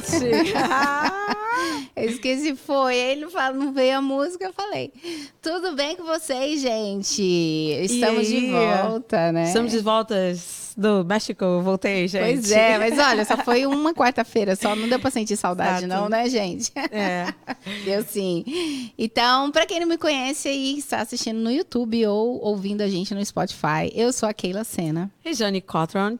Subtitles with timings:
[0.00, 0.16] gente!
[1.96, 2.94] eu esqueci, foi.
[2.94, 4.92] Aí ele fala, não veio a música, eu falei.
[5.40, 7.22] Tudo bem com vocês, gente?
[7.22, 9.44] Estamos de volta, né?
[9.44, 10.34] Estamos de volta
[10.76, 12.22] do México, voltei, gente.
[12.22, 16.00] Pois é, mas olha, só foi uma quarta-feira, só não deu pra sentir saudade, Exato.
[16.00, 16.72] não, né, gente?
[16.90, 17.32] É.
[17.84, 18.92] Deu sim.
[18.98, 23.14] Então, pra quem não me conhece e está assistindo no YouTube ou ouvindo a gente
[23.14, 25.10] no Spotify, eu sou a Keila Sena.
[25.24, 26.18] E Jane Cotron.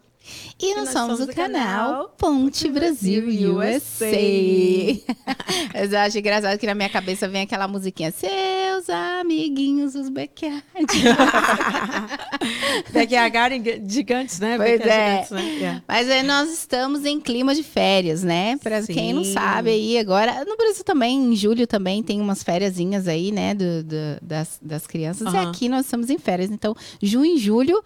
[0.58, 4.06] E nós, nós somos, somos o canal, canal Ponte Brasil, Brasil USA.
[5.74, 10.62] Mas eu acho engraçado que na minha cabeça vem aquela musiquinha Seus amiguinhos, os backyard.
[12.92, 14.56] backyard gigantes, né?
[14.56, 15.24] Pois é.
[15.24, 15.42] Gigantes, né?
[15.42, 15.82] Yeah.
[15.88, 18.56] Mas aí nós estamos em clima de férias, né?
[18.58, 23.08] Para quem não sabe aí agora, no Brasil também, em julho também tem umas fériasinhas
[23.08, 23.54] aí, né?
[23.54, 25.32] Do, do das, das crianças.
[25.32, 26.50] E aqui nós estamos em férias.
[26.50, 27.82] Então, junho e julho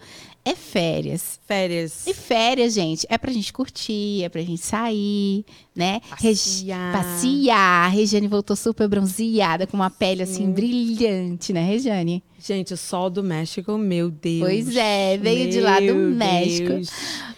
[0.49, 1.39] é férias.
[1.45, 2.07] Férias.
[2.07, 5.45] E férias, gente, é pra gente curtir, é pra gente sair,
[5.77, 6.01] né?
[6.09, 6.91] Passear.
[6.91, 7.85] Passear.
[7.85, 12.23] A Regiane voltou super bronzeada, com uma pele assim brilhante, né, Regiane?
[12.39, 14.41] Gente, o sol do México, meu Deus.
[14.41, 16.69] Pois é, veio meu de lá do México.
[16.69, 16.89] Deus.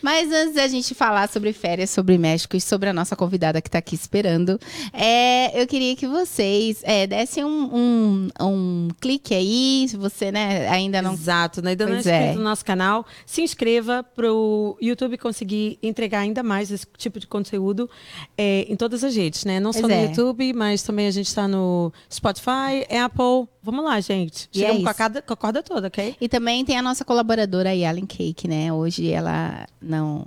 [0.01, 3.67] Mas antes da gente falar sobre férias, sobre México e sobre a nossa convidada que
[3.67, 4.59] está aqui esperando,
[4.93, 10.67] é, eu queria que vocês é, dessem um, um, um, clique aí, se você né,
[10.69, 11.13] ainda não.
[11.13, 11.71] Exato, né?
[11.71, 12.33] ainda não é inscrito é.
[12.33, 17.27] no nosso canal, se inscreva para o YouTube conseguir entregar ainda mais esse tipo de
[17.27, 17.89] conteúdo
[18.37, 19.59] é, em todas as redes, né?
[19.59, 20.05] Não pois só no é.
[20.05, 23.49] YouTube, mas também a gente está no Spotify, Apple.
[23.61, 24.49] Vamos lá, gente.
[24.55, 26.15] É Chegamos com, a cada, com a corda toda, ok?
[26.19, 28.71] E também tem a nossa colaboradora, a Yalen Cake, né?
[28.71, 30.25] Hoje ela não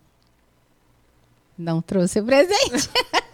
[1.57, 2.91] não trouxe o presente.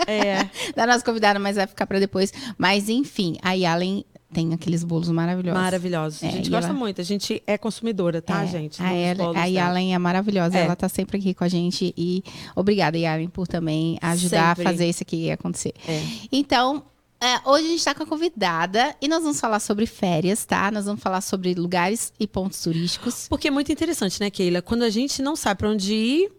[0.06, 0.48] É.
[0.76, 2.32] da nossa convidada, mas vai ficar para depois.
[2.56, 5.62] Mas enfim, a Yalen tem aqueles bolos maravilhosos.
[5.62, 6.22] Maravilhosos.
[6.22, 6.78] É, a gente gosta ela...
[6.78, 7.00] muito.
[7.00, 8.82] A gente é consumidora, tá, é, gente?
[8.82, 10.58] A, ela, a Yalen é maravilhosa.
[10.58, 10.64] É.
[10.64, 11.94] Ela tá sempre aqui com a gente.
[11.96, 12.22] E
[12.54, 14.68] obrigada, Yalen, por também ajudar sempre.
[14.68, 15.72] a fazer isso aqui acontecer.
[15.86, 16.02] É.
[16.30, 16.82] Então,
[17.20, 20.70] é, hoje a gente está com a convidada e nós vamos falar sobre férias, tá?
[20.70, 23.26] Nós vamos falar sobre lugares e pontos turísticos.
[23.28, 24.62] Porque é muito interessante, né, Keila?
[24.62, 26.32] Quando a gente não sabe para onde ir,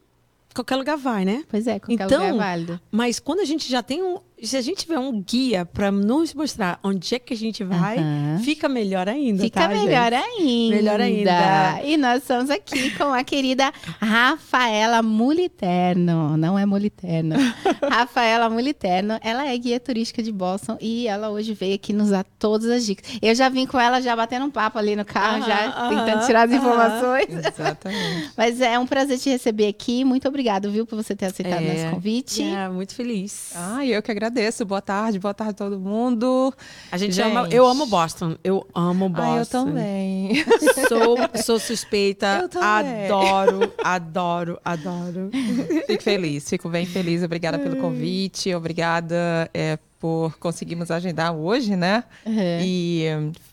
[0.53, 1.43] qualquer lugar vai, né?
[1.49, 2.81] Pois é, qualquer então, lugar é válido.
[2.91, 6.33] Mas quando a gente já tem um, se a gente tiver um guia para nos
[6.33, 8.39] mostrar onde é que a gente vai, uhum.
[8.43, 9.43] fica melhor ainda.
[9.43, 10.23] Fica tá, melhor gente?
[10.23, 10.75] ainda.
[10.75, 11.81] Melhor ainda.
[11.83, 16.37] E nós estamos aqui com a querida Rafaela Muliterno.
[16.37, 17.35] Não é Muliterno.
[17.89, 19.19] Rafaela Muliterno.
[19.21, 22.85] Ela é guia turística de Boston e ela hoje veio aqui nos dar todas as
[22.85, 23.17] dicas.
[23.21, 25.89] Eu já vim com ela já batendo um papo ali no carro, uhum, já uhum,
[25.89, 27.27] tentando tirar as informações.
[27.29, 28.31] Exatamente.
[28.37, 30.05] Mas é um prazer te receber aqui.
[30.05, 32.41] Muito obrigada, viu, por você ter aceitado é, nosso convite.
[32.41, 33.51] É, muito feliz.
[33.55, 34.65] Ah, eu que agradeço agradeço.
[34.65, 36.53] Boa tarde, boa tarde a todo mundo.
[36.91, 37.25] A gente, gente.
[37.25, 37.49] ama.
[37.49, 38.37] Eu amo Boston.
[38.43, 39.31] Eu amo Boston.
[39.31, 40.45] Ah, eu também.
[40.87, 42.39] Sou, sou suspeita.
[42.43, 43.05] Eu também.
[43.05, 45.29] Adoro, adoro, adoro.
[45.85, 47.23] Fico feliz, fico bem feliz.
[47.23, 48.53] Obrigada pelo convite.
[48.53, 52.03] Obrigada é, por conseguirmos agendar hoje, né?
[52.25, 52.59] Uhum.
[52.61, 53.03] E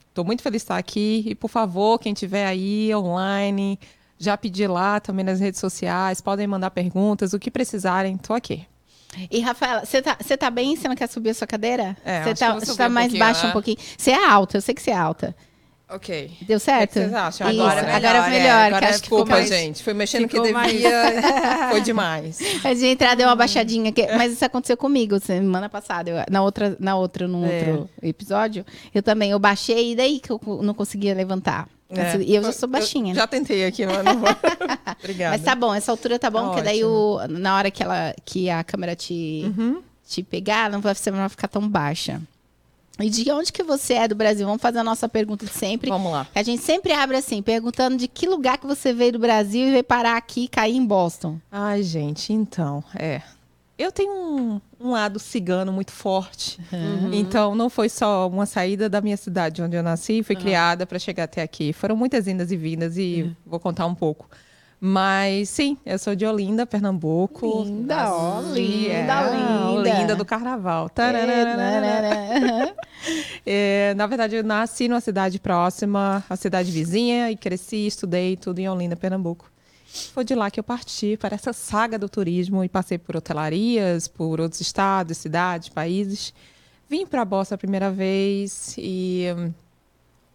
[0.09, 1.25] estou muito feliz de estar aqui.
[1.27, 3.79] E, por favor, quem estiver aí online,
[4.19, 8.67] já pedi lá também nas redes sociais, podem mandar perguntas, o que precisarem, estou aqui.
[9.31, 10.77] E, Rafaela, você tá, você tá bem?
[10.77, 11.97] Você não quer subir a sua cadeira?
[12.05, 13.49] É, você tá, você tá mais baixa né?
[13.49, 13.79] um pouquinho.
[13.97, 15.35] Você é alta, eu sei que você é alta.
[15.89, 16.33] Ok.
[16.43, 16.91] Deu certo?
[16.91, 17.47] O que vocês acham?
[17.47, 18.49] Agora, Isso, agora é melhor.
[18.49, 19.49] É, agora desculpa, mais...
[19.49, 19.85] gente.
[19.85, 20.91] Foi mexendo ficou que devia.
[20.91, 21.71] Mais...
[21.71, 22.39] Foi demais.
[22.65, 23.93] A de entrar deu uma baixadinha.
[23.93, 24.05] Que...
[24.09, 26.11] Mas isso aconteceu comigo semana passada.
[26.11, 27.71] Eu, na outra, na outra, num é.
[27.71, 28.67] outro episódio.
[28.93, 29.31] Eu também.
[29.31, 31.69] Eu baixei e daí que eu não conseguia levantar.
[31.89, 32.17] É.
[32.19, 33.15] E eu já sou baixinha.
[33.15, 34.29] já tentei aqui, mas não vou.
[34.99, 35.37] Obrigada.
[35.37, 38.15] Mas tá bom, essa altura tá bom, tá porque daí o, na hora que, ela,
[38.25, 39.81] que a câmera te, uhum.
[40.07, 42.21] te pegar, não vai, você não vai ficar tão baixa.
[42.99, 44.47] E de onde que você é do Brasil?
[44.47, 45.91] Vamos fazer a nossa pergunta de sempre.
[45.91, 46.27] Vamos lá.
[46.35, 49.71] A gente sempre abre assim, perguntando de que lugar que você veio do Brasil e
[49.71, 51.39] veio parar aqui e cair em Boston.
[51.53, 53.21] Ai, gente, então, é.
[53.79, 56.59] Eu tenho um, um lado cigano muito forte.
[56.73, 57.13] Uhum.
[57.13, 60.41] Então, não foi só uma saída da minha cidade onde eu nasci, fui uhum.
[60.41, 61.73] criada para chegar até aqui.
[61.75, 63.37] Foram muitas indas e vindas e uhum.
[63.45, 64.29] vou contar um pouco.
[64.81, 67.65] Mas sim, eu sou de Olinda, Pernambuco.
[67.65, 69.71] Linda, ó, linda, linda.
[69.71, 70.91] Olinda do carnaval.
[70.97, 72.73] É,
[73.91, 78.59] é, na verdade, eu nasci numa cidade próxima, a cidade vizinha, e cresci, estudei tudo
[78.59, 79.51] em Olinda, Pernambuco.
[80.13, 84.09] Foi de lá que eu parti para essa saga do turismo e passei por hotelarias,
[84.09, 86.33] por outros estados, cidades, países.
[86.89, 89.53] Vim para a Bossa a primeira vez e hum,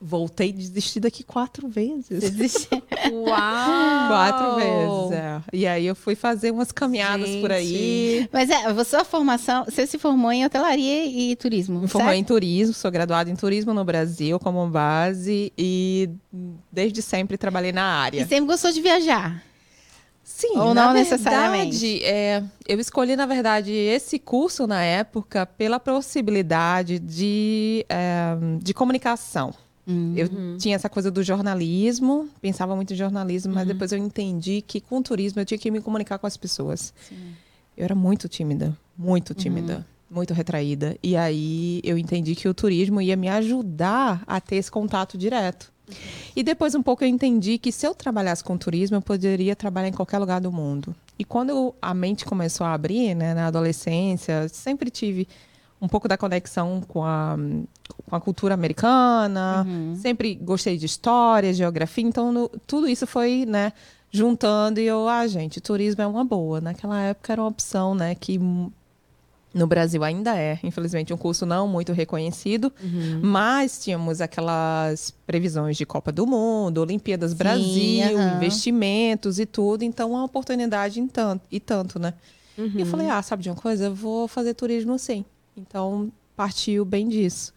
[0.04, 2.68] Voltei e desisti daqui quatro vezes.
[3.14, 4.08] Uau!
[4.08, 5.42] quatro vezes, é.
[5.54, 7.42] E aí eu fui fazer umas caminhadas Gente.
[7.42, 8.28] por aí.
[8.34, 12.24] Mas é, a sua formação, você se formou em hotelaria e turismo, Me formei em
[12.24, 16.10] turismo, sou graduada em turismo no Brasil como base e
[16.72, 18.22] desde sempre trabalhei na área.
[18.22, 19.51] E sempre gostou de viajar?
[20.42, 22.00] Sim, ou não necessariamente.
[22.00, 28.74] Verdade, é, eu escolhi, na verdade, esse curso na época pela possibilidade de, é, de
[28.74, 29.54] comunicação.
[29.86, 30.14] Uhum.
[30.18, 33.74] Eu tinha essa coisa do jornalismo, pensava muito em jornalismo, mas uhum.
[33.74, 36.92] depois eu entendi que com turismo eu tinha que me comunicar com as pessoas.
[37.08, 37.36] Sim.
[37.78, 40.16] Eu era muito tímida, muito tímida, uhum.
[40.16, 40.98] muito retraída.
[41.04, 45.71] E aí eu entendi que o turismo ia me ajudar a ter esse contato direto.
[46.36, 49.88] E depois um pouco eu entendi que se eu trabalhasse com turismo, eu poderia trabalhar
[49.88, 50.96] em qualquer lugar do mundo.
[51.18, 55.28] E quando a mente começou a abrir, né, na adolescência, sempre tive
[55.82, 57.36] um pouco da conexão com a,
[58.08, 59.96] com a cultura americana, uhum.
[59.96, 63.74] sempre gostei de história, geografia, então no, tudo isso foi, né,
[64.12, 66.62] juntando e eu, ah, gente, turismo é uma boa.
[66.62, 68.40] Naquela época era uma opção, né, que
[69.54, 73.20] no Brasil ainda é, infelizmente, um curso não muito reconhecido, uhum.
[73.22, 78.36] mas tínhamos aquelas previsões de Copa do Mundo, Olimpíadas Sim, Brasil, uhum.
[78.38, 82.14] investimentos e tudo, então uma oportunidade em tanto, e tanto, né?
[82.58, 82.72] Uhum.
[82.76, 83.86] E eu falei, ah, sabe de uma coisa?
[83.86, 85.26] Eu vou fazer turismo sim.
[85.56, 87.54] Então, partiu bem disso.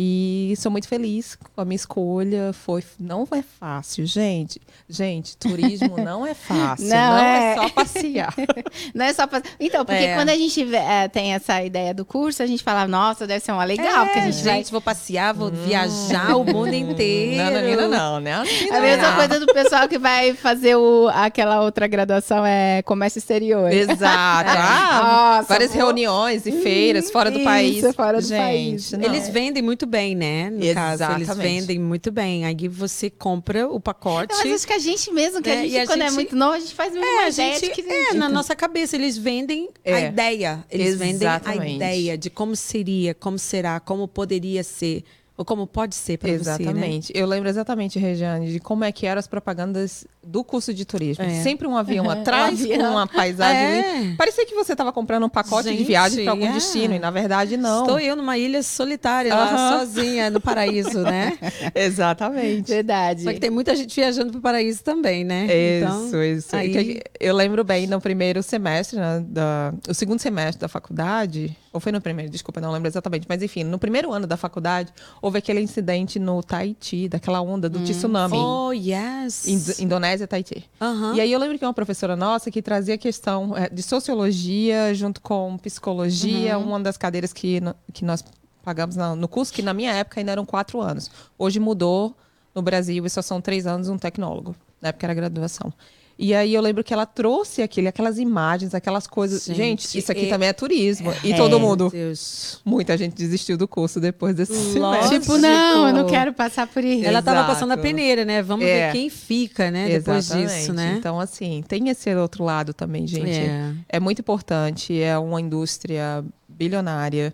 [0.00, 2.52] E sou muito feliz com a minha escolha.
[2.52, 4.60] Foi, não é fácil, gente.
[4.88, 6.86] Gente, turismo não é fácil.
[6.86, 7.50] Não, não é...
[7.50, 7.54] é...
[7.56, 8.34] só passear.
[8.94, 9.52] não é só passear.
[9.58, 10.14] Então, porque é.
[10.14, 13.50] quando a gente é, tem essa ideia do curso, a gente fala, nossa, deve ser
[13.50, 14.04] uma legal.
[14.04, 14.70] É, porque a gente, gente vai...
[14.70, 15.66] vou passear, vou hum.
[15.66, 17.36] viajar o mundo inteiro.
[17.36, 18.44] Não, não, não, não, né?
[18.70, 23.72] A mesma coisa do pessoal que vai fazer o, aquela outra graduação é comércio exterior.
[23.72, 24.48] Exato.
[24.48, 27.84] Ah, nossa, várias reuniões e feiras fora do país.
[27.96, 28.92] fora do gente, país.
[28.92, 30.50] Eles vendem muito bem, né?
[30.50, 30.98] No Exatamente.
[30.98, 32.44] caso, eles vendem muito bem.
[32.44, 34.34] Aí você compra o pacote.
[34.36, 36.36] Mas acho que a gente mesmo, que é, a gente, quando é gente, é muito
[36.36, 39.68] novo, a gente faz é, ideia gente, de que É, na nossa cabeça, eles vendem
[39.84, 39.94] é.
[39.94, 40.64] a ideia.
[40.70, 41.58] Eles Exatamente.
[41.58, 45.04] vendem a ideia de como seria, como será, como poderia ser.
[45.36, 46.40] Ou como pode ser para você, né?
[46.40, 47.12] Exatamente.
[47.14, 47.20] Né?
[47.22, 51.24] Eu lembro exatamente, Regiane, de como é que eram as propagandas do curso de turismo.
[51.24, 51.42] É.
[51.42, 52.78] Sempre um avião atrás, um avião.
[52.78, 54.12] com uma paisagem.
[54.12, 54.14] É.
[54.16, 56.52] Parecia que você estava comprando um pacote Gente, de viagem para algum é.
[56.52, 57.82] destino, e na verdade não.
[57.82, 59.52] Estou eu numa ilha solitária, uh -huh.
[59.52, 61.38] lá sozinha, no paraíso, né?
[61.74, 62.68] exatamente.
[62.68, 63.22] Verdade.
[63.22, 65.46] Só que tem muita gente viajando para o paraíso também, né?
[65.46, 66.56] Isso, então, isso.
[66.56, 67.00] Aí...
[67.18, 71.92] Eu lembro bem, no primeiro semestre, né, da, o segundo semestre da faculdade, ou foi
[71.92, 75.60] no primeiro, desculpa, não lembro exatamente, mas enfim, no primeiro ano da faculdade, houve aquele
[75.60, 77.84] incidente no Tahiti, daquela onda do hum.
[77.84, 78.36] tsunami.
[78.36, 79.46] Oh, yes!
[79.46, 80.68] Ind Indonésia, Tahiti.
[80.80, 81.14] Uhum.
[81.14, 84.94] E aí eu lembro que uma professora nossa que trazia a questão é, de sociologia
[84.94, 86.68] junto com psicologia, uhum.
[86.68, 87.60] uma das cadeiras que,
[87.92, 88.24] que nós
[88.64, 91.10] pagamos no curso, que na minha época ainda eram quatro anos.
[91.38, 92.14] Hoje mudou
[92.54, 94.54] no Brasil e só são três anos um tecnólogo.
[94.80, 95.72] Na época era graduação.
[96.18, 99.44] E aí eu lembro que ela trouxe aquele, aquelas imagens, aquelas coisas.
[99.44, 100.28] Gente, gente isso aqui é...
[100.28, 101.12] também é turismo.
[101.22, 101.90] E é, todo mundo.
[101.90, 102.60] Deus.
[102.64, 105.20] Muita gente desistiu do curso depois desse semestre.
[105.20, 107.04] Tipo, não, eu não quero passar por isso.
[107.04, 108.42] Ela estava passando a peneira, né?
[108.42, 108.88] Vamos é.
[108.88, 109.88] ver quem fica, né?
[109.88, 110.96] Depois disso, né?
[110.98, 113.30] Então, assim, tem esse outro lado também, gente.
[113.30, 115.00] É, é muito importante.
[115.00, 117.32] É uma indústria bilionária.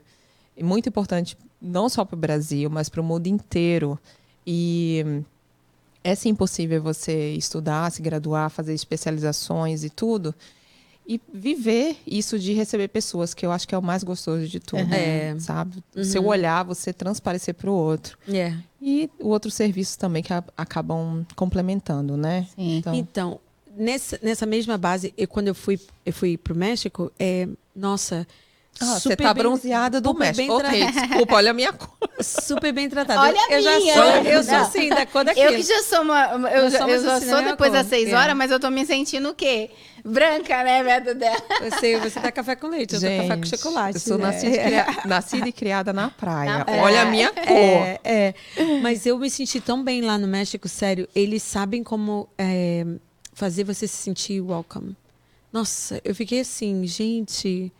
[0.54, 3.98] E muito importante, não só para o Brasil, mas para o mundo inteiro.
[4.46, 5.22] E
[6.04, 10.34] é sim possível você estudar, se graduar, fazer especializações e tudo.
[11.06, 14.60] E viver isso de receber pessoas, que eu acho que é o mais gostoso de
[14.60, 14.82] tudo.
[14.82, 14.94] Uhum.
[14.94, 15.36] É.
[15.38, 15.82] Sabe?
[15.96, 16.04] Uhum.
[16.04, 18.16] Seu olhar, você transparecer para o outro.
[18.28, 18.56] Yeah.
[18.56, 18.62] É.
[18.80, 22.46] E o outro serviço também que a, acabam complementando, né?
[22.54, 22.78] Sim.
[22.78, 23.40] Então, então
[23.76, 28.26] nessa, nessa mesma base, eu, quando eu fui, eu fui para o México, é, nossa,
[28.80, 30.52] ah, você tá bronzeada do México.
[30.52, 31.88] Ok, desculpa, olha a minha cor.
[32.20, 33.20] Super bem tratada.
[33.20, 33.94] Olha eu, a eu minha.
[33.94, 35.46] Já sou, eu sou assim, da cor daquilo.
[35.46, 36.24] Eu que já sou uma...
[36.50, 38.14] Eu, já, eu já assim, sou depois das seis é.
[38.14, 39.70] horas, mas eu tô me sentindo o quê?
[40.04, 41.40] Branca, né, Beto dela?
[41.62, 43.94] Você, você tá café com leite, Gente, eu tô café com chocolate.
[43.94, 44.26] Eu sou né?
[44.26, 44.86] nascida, é.
[45.06, 46.58] nascida, e criada na praia.
[46.58, 46.82] Na praia.
[46.82, 47.46] Olha a minha cor.
[47.46, 48.34] É, é,
[48.82, 51.08] Mas eu me senti tão bem lá no México, sério.
[51.14, 52.84] Eles sabem como é,
[53.32, 54.94] fazer você se sentir welcome.
[55.52, 57.72] Nossa, eu fiquei assim, gente...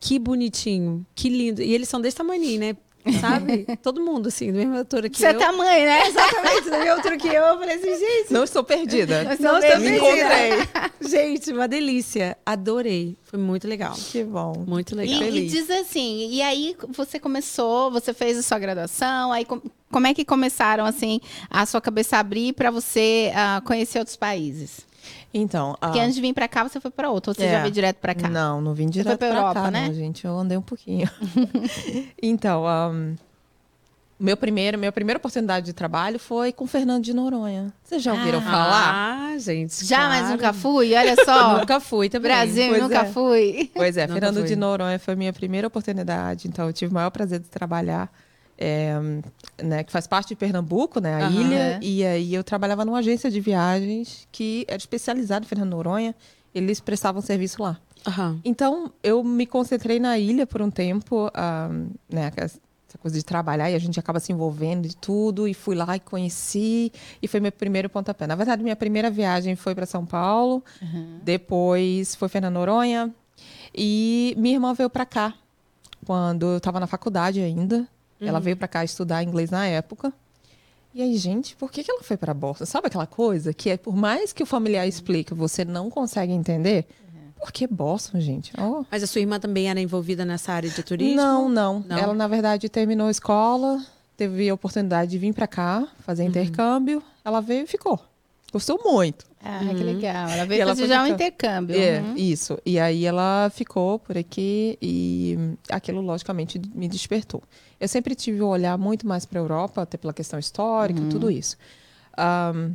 [0.00, 1.62] Que bonitinho, que lindo.
[1.62, 2.76] E eles são desse tamanho, né?
[3.20, 3.66] Sabe?
[3.82, 5.30] Todo mundo, assim, do mesmo altura que Você eu.
[5.30, 6.08] é tamanho, né?
[6.08, 7.42] Exatamente, da mesma altura que eu.
[7.42, 8.32] Eu falei assim, gente.
[8.32, 9.24] Não estou perdida.
[9.24, 10.92] Não estou, não estou perdida.
[11.00, 12.36] gente, uma delícia.
[12.44, 13.16] Adorei.
[13.24, 13.94] Foi muito legal.
[13.94, 14.64] Que bom.
[14.66, 15.22] Muito legal.
[15.22, 19.46] E, e diz assim, e aí você começou, você fez a sua graduação, aí
[19.90, 24.86] como é que começaram, assim, a sua cabeça abrir para você uh, conhecer outros países?
[25.32, 27.60] Então, Porque antes de vir para cá, você foi para outro, ou você é, já
[27.60, 28.28] veio direto para cá?
[28.28, 29.86] Não, não vim direto para Europa, cá, né?
[29.86, 31.08] Não, gente, eu andei um pouquinho.
[32.22, 33.14] então, um,
[34.18, 37.72] meu primeiro, minha primeira oportunidade de trabalho foi com Fernando de Noronha.
[37.84, 39.32] Vocês já ouviram ah, falar?
[39.34, 39.84] Ah, gente.
[39.84, 40.10] Já, claro.
[40.10, 40.94] mas nunca fui.
[40.94, 41.58] Olha só.
[41.60, 42.32] nunca fui também.
[42.32, 43.04] Brasil, pois nunca é.
[43.04, 43.70] fui.
[43.72, 44.44] Pois é, Fernando fui.
[44.44, 46.48] de Noronha foi minha primeira oportunidade.
[46.48, 48.10] Então, eu tive o maior prazer de trabalhar
[48.58, 48.94] é,
[49.62, 51.56] né, que faz parte de Pernambuco, né, a uhum, ilha.
[51.56, 51.78] É.
[51.80, 56.14] E aí eu trabalhava numa agência de viagens que era especializada em Fernando Noronha
[56.54, 57.78] eles prestavam serviço lá.
[58.06, 58.40] Uhum.
[58.44, 63.70] Então, eu me concentrei na ilha por um tempo, uh, né, essa coisa de trabalhar,
[63.70, 67.40] e a gente acaba se envolvendo de tudo, e fui lá e conheci, e foi
[67.40, 68.26] meu primeiro pontapé.
[68.26, 71.20] Na verdade, minha primeira viagem foi para São Paulo, uhum.
[71.22, 73.14] depois foi Fernando Noronha,
[73.74, 75.34] e minha irmã veio para cá,
[76.06, 77.86] quando eu estava na faculdade ainda.
[78.20, 78.28] Uhum.
[78.28, 80.12] Ela veio para cá estudar inglês na época.
[80.94, 82.64] E aí, gente, por que, que ela foi para Boston?
[82.64, 86.86] Sabe aquela coisa que é por mais que o familiar explique, você não consegue entender?
[87.38, 88.52] Por que Boston, gente?
[88.58, 88.84] Oh.
[88.90, 91.16] Mas a sua irmã também era envolvida nessa área de turismo?
[91.16, 91.84] Não, não.
[91.86, 91.96] não.
[91.96, 93.80] Ela, na verdade, terminou a escola,
[94.16, 96.30] teve a oportunidade de vir para cá, fazer uhum.
[96.30, 97.02] intercâmbio.
[97.24, 98.00] Ela veio e ficou.
[98.52, 99.26] Gostou muito.
[99.44, 99.74] Ah, uhum.
[99.74, 100.28] que legal.
[100.28, 101.76] Ela veio fazer já um intercâmbio.
[101.76, 102.16] É, uhum.
[102.16, 102.58] isso.
[102.64, 105.36] E aí ela ficou por aqui e
[105.68, 107.42] aquilo, logicamente, me despertou.
[107.78, 111.08] Eu sempre tive um olhar muito mais para a Europa, até pela questão histórica, uhum.
[111.08, 111.56] tudo isso.
[112.18, 112.74] Um,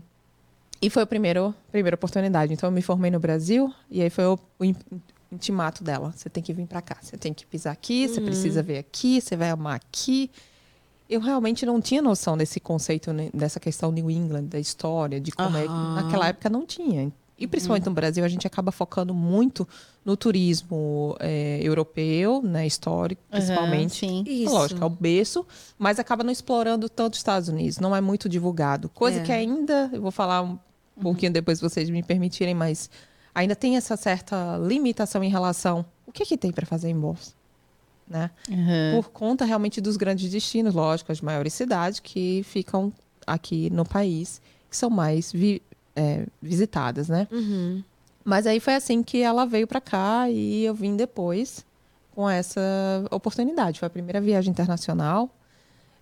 [0.81, 2.53] e foi a primeira, primeira oportunidade.
[2.53, 4.75] Então, eu me formei no Brasil e aí foi o, o
[5.31, 6.13] intimato dela.
[6.15, 9.19] Você tem que vir para cá, você tem que pisar aqui, você precisa ver aqui,
[9.19, 10.29] você vai amar aqui
[11.09, 15.31] eu realmente não tinha noção desse conceito, né, dessa questão New England, da história, de
[15.31, 17.11] como é que naquela época não tinha.
[17.37, 17.91] E principalmente uhum.
[17.91, 19.67] no Brasil, a gente acaba focando muito
[20.05, 24.05] no turismo é, europeu, né, histórico, principalmente.
[24.05, 24.45] Uhum, sim.
[24.45, 25.45] Lógico, é o berço,
[25.77, 28.87] mas acaba não explorando tanto os Estados Unidos, não é muito divulgado.
[28.89, 29.23] Coisa é.
[29.23, 30.59] que ainda, eu vou falar um uhum.
[31.01, 32.89] pouquinho depois, se vocês me permitirem, mas
[33.33, 36.99] ainda tem essa certa limitação em relação o que, é que tem para fazer em
[36.99, 37.33] Boston
[38.07, 38.29] né?
[38.49, 39.01] Uhum.
[39.01, 42.91] Por conta realmente dos grandes destinos, lógico, as maiores cidades que ficam
[43.25, 45.61] aqui no país, que são mais vi
[45.95, 47.27] é, visitadas, né?
[47.31, 47.83] Uhum.
[48.23, 51.65] Mas aí foi assim que ela veio para cá e eu vim depois
[52.11, 52.61] com essa
[53.11, 53.79] oportunidade.
[53.79, 55.29] Foi a primeira viagem internacional,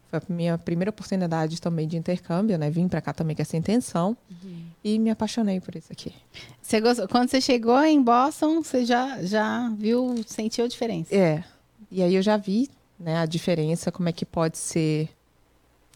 [0.10, 2.70] foi a minha primeira oportunidade também de intercâmbio, né?
[2.70, 4.66] Vim para cá também com essa intenção uhum.
[4.84, 6.14] e me apaixonei por isso aqui.
[6.62, 7.08] Você gostou?
[7.08, 11.16] Quando você chegou em Boston, você já já viu, sentiu a diferença?
[11.16, 11.44] É,
[11.92, 15.10] e aí eu já vi né, a diferença, como é que pode ser.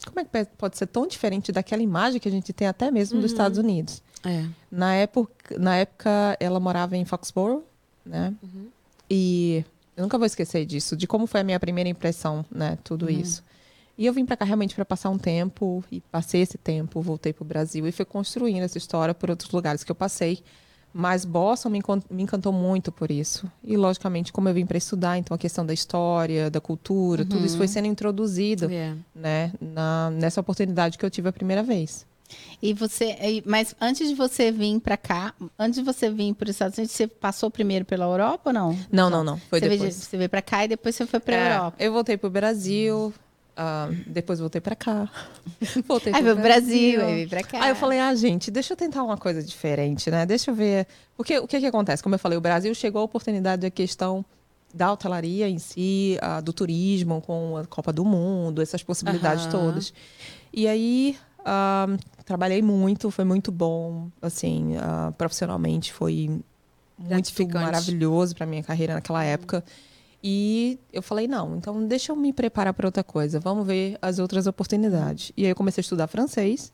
[0.04, 3.16] Como é que pode ser tão diferente daquela imagem que a gente tem até mesmo
[3.16, 3.22] uhum.
[3.22, 4.02] dos Estados Unidos?
[4.24, 4.46] É.
[4.70, 7.64] Na, época, na época, ela morava em Foxborough,
[8.04, 8.34] né?
[8.42, 8.68] Uhum.
[9.08, 9.64] E
[9.96, 12.76] eu nunca vou esquecer disso, de como foi a minha primeira impressão, né?
[12.84, 13.12] Tudo uhum.
[13.12, 13.42] isso.
[13.96, 17.32] E eu vim para cá realmente para passar um tempo, e passei esse tempo, voltei
[17.32, 20.42] para o Brasil e fui construindo essa história por outros lugares que eu passei.
[20.98, 23.46] Mas Boston me, me encantou muito por isso.
[23.62, 27.28] E, logicamente, como eu vim para estudar, então a questão da história, da cultura, uhum.
[27.28, 28.98] tudo isso foi sendo introduzido yeah.
[29.14, 32.06] né, na, nessa oportunidade que eu tive a primeira vez.
[32.62, 36.56] E você, mas antes de você vir para cá, antes de você vir para os
[36.56, 38.78] Estados Unidos, você passou primeiro pela Europa ou não?
[38.90, 39.36] Não, não, não.
[39.50, 39.80] Foi você depois.
[39.80, 41.76] Veio, você veio para cá e depois você foi para a é, Europa.
[41.78, 43.12] Eu voltei para o Brasil,
[43.56, 45.08] Uh, depois voltei para cá.
[45.88, 47.62] Voltei aí pro Brasil, aí vim pra cá.
[47.62, 50.26] Aí eu falei, ah, gente, deixa eu tentar uma coisa diferente, né?
[50.26, 50.86] Deixa eu ver.
[51.16, 52.02] Porque o que, que acontece?
[52.02, 54.22] Como eu falei, o Brasil chegou a oportunidade da questão
[54.74, 59.94] da hotelaria em si, uh, do turismo, com a Copa do Mundo, essas possibilidades todas.
[60.52, 64.74] E aí, uh, trabalhei muito, foi muito bom, assim,
[65.16, 66.42] profissionalmente foi
[66.98, 69.64] muito maravilhoso para minha carreira naquela época.
[70.22, 74.18] E eu falei, não, então deixa eu me preparar para outra coisa, vamos ver as
[74.18, 75.32] outras oportunidades.
[75.36, 76.72] E aí eu comecei a estudar francês.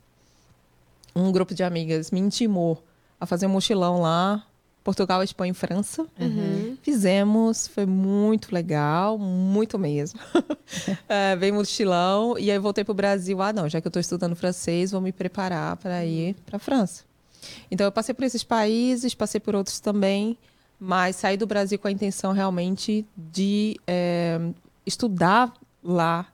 [1.15, 2.83] Um grupo de amigas me intimou
[3.19, 4.43] a fazer um mochilão lá,
[4.83, 6.05] Portugal, Espanha e França.
[6.19, 6.77] Uhum.
[6.81, 10.19] Fizemos, foi muito legal, muito mesmo.
[11.07, 13.41] é, veio mochilão e aí voltei para o Brasil.
[13.41, 16.59] Ah, não, já que eu estou estudando francês, vou me preparar para ir para a
[16.59, 17.03] França.
[17.71, 20.37] Então eu passei por esses países, passei por outros também
[20.85, 24.37] mas saí do Brasil com a intenção realmente de é,
[24.85, 26.27] estudar lá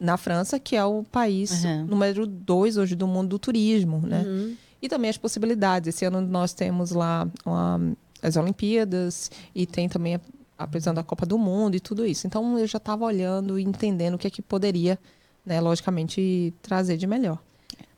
[0.00, 1.84] na França, que é o país uhum.
[1.84, 4.22] número dois hoje do mundo do turismo, né?
[4.26, 4.56] Uhum.
[4.80, 5.94] E também as possibilidades.
[5.94, 7.78] Esse ano nós temos lá uma,
[8.22, 10.20] as Olimpíadas e tem também a,
[10.58, 12.26] a da Copa do Mundo e tudo isso.
[12.26, 14.98] Então eu já estava olhando e entendendo o que é que poderia,
[15.44, 17.38] né, logicamente, trazer de melhor.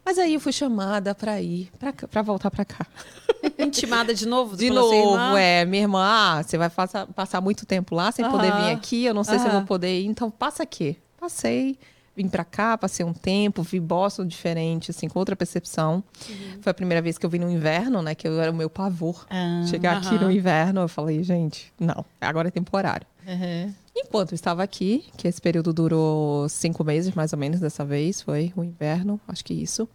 [0.08, 1.70] Mas aí eu fui chamada para ir,
[2.10, 2.86] para voltar para cá.
[3.60, 4.56] Intimada de novo?
[4.56, 5.66] De novo, é.
[5.66, 9.12] Minha irmã, ah, você vai passar, passar muito tempo lá sem poder vir aqui, eu
[9.12, 10.96] não sei se eu vou poder ir, então passa aqui.
[11.20, 11.78] Passei,
[12.16, 16.02] vim para cá, passei um tempo, vi Boston diferente, assim, com outra percepção.
[16.26, 16.58] Uhum.
[16.62, 18.70] Foi a primeira vez que eu vim no inverno, né, que eu era o meu
[18.70, 19.26] pavor.
[19.28, 23.06] Ah, Chegar aqui no inverno, eu falei, gente, não, agora é temporário.
[23.26, 23.74] Uhum.
[24.00, 28.22] Enquanto eu estava aqui, que esse período durou cinco meses, mais ou menos, dessa vez,
[28.22, 29.88] foi o inverno, acho que isso.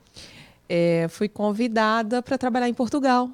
[0.68, 3.30] É, fui convidada para trabalhar em Portugal.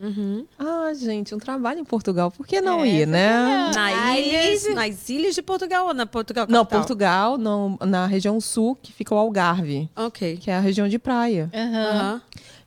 [0.00, 0.46] Uhum.
[0.58, 2.30] Ah, gente, um trabalho em Portugal.
[2.30, 3.70] Por que não é, ir, né?
[3.74, 6.60] Na ilhas, nas ilhas de Portugal ou na Portugal capital?
[6.60, 9.88] Não, Portugal, não, na região sul, que fica o Algarve.
[9.94, 10.36] Ok.
[10.38, 11.50] Que é a região de praia.
[11.54, 12.12] Uhum.
[12.12, 12.20] Uhum.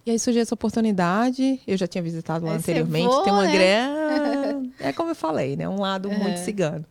[0.05, 1.59] E aí surgiu essa oportunidade.
[1.67, 3.07] Eu já tinha visitado lá anteriormente.
[3.07, 3.51] Voa, tem uma né?
[3.51, 4.67] grande.
[4.79, 5.67] É como eu falei, né?
[5.67, 6.19] Um lado uhum.
[6.19, 6.85] muito cigano.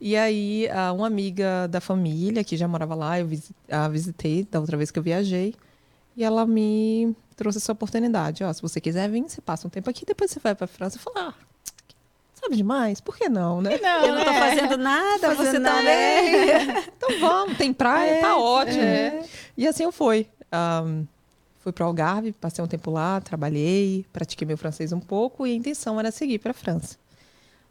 [0.00, 3.28] E aí, uma amiga da família que já morava lá, eu
[3.70, 5.54] a visitei da outra vez que eu viajei.
[6.16, 8.42] E ela me trouxe essa oportunidade.
[8.42, 10.98] Ó, se você quiser vir, você passa um tempo aqui, depois você vai para França.
[10.98, 11.34] Eu falei, ah,
[12.34, 13.00] sabe demais?
[13.00, 13.78] Por que não, né?
[13.80, 14.50] Não, eu não tô né?
[14.50, 16.66] fazendo nada, você também.
[16.66, 18.82] Tá então vamos, tem praia, é, tá ótimo.
[18.82, 19.24] É.
[19.56, 20.26] E assim eu fui.
[20.52, 21.06] Um,
[21.58, 25.54] fui para Algarve, passei um tempo lá, trabalhei, pratiquei meu francês um pouco e a
[25.54, 26.96] intenção era seguir para a França.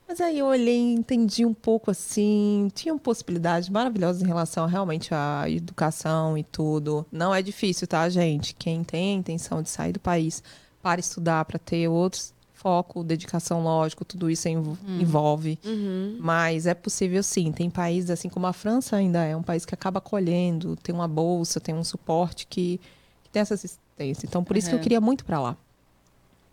[0.08, 5.44] Mas aí eu olhei, entendi um pouco assim, tinham possibilidades maravilhosas em relação realmente à
[5.50, 7.06] educação e tudo.
[7.12, 8.56] Não é difícil, tá, gente?
[8.56, 10.42] Quem tem a intenção de sair do país
[10.82, 14.76] para estudar, para ter outros foco, dedicação, lógico, tudo isso hum.
[15.00, 15.60] envolve.
[15.64, 16.18] Uhum.
[16.20, 17.52] Mas é possível sim.
[17.52, 21.08] Tem países, assim como a França ainda é um país que acaba acolhendo, tem uma
[21.08, 22.80] bolsa, tem um suporte que,
[23.24, 24.26] que tem essa assistência.
[24.26, 24.72] Então, por isso uhum.
[24.72, 25.58] que eu queria muito para lá.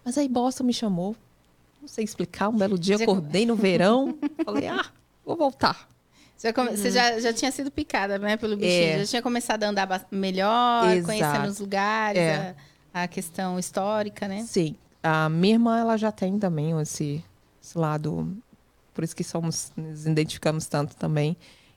[0.04, 1.16] Mas aí Boston me chamou
[1.84, 2.48] não sei explicar.
[2.48, 4.86] Um belo dia, acordei no verão, falei, ah,
[5.24, 5.86] vou voltar.
[6.34, 6.70] Você, come...
[6.70, 6.76] uhum.
[6.76, 8.94] você já, já tinha sido picada, né, pelo bichinho.
[8.94, 8.98] É.
[9.00, 11.06] Já tinha começado a andar melhor, Exato.
[11.06, 12.56] conhecendo os lugares, é.
[12.92, 14.42] a, a, questão histórica, né?
[14.46, 14.76] Sim.
[15.02, 17.22] A minha irmã, ela já tem também esse,
[17.62, 18.34] esse lado...
[18.94, 21.36] Por isso que somos, nos identificamos tanto também.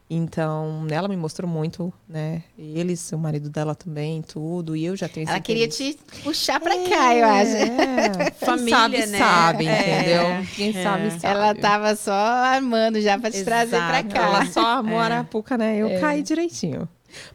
[0.10, 2.42] Então, ela me mostrou muito, né?
[2.58, 4.74] Eles, o marido dela também, tudo.
[4.74, 7.52] E eu já tenho Ela queria te puxar pra é, cá, eu acho.
[7.52, 8.32] É.
[8.40, 9.18] Família, sabe, né?
[9.18, 10.00] sabe, é.
[10.00, 10.48] entendeu?
[10.56, 10.84] Quem é.
[10.84, 11.26] sabe, sabe.
[11.26, 13.46] Ela tava só armando já pra te Exato.
[13.46, 14.28] trazer pra cá.
[14.28, 15.06] Ela só armou a é.
[15.06, 15.76] Arapuca, né?
[15.76, 16.00] Eu é.
[16.00, 16.88] caí direitinho.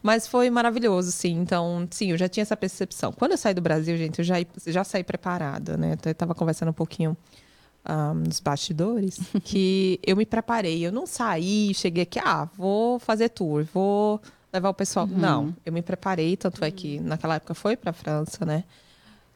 [0.03, 1.33] Mas foi maravilhoso, sim.
[1.33, 3.13] Então, sim, eu já tinha essa percepção.
[3.13, 4.37] Quando eu saí do Brasil, gente, eu já,
[4.67, 5.97] já saí preparada, né?
[6.05, 7.17] Eu tava conversando um pouquinho
[7.89, 10.87] um, nos bastidores, que eu me preparei.
[10.87, 14.21] Eu não saí, cheguei aqui, ah, vou fazer tour, vou
[14.53, 15.07] levar o pessoal.
[15.07, 15.19] Uhum.
[15.19, 18.65] Não, eu me preparei, tanto é que naquela época foi para a França, né?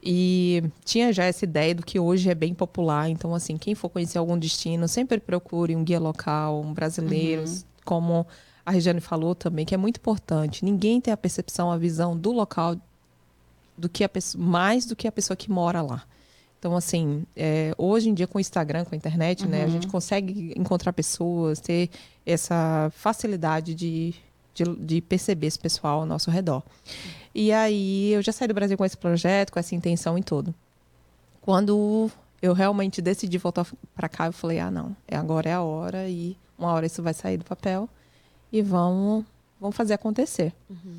[0.02, 3.08] E tinha já essa ideia do que hoje é bem popular.
[3.08, 7.62] Então, assim, quem for conhecer algum destino, sempre procure um guia local, um brasileiro, uhum.
[7.84, 8.26] como
[8.64, 10.64] a Regiane falou também, que é muito importante.
[10.64, 12.76] Ninguém tem a percepção, a visão do local
[13.76, 16.04] do que a pessoa, mais do que a pessoa que mora lá.
[16.66, 19.50] Então, assim, é, hoje em dia com o Instagram, com a internet, uhum.
[19.50, 19.92] né, a gente uhum.
[19.92, 21.88] consegue encontrar pessoas, ter
[22.26, 24.12] essa facilidade de,
[24.52, 26.64] de, de, perceber esse pessoal ao nosso redor.
[27.32, 30.52] E aí, eu já saí do Brasil com esse projeto, com essa intenção e tudo.
[31.40, 32.10] Quando
[32.42, 36.08] eu realmente decidi voltar para cá, eu falei, ah, não, é agora é a hora
[36.08, 37.88] e uma hora isso vai sair do papel
[38.50, 39.24] e vamos,
[39.60, 40.52] vamos fazer acontecer.
[40.68, 40.98] Uhum.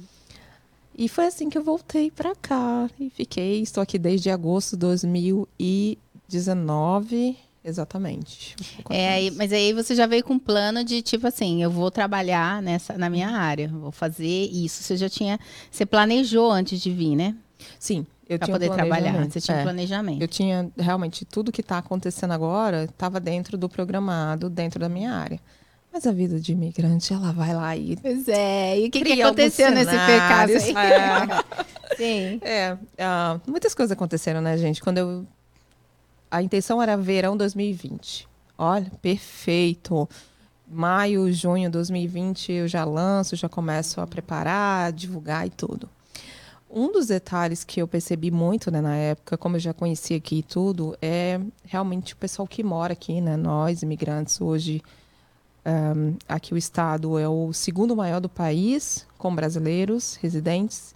[0.97, 3.61] E foi assim que eu voltei para cá e fiquei.
[3.61, 7.37] Estou aqui desde agosto de 2019.
[7.63, 8.55] Exatamente.
[8.89, 12.61] é, mas aí você já veio com um plano de tipo assim, eu vou trabalhar
[12.61, 14.81] nessa na minha área, vou fazer isso.
[14.81, 15.37] Você já tinha,
[15.69, 17.35] você planejou antes de vir, né?
[17.77, 19.29] Sim, eu pra tinha poder trabalhar.
[19.29, 20.21] Você tinha é, planejamento.
[20.21, 25.13] Eu tinha realmente tudo que está acontecendo agora estava dentro do programado, dentro da minha
[25.13, 25.41] área.
[25.97, 27.97] Mas a vida de imigrante, ela vai lá e.
[27.97, 28.79] Pois é.
[28.79, 30.51] E o que, que aconteceu nesse pecado?
[30.51, 31.57] É.
[31.97, 32.39] Sim.
[32.43, 32.73] É.
[32.75, 34.79] Uh, muitas coisas aconteceram, né, gente?
[34.79, 35.25] Quando eu.
[36.29, 38.27] A intenção era verão 2020.
[38.59, 40.07] Olha, perfeito.
[40.67, 45.89] Maio, junho de 2020 eu já lanço, já começo a preparar, divulgar e tudo.
[46.69, 50.39] Um dos detalhes que eu percebi muito né, na época, como eu já conhecia aqui
[50.39, 53.35] e tudo, é realmente o pessoal que mora aqui, né?
[53.35, 54.83] Nós, imigrantes, hoje
[55.67, 60.95] um, aqui o estado é o segundo maior do país, com brasileiros residentes.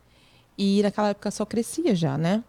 [0.57, 2.43] E naquela época só crescia já, né?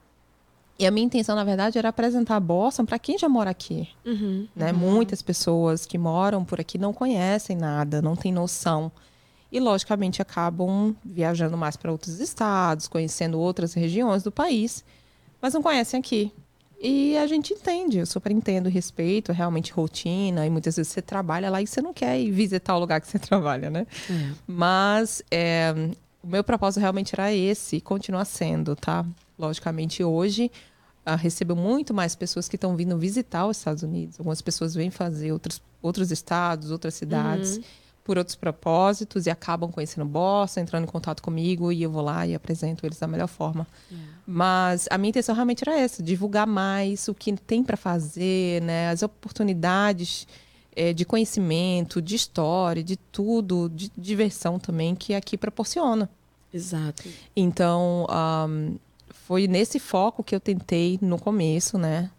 [0.79, 3.89] E a minha intenção, na verdade, era apresentar Boston para quem já mora aqui.
[4.05, 4.73] Uhum, né?
[4.73, 4.79] Uhum.
[4.79, 8.91] Muitas pessoas que moram por aqui não conhecem nada, não têm noção.
[9.51, 14.83] E, logicamente, acabam viajando mais para outros estados, conhecendo outras regiões do país,
[15.41, 16.33] mas não conhecem aqui.
[16.83, 21.49] E a gente entende, eu super entendo, respeito, realmente rotina, e muitas vezes você trabalha
[21.49, 23.87] lá e você não quer ir visitar o lugar que você trabalha, né?
[24.11, 24.33] É.
[24.49, 25.73] Mas é,
[26.21, 29.07] o meu propósito realmente era esse, e continua sendo, tá?
[29.38, 30.51] Logicamente, hoje
[31.07, 34.18] uh, recebo muito mais pessoas que estão vindo visitar os Estados Unidos.
[34.18, 37.59] Algumas pessoas vêm fazer outros, outros estados, outras cidades.
[37.59, 42.03] Uhum por outros propósitos e acabam conhecendo Boston, entrando em contato comigo e eu vou
[42.03, 43.67] lá e apresento eles da melhor forma.
[43.91, 43.95] É.
[44.27, 48.91] Mas a minha intenção realmente era essa, divulgar mais o que tem para fazer, né,
[48.91, 50.27] as oportunidades
[50.75, 56.09] é, de conhecimento, de história, de tudo, de diversão também que aqui proporciona.
[56.53, 57.05] Exato.
[57.35, 58.07] Então,
[58.49, 58.77] um,
[59.09, 62.11] foi nesse foco que eu tentei no começo, né?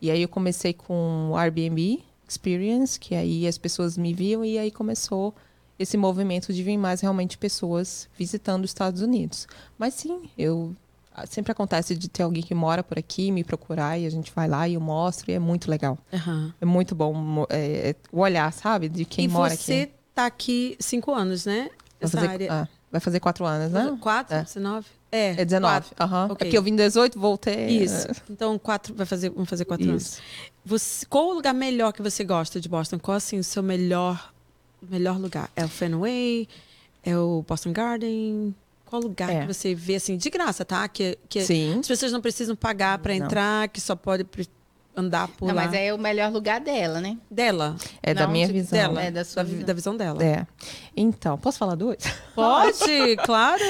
[0.00, 4.58] E aí eu comecei com o Airbnb, Experience, que aí as pessoas me viam e
[4.58, 5.34] aí começou
[5.78, 9.46] esse movimento de vir mais realmente pessoas visitando os Estados Unidos.
[9.78, 10.74] Mas sim, eu
[11.28, 14.48] sempre acontece de ter alguém que mora por aqui me procurar e a gente vai
[14.48, 15.98] lá e eu mostro e é muito legal.
[16.12, 16.52] Uhum.
[16.60, 19.62] É muito bom é, é, o olhar, sabe, de quem e mora aqui.
[19.62, 21.70] E você tá aqui cinco anos, né?
[22.00, 22.52] Vai fazer, área...
[22.52, 23.96] ah, vai fazer quatro anos, né?
[24.00, 24.36] Quatro?
[24.36, 24.42] É.
[24.42, 24.86] 19?
[25.10, 25.86] É, é 19.
[26.00, 26.06] Uhum.
[26.06, 26.20] Okay.
[26.24, 27.68] É porque eu vim 18, voltei.
[27.68, 28.08] Isso.
[28.28, 30.18] Então, quatro, vai fazer, vamos fazer quatro Isso.
[30.18, 30.20] anos.
[30.64, 32.98] Você, qual o lugar melhor que você gosta de Boston?
[32.98, 34.32] Qual assim, o seu melhor,
[34.82, 35.50] melhor lugar?
[35.54, 36.48] É o Fenway?
[37.02, 38.54] É o Boston Garden?
[38.86, 39.40] Qual lugar é.
[39.40, 40.88] que você vê assim, de graça, tá?
[40.88, 41.80] Que, que Sim.
[41.80, 44.24] as pessoas não precisam pagar para entrar, que só pode
[44.96, 45.64] andar por não, lá.
[45.64, 47.16] Mas é o melhor lugar dela, né?
[47.30, 47.76] Dela.
[48.02, 48.78] É não, da minha visão.
[48.78, 49.02] Dela.
[49.02, 49.66] É da, sua da, visão.
[49.66, 50.24] da visão dela.
[50.24, 50.46] É.
[50.96, 51.98] Então, posso falar dois?
[52.34, 53.62] Pode, claro.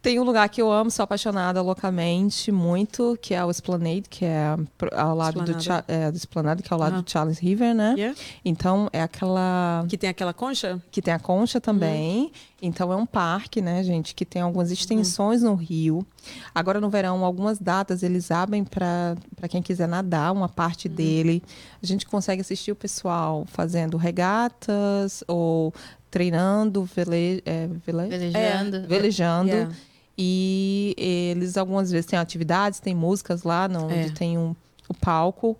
[0.00, 4.24] Tem um lugar que eu amo, sou apaixonada loucamente, muito, que é o Esplanade, que
[4.24, 4.56] é
[4.92, 5.84] ao lado Esplanada.
[5.86, 7.04] do, é, do Esplanade, que é ao lado uh -huh.
[7.04, 7.94] do Charles River, né?
[7.96, 8.18] Yeah.
[8.44, 9.84] Então, é aquela...
[9.88, 10.80] Que tem aquela concha?
[10.90, 12.24] Que tem a concha também.
[12.24, 12.52] Uh -huh.
[12.62, 15.50] Então, é um parque, né, gente, que tem algumas extensões uh -huh.
[15.50, 16.06] no rio.
[16.54, 19.16] Agora, no verão, algumas datas eles abrem para
[19.48, 21.42] quem quiser nadar, uma parte dele.
[21.82, 25.72] A gente consegue assistir o pessoal fazendo regatas ou
[26.10, 28.76] treinando, vele, é, vele, velejando.
[28.76, 29.50] É, velejando.
[29.50, 29.76] Yeah.
[30.16, 33.94] E eles algumas vezes têm atividades, tem músicas lá, não, é.
[33.94, 34.54] onde tem um,
[34.88, 35.58] o palco.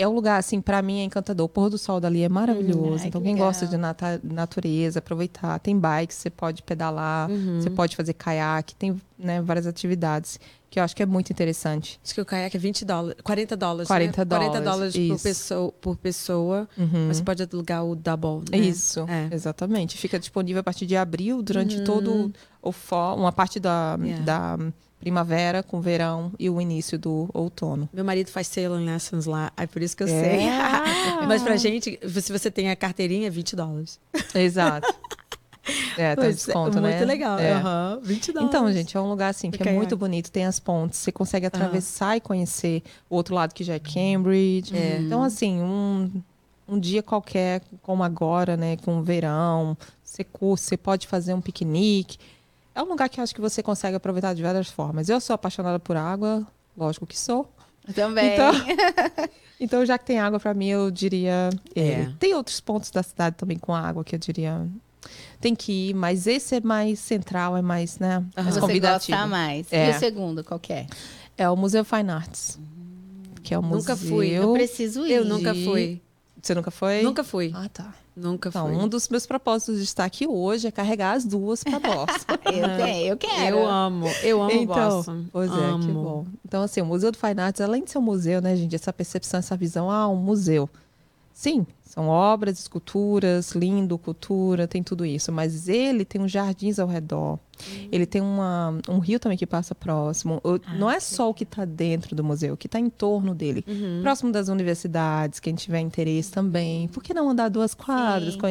[0.00, 1.46] É um lugar, assim, para mim é encantador.
[1.46, 3.04] O pôr do sol dali é maravilhoso.
[3.04, 3.48] Hum, então, que quem legal.
[3.48, 5.58] gosta de nata natureza, aproveitar.
[5.58, 7.60] Tem bikes, você pode pedalar, uhum.
[7.60, 10.38] você pode fazer caiaque, tem né, várias atividades
[10.70, 12.00] que eu acho que é muito interessante.
[12.02, 14.24] Acho que o caiaque é 20 dólares, 40 dólares, 40 né?
[14.24, 17.08] dólares, 40 dólares por pessoa, por pessoa uhum.
[17.08, 18.58] você pode alugar o double, né?
[18.58, 19.34] Isso, é.
[19.34, 19.98] exatamente.
[19.98, 21.84] Fica disponível a partir de abril, durante uhum.
[21.84, 22.32] todo
[22.62, 24.24] o fall, uma parte da, yeah.
[24.24, 24.58] da
[25.00, 27.88] primavera com verão e o início do outono.
[27.92, 30.10] Meu marido faz sailing lessons lá, é por isso que eu é.
[30.10, 30.40] sei.
[31.26, 33.98] Mas pra gente, se você tem a carteirinha, é 20 dólares.
[34.34, 34.94] Exato.
[35.96, 36.90] É, tem desconto, é, né?
[36.96, 37.38] Muito legal.
[37.38, 37.54] É.
[37.56, 38.48] Uhum, 20 dólares.
[38.48, 41.46] Então, gente, é um lugar assim que é muito bonito, tem as pontes, você consegue
[41.46, 42.16] atravessar uhum.
[42.16, 44.76] e conhecer o outro lado que já é Cambridge.
[44.76, 44.98] É.
[45.00, 46.10] Então, assim, um,
[46.68, 51.40] um dia qualquer, como agora, né, com o verão, você curte, você pode fazer um
[51.40, 52.18] piquenique.
[52.80, 55.10] É um lugar que eu acho que você consegue aproveitar de várias formas.
[55.10, 57.52] Eu sou apaixonada por água, lógico que sou.
[57.94, 58.32] Também.
[58.32, 58.52] Então,
[59.60, 61.50] então já que tem água para mim, eu diria.
[61.76, 62.10] É.
[62.18, 64.66] Tem outros pontos da cidade também com água que eu diria
[65.40, 68.18] tem que ir, mas esse é mais central, é mais, né?
[68.18, 68.44] Uhum.
[68.44, 69.06] Mais convidativo.
[69.06, 69.72] Você gosta mais.
[69.72, 69.90] É.
[69.90, 70.86] E o segundo, qual é?
[71.36, 72.58] É o Museu Fine Arts.
[73.42, 74.08] Que é o nunca museu...
[74.08, 74.28] fui.
[74.28, 75.12] Eu preciso ir.
[75.12, 76.02] Eu nunca fui.
[76.40, 77.02] Você nunca foi?
[77.02, 77.52] Nunca fui.
[77.54, 77.94] Ah, tá.
[78.20, 78.76] Nunca então, fui.
[78.76, 82.34] um dos meus propósitos de estar aqui hoje é carregar as duas para Boston.
[82.44, 83.56] eu, tenho, eu quero.
[83.56, 84.06] Eu amo.
[84.22, 85.24] Eu amo então, Boston.
[85.32, 85.82] Pois amo.
[85.82, 86.26] é, que bom.
[86.46, 88.92] Então, assim, o Museu do Fine Arts, além de ser um museu, né, gente, essa
[88.92, 90.68] percepção, essa visão, ah, um museu.
[91.32, 95.32] Sim, são obras, esculturas, lindo, cultura, tem tudo isso.
[95.32, 97.32] Mas ele tem uns jardins ao redor.
[97.32, 97.88] Uhum.
[97.90, 100.40] Ele tem uma, um rio também que passa próximo.
[100.44, 103.34] Ah, não é só o que está dentro do museu, o que está em torno
[103.34, 103.64] dele.
[103.66, 104.02] Uhum.
[104.02, 106.86] Próximo das universidades, quem tiver interesse também.
[106.86, 108.46] Por que não andar duas quadras com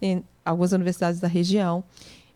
[0.00, 1.84] em algumas universidades da região?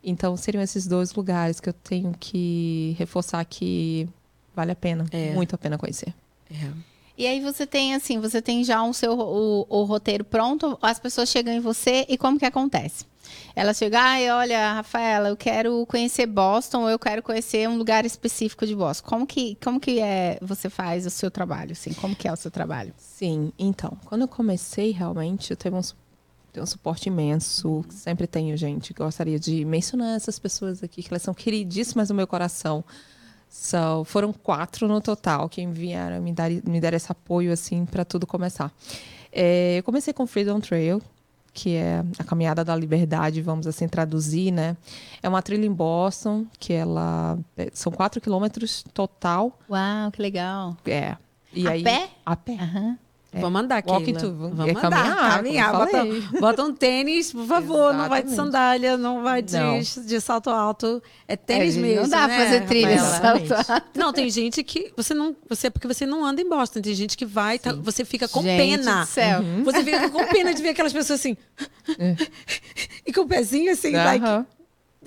[0.02, 4.07] Então, seriam esses dois lugares que eu tenho que reforçar que
[4.54, 5.33] vale a pena, é.
[5.33, 6.14] muito a pena conhecer.
[6.50, 6.93] É.
[7.16, 10.98] E aí você tem assim, você tem já um seu o, o, roteiro pronto, as
[10.98, 13.05] pessoas chegam em você e como que acontece?
[13.55, 18.05] Elas chegam, ai, olha, Rafaela, eu quero conhecer Boston, ou eu quero conhecer um lugar
[18.05, 19.09] específico de Boston.
[19.09, 21.92] Como que, como que é, você faz o seu trabalho, assim?
[21.94, 22.92] Como que é o seu trabalho?
[22.96, 27.85] Sim, então, quando eu comecei, realmente, eu teve um, um suporte imenso.
[27.88, 28.92] Sempre tenho, gente.
[28.92, 32.85] Gostaria de mencionar essas pessoas aqui, que elas são queridíssimas no meu coração.
[33.57, 38.05] So, foram quatro no total que vieram me dar, me dar esse apoio assim para
[38.05, 38.73] tudo começar.
[39.31, 41.01] É, eu comecei com Freedom Trail,
[41.53, 44.77] que é a caminhada da liberdade, vamos assim traduzir, né?
[45.23, 49.57] É uma trilha em Boston que ela é, são quatro quilômetros total.
[49.71, 50.77] Uau, que legal!
[50.85, 51.17] É.
[51.53, 52.11] E a aí, pé?
[52.27, 52.55] A pé.
[52.55, 52.99] Uhum.
[53.35, 53.40] É.
[53.40, 53.90] Vamos andar aqui.
[53.90, 55.73] Walking to, Vamos é andar, caminhar, caminhar.
[55.73, 56.05] Bota,
[56.40, 57.92] bota, um tênis, por favor.
[57.94, 59.79] Não vai de sandália, não vai de, Não.
[59.81, 61.03] de salto alto.
[61.27, 62.03] É tênis É, mesmo.
[62.03, 63.87] não dá né, pra fazer trilha salto alto.
[63.94, 64.92] Não, tem gente que.
[64.97, 65.35] Você não.
[65.49, 66.81] Você, porque você não anda em Boston.
[66.81, 69.01] Tem gente que vai, tá- você fica com Gente pena.
[69.01, 69.40] do céu.
[69.64, 71.37] Você fica com pena de ver aquelas pessoas assim.
[73.07, 74.47] e com o pezinho assim, like, Aham.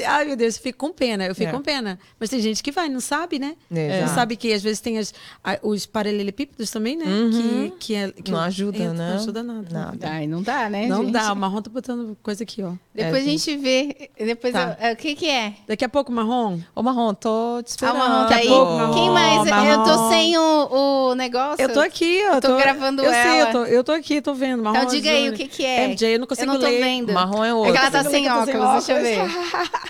[0.06, 1.52] Ai, meu Deus, eu fico com pena, eu fico É.
[1.54, 2.00] com pena.
[2.20, 3.56] Mas tem gente que vai, não sabe, né?
[3.74, 7.06] É, Não sabe que às vezes tem as, a- os paralelepípedos também, né?
[7.06, 7.70] Uhum.
[7.72, 9.10] Que, que, é, que Não ajuda, entra, né?
[9.12, 9.68] Não ajuda nada.
[9.72, 10.10] Nada.
[10.10, 11.12] Ai, não dá, né, Não gente?
[11.14, 12.74] dá, o Marrom tá botando coisa aqui, ó.
[12.94, 14.10] Depois É, a gente vê.
[14.18, 14.78] Depois Tá.
[14.82, 15.54] eu- o que que é?
[15.68, 16.60] Daqui a pouco, Marrom.
[16.76, 17.96] Ô, Marrom, tô te Ah, esperando.
[17.96, 18.48] o Marrom tá aí.
[18.48, 18.94] pouco, Marrom.
[18.94, 19.38] Quem mais?
[19.38, 19.50] Eu tô
[19.86, 20.10] Marrom.
[20.10, 21.62] sem o, o negócio.
[21.64, 22.36] Eu tô aqui, ó.
[22.36, 23.32] Eu tô gravando eu ela.
[23.32, 24.64] Sei, eu, tô, eu tô aqui, tô vendo.
[24.64, 25.86] Marrom, Então diga aí o que que é.
[25.88, 26.80] MJ, eu não consigo eu não tô ler.
[26.82, 27.14] vendo.
[27.14, 27.74] Marrom é É outro.
[27.74, 29.18] que ela tá tô sem óculos, deixa eu ver.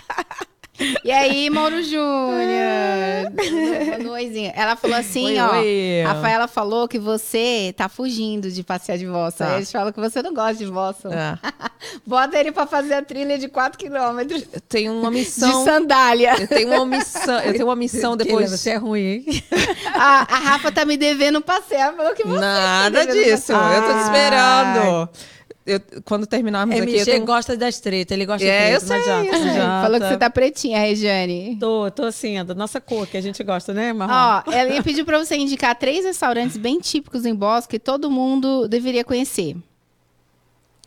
[1.04, 1.98] E aí, Mauro Júnior?
[4.00, 4.52] Um oizinho.
[4.54, 5.58] Ela falou assim, oi, ó.
[5.58, 6.02] Oi.
[6.04, 9.44] A Rafaela falou que você tá fugindo de passear de Boston.
[9.44, 9.56] Tá.
[9.56, 11.10] Eles falam que você não gosta de Boston.
[11.12, 11.38] É.
[12.06, 14.44] Bota ele pra fazer a trilha de 4 quilômetros.
[14.52, 15.64] Eu tenho uma missão.
[15.64, 16.36] De sandália.
[16.40, 17.40] Eu tenho uma missão.
[17.40, 18.50] Eu tenho uma missão depois.
[18.50, 19.24] Você é ruim, hein?
[19.94, 21.80] A, a Rafa tá me devendo um passeio.
[21.80, 22.34] Ela falou que você.
[22.34, 23.52] Tá Nada tá disso.
[23.52, 25.08] Eu tô te esperando
[25.68, 27.00] eu, quando terminarmos MG aqui.
[27.00, 27.26] Eu tenho...
[27.26, 29.54] gosta das tretas, ele gosta é, de treta, eu sei, já, eu sei.
[29.54, 30.06] Já, Falou tá.
[30.06, 31.56] que você tá pretinha, Regiane.
[31.60, 34.42] Tô, tô assim, da nossa cor, que a gente gosta, né, Marrom?
[34.46, 38.66] Ó, ela pediu pra você indicar três restaurantes bem típicos em Bosque que todo mundo
[38.66, 39.56] deveria conhecer.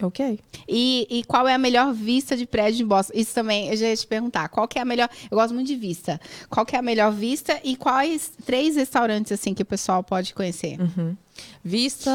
[0.02, 0.40] Ok.
[0.68, 3.14] E, e, qual é a melhor vista de prédio em Boston?
[3.16, 4.50] Isso também, eu já ia te perguntar.
[4.50, 5.08] Qual que é a melhor...
[5.30, 6.20] Eu gosto muito de vista.
[6.50, 10.34] Qual que é a melhor vista e quais três restaurantes, assim, que o pessoal pode
[10.34, 10.80] conhecer?
[10.80, 11.16] Uhum.
[11.64, 12.12] Vista...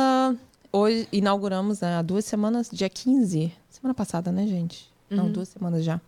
[0.76, 3.50] Hoje inauguramos né, há duas semanas, dia 15.
[3.70, 4.86] Semana passada, né, gente?
[5.10, 5.16] Uhum.
[5.16, 5.98] Não, duas semanas já,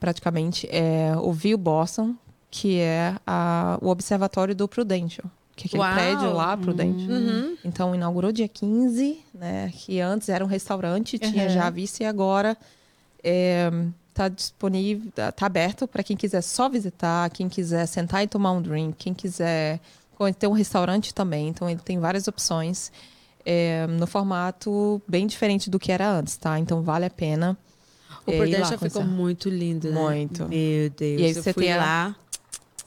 [0.00, 0.66] praticamente.
[0.70, 2.14] É o View Boston,
[2.50, 5.30] que é a, o Observatório do Prudential.
[5.54, 5.92] Que é aquele Uau.
[5.92, 7.10] prédio lá, Prudential.
[7.10, 7.58] Uhum.
[7.62, 9.70] Então, inaugurou dia 15, né?
[9.76, 11.50] Que antes era um restaurante, tinha uhum.
[11.50, 12.56] já visto, e agora
[13.22, 13.70] é,
[14.14, 18.52] tá disponível, tá, tá aberto para quem quiser só visitar, quem quiser sentar e tomar
[18.52, 19.78] um drink, quem quiser
[20.38, 21.48] ter um restaurante também.
[21.48, 22.90] Então, ele tem várias opções
[23.46, 26.58] é, no formato bem diferente do que era antes, tá?
[26.58, 27.56] Então vale a pena.
[28.26, 30.00] O é, já ficou muito lindo, né?
[30.00, 30.48] Muito.
[30.48, 31.20] Meu Deus.
[31.20, 32.16] E aí você tem lá.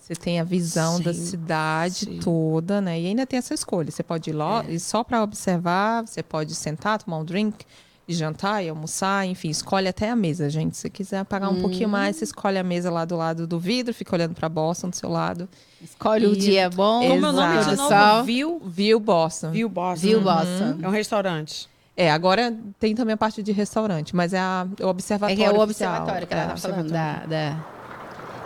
[0.01, 2.19] Você tem a visão sim, da cidade sim.
[2.19, 2.99] toda, né?
[2.99, 3.89] E ainda tem essa escolha.
[3.91, 4.77] Você pode ir lá é.
[4.79, 7.63] só para observar, você pode sentar, tomar um drink
[8.09, 10.75] e jantar e almoçar, enfim, escolhe até a mesa, gente.
[10.75, 11.61] Se quiser pagar um hum.
[11.61, 14.89] pouquinho mais, você escolhe a mesa lá do lado do vidro, fica olhando para Boston
[14.89, 15.47] do seu lado.
[15.79, 16.27] Escolhe e...
[16.27, 17.07] o dia bom.
[17.07, 18.23] Como é o nome de novo?
[18.23, 18.59] Viu?
[18.65, 19.51] Viu Boston.
[19.51, 20.07] Viu Boston.
[20.07, 20.79] Viu Boston.
[20.81, 21.69] É um restaurante.
[21.95, 25.43] É, agora tem também a parte de restaurante, mas é a, o observatório.
[25.43, 27.65] É, é o observatório que ela tá falando da, da...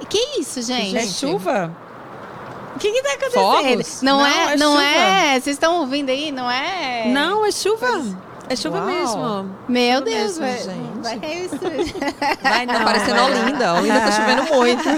[0.10, 0.98] Que isso, gente?
[0.98, 1.74] É chuva?
[2.76, 3.34] O que, que tá acontecendo?
[3.34, 4.02] Fogos?
[4.02, 4.84] Não, não é, é não chuva.
[4.84, 5.40] é.
[5.40, 6.34] Vocês estão ouvindo aí?
[6.34, 7.08] Não é?
[7.08, 7.88] Não, é chuva.
[8.50, 8.88] É chuva Uau.
[8.88, 9.56] mesmo.
[9.68, 11.00] Meu chuva Deus, mesmo, vai, gente.
[11.02, 11.60] vai cair isso.
[12.42, 13.74] Vai não, tá parecendo Olinda.
[13.76, 14.90] Olinda tá chovendo muito.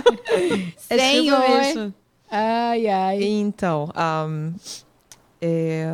[0.89, 1.41] é Senhor.
[1.41, 1.93] chuva mesmo.
[2.31, 3.23] Ai, ai.
[3.23, 4.53] Então, um,
[5.41, 5.88] é...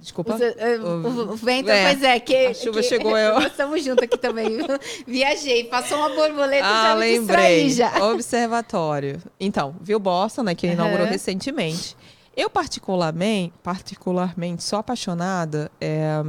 [0.00, 0.34] Desculpa.
[0.34, 2.46] Uh, o, o, vento, é, pois é, que.
[2.46, 3.34] A chuva que, chegou, eu.
[3.34, 4.58] Nós estamos juntos aqui também.
[5.06, 7.68] Viajei, passou uma borboleta ah, já lembrei.
[7.68, 8.06] já.
[8.06, 9.22] Observatório.
[9.38, 10.72] Então, viu Boston, né, que uhum.
[10.72, 11.94] inaugurou recentemente.
[12.34, 16.22] Eu, particularmente, particularmente sou apaixonada é,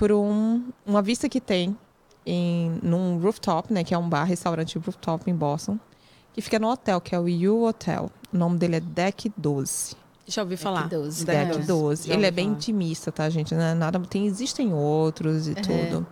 [0.00, 1.76] por um, uma vista que tem
[2.24, 3.84] em, num rooftop, né?
[3.84, 5.78] Que é um bar, restaurante rooftop em Boston.
[6.32, 8.10] Que fica no hotel, que é o U Hotel.
[8.32, 9.94] O nome dele é Deck 12.
[10.26, 10.88] Já ouvi falar.
[10.88, 11.24] Deck 12.
[11.26, 12.12] Deck 12.
[12.12, 12.56] Ele é bem falar.
[12.56, 13.54] intimista, tá, gente?
[13.54, 15.56] Não é nada, tem, existem outros e uhum.
[15.56, 16.06] tudo.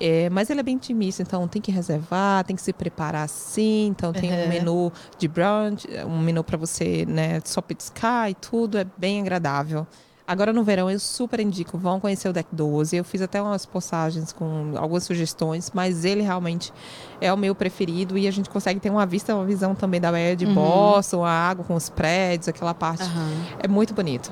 [0.00, 3.86] É, mas ele é bem intimista, então tem que reservar, tem que se preparar sim.
[3.86, 4.44] Então tem uhum.
[4.44, 8.76] um menu de brunch, um menu para você, né, só petiscar e tudo.
[8.76, 9.86] É bem agradável.
[10.30, 12.96] Agora no verão eu super indico, vão conhecer o Deck 12.
[12.96, 16.72] Eu fiz até umas postagens com algumas sugestões, mas ele realmente
[17.20, 20.12] é o meu preferido e a gente consegue ter uma vista, uma visão também da
[20.12, 20.54] Baía de uhum.
[20.54, 23.02] Boston, a água com os prédios, aquela parte.
[23.02, 23.44] Uhum.
[23.58, 24.30] É muito bonito.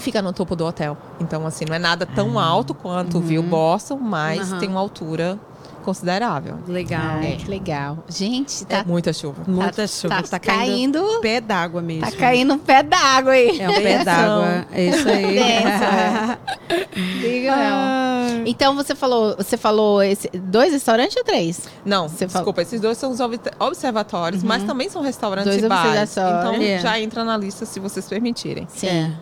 [0.00, 0.96] Fica no topo do hotel.
[1.20, 2.44] Então, assim, não é nada tão ah.
[2.44, 3.22] alto quanto uhum.
[3.22, 5.38] viu Boston, mas tem uma altura
[5.84, 6.58] considerável.
[6.66, 7.18] Legal.
[7.18, 7.36] É.
[7.36, 7.98] Que legal.
[8.08, 8.78] Gente, tá.
[8.78, 9.44] É muita chuva.
[9.44, 10.16] Tá, muita chuva.
[10.16, 11.20] Tá, tá caindo, caindo.
[11.20, 12.10] Pé d'água mesmo.
[12.10, 13.60] Tá caindo um pé d'água aí.
[13.60, 14.66] É um pé d'água.
[14.72, 15.38] É isso aí.
[17.20, 18.46] Diga não.
[18.46, 21.68] Então você falou, você falou esse, dois restaurantes ou três?
[21.84, 22.62] Não, você desculpa, falou...
[22.62, 23.18] esses dois são os
[23.58, 24.48] observatórios, uhum.
[24.48, 26.12] mas também são restaurantes dois e bares.
[26.12, 26.82] Então yeah.
[26.82, 28.66] já entra na lista se vocês permitirem.
[28.68, 28.88] Sim.
[28.88, 29.12] É.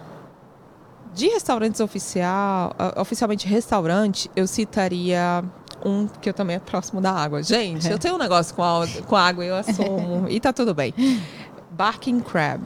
[1.15, 5.45] De restaurantes oficial, oficialmente restaurante, eu citaria
[5.85, 7.43] um que eu também é próximo da água.
[7.43, 7.93] Gente, é.
[7.93, 10.27] eu tenho um negócio com a, com a água e eu assumo.
[10.29, 10.95] e tá tudo bem.
[11.71, 12.63] Barking Crab.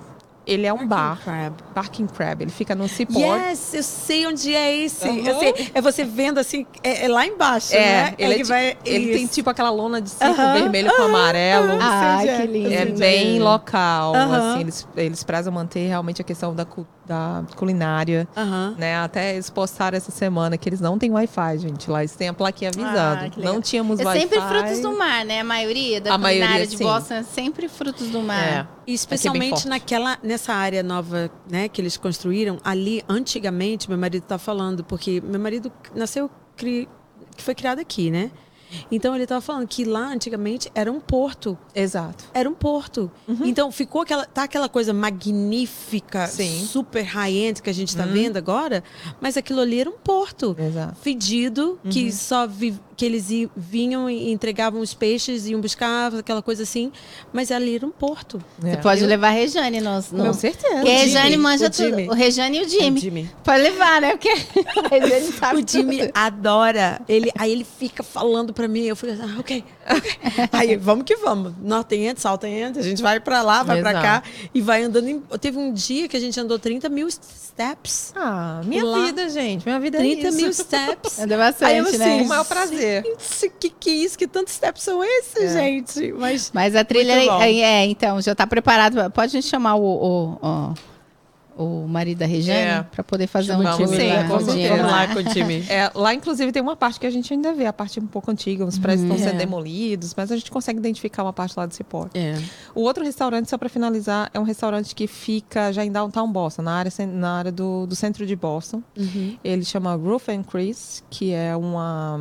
[0.47, 1.21] Ele é um Barking bar.
[1.25, 1.55] Crab.
[1.75, 2.43] Barking Crab.
[2.43, 3.41] Ele fica no Seaport.
[3.49, 5.09] Yes, eu sei onde é esse.
[5.09, 5.17] Uhum.
[5.17, 5.71] Eu sei.
[5.75, 8.15] É você vendo assim, é, é lá embaixo, é, né?
[8.17, 10.53] Ele, é, vai, ele tem tipo aquela lona de circo uhum.
[10.53, 11.79] vermelho com amarelo.
[11.83, 12.73] Ah, que lindo.
[12.73, 14.15] É bem local.
[14.15, 18.75] Assim, eles, eles prezam manter realmente a questão da cultura da culinária, uhum.
[18.77, 18.97] né?
[18.97, 21.91] Até eles postaram essa semana que eles não têm Wi-Fi, gente.
[21.91, 22.97] Lá eles têm a plaquinha avisando.
[22.97, 24.21] Ah, não tínhamos é Wi-Fi.
[24.21, 25.41] sempre frutos do mar, né?
[25.41, 26.85] A maioria da a culinária maioria, de sim.
[26.85, 28.43] Boston é sempre frutos do mar.
[28.43, 28.67] É.
[28.87, 34.39] E especialmente naquela, nessa área nova, né, que eles construíram, ali antigamente, meu marido tá
[34.39, 36.89] falando, porque meu marido nasceu, cri,
[37.37, 38.31] que foi criado aqui, né?
[38.91, 41.57] Então ele estava falando que lá antigamente era um porto.
[41.75, 42.25] Exato.
[42.33, 43.11] Era um porto.
[43.27, 43.45] Uhum.
[43.45, 46.67] Então ficou aquela, tá aquela coisa magnífica, Sim.
[46.67, 48.13] super high-end que a gente está uhum.
[48.13, 48.83] vendo agora,
[49.21, 50.57] mas aquilo ali era um porto.
[50.59, 50.97] Exato.
[51.01, 51.91] Fedido, uhum.
[51.91, 56.91] que só vi, que eles vinham e entregavam os peixes, iam buscar, aquela coisa assim.
[57.33, 58.43] Mas ali era um porto.
[58.65, 58.71] É.
[58.71, 59.81] Você pode levar a Rejane.
[59.81, 60.03] No...
[60.03, 60.75] Com certeza.
[60.77, 62.11] Porque a Rejane manja o tudo.
[62.11, 62.99] O Rejane e o Jimmy.
[62.99, 63.31] o Jimmy.
[63.45, 64.13] Pode levar, né?
[64.13, 66.11] Porque a Rejane sabe O Jimmy tudo.
[66.15, 67.01] adora.
[67.09, 68.85] Ele, aí ele fica falando pra mim.
[68.85, 69.65] Eu falei assim, ah, ok.
[70.53, 71.53] aí vamos que vamos.
[71.61, 72.81] Norte entra, salta entra.
[72.81, 73.93] A gente vai pra lá, vai Exato.
[73.93, 74.23] pra cá.
[74.55, 75.09] E vai andando.
[75.09, 75.21] Em...
[75.41, 78.13] Teve um dia que a gente andou 30 mil steps.
[78.15, 79.07] Ah, minha lá.
[79.07, 79.65] vida, gente.
[79.65, 81.19] Minha vida 30 é mil steps.
[81.19, 82.23] É bastante, aí eu, assim, né?
[82.23, 83.05] O maior prazer.
[83.05, 84.19] Gente, que que é isso?
[84.19, 85.61] Que tantos steps são esses, é.
[85.61, 86.13] gente?
[86.13, 89.11] Mas, Mas a trilha é, é, então, já está preparado.
[89.11, 90.75] Pode a gente chamar o, o, o
[91.57, 92.83] o marido da Regiane é.
[92.83, 93.97] para poder fazer um time.
[93.97, 95.57] Sim, lá, vamos, vamos lá com o time.
[95.69, 98.31] É, lá, inclusive, tem uma parte que a gente ainda vê, a parte um pouco
[98.31, 99.31] antiga, os prédios estão é.
[99.31, 102.09] sendo demolidos, mas a gente consegue identificar uma parte lá do Cipó.
[102.15, 102.37] É.
[102.75, 106.63] O outro restaurante, só para finalizar, é um restaurante que fica já em Downtown Boston,
[106.63, 108.83] na área, na área do, do centro de Boston.
[108.97, 109.37] Uhum.
[109.43, 112.21] Ele chama Roof and Chris, que é uma,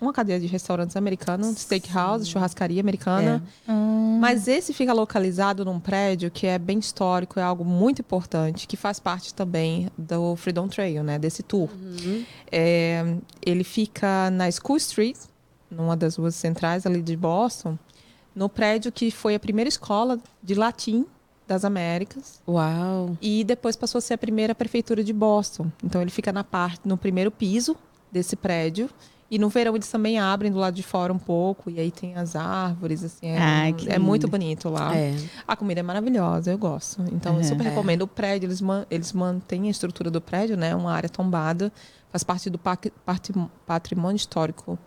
[0.00, 3.42] uma cadeia de restaurantes americanos, steakhouse, churrascaria americana.
[3.66, 3.72] É.
[3.72, 4.18] Hum.
[4.20, 8.76] Mas esse fica localizado num prédio que é bem histórico, é algo muito importante, que
[8.76, 11.16] faz parte também do Freedom Trail, né?
[11.16, 11.70] Desse tour.
[11.72, 12.24] Uhum.
[12.50, 15.16] É, ele fica na School Street,
[15.70, 17.78] numa das ruas centrais ali de Boston,
[18.34, 21.06] no prédio que foi a primeira escola de latim
[21.46, 22.42] das Américas.
[22.48, 23.16] Uau!
[23.22, 25.70] E depois passou a ser a primeira prefeitura de Boston.
[25.82, 27.76] Então ele fica na parte, no primeiro piso
[28.10, 28.90] desse prédio.
[29.30, 32.14] E no verão eles também abrem do lado de fora um pouco, e aí tem
[32.14, 34.94] as árvores, assim, é, Ai, é muito bonito lá.
[34.94, 35.16] É.
[35.46, 37.02] A comida é maravilhosa, eu gosto.
[37.10, 37.70] Então, eu super é.
[37.70, 38.02] recomendo.
[38.02, 40.74] O prédio, eles, man, eles mantêm a estrutura do prédio, né?
[40.74, 41.72] Uma área tombada,
[42.10, 42.60] faz parte do
[43.66, 44.78] patrimônio histórico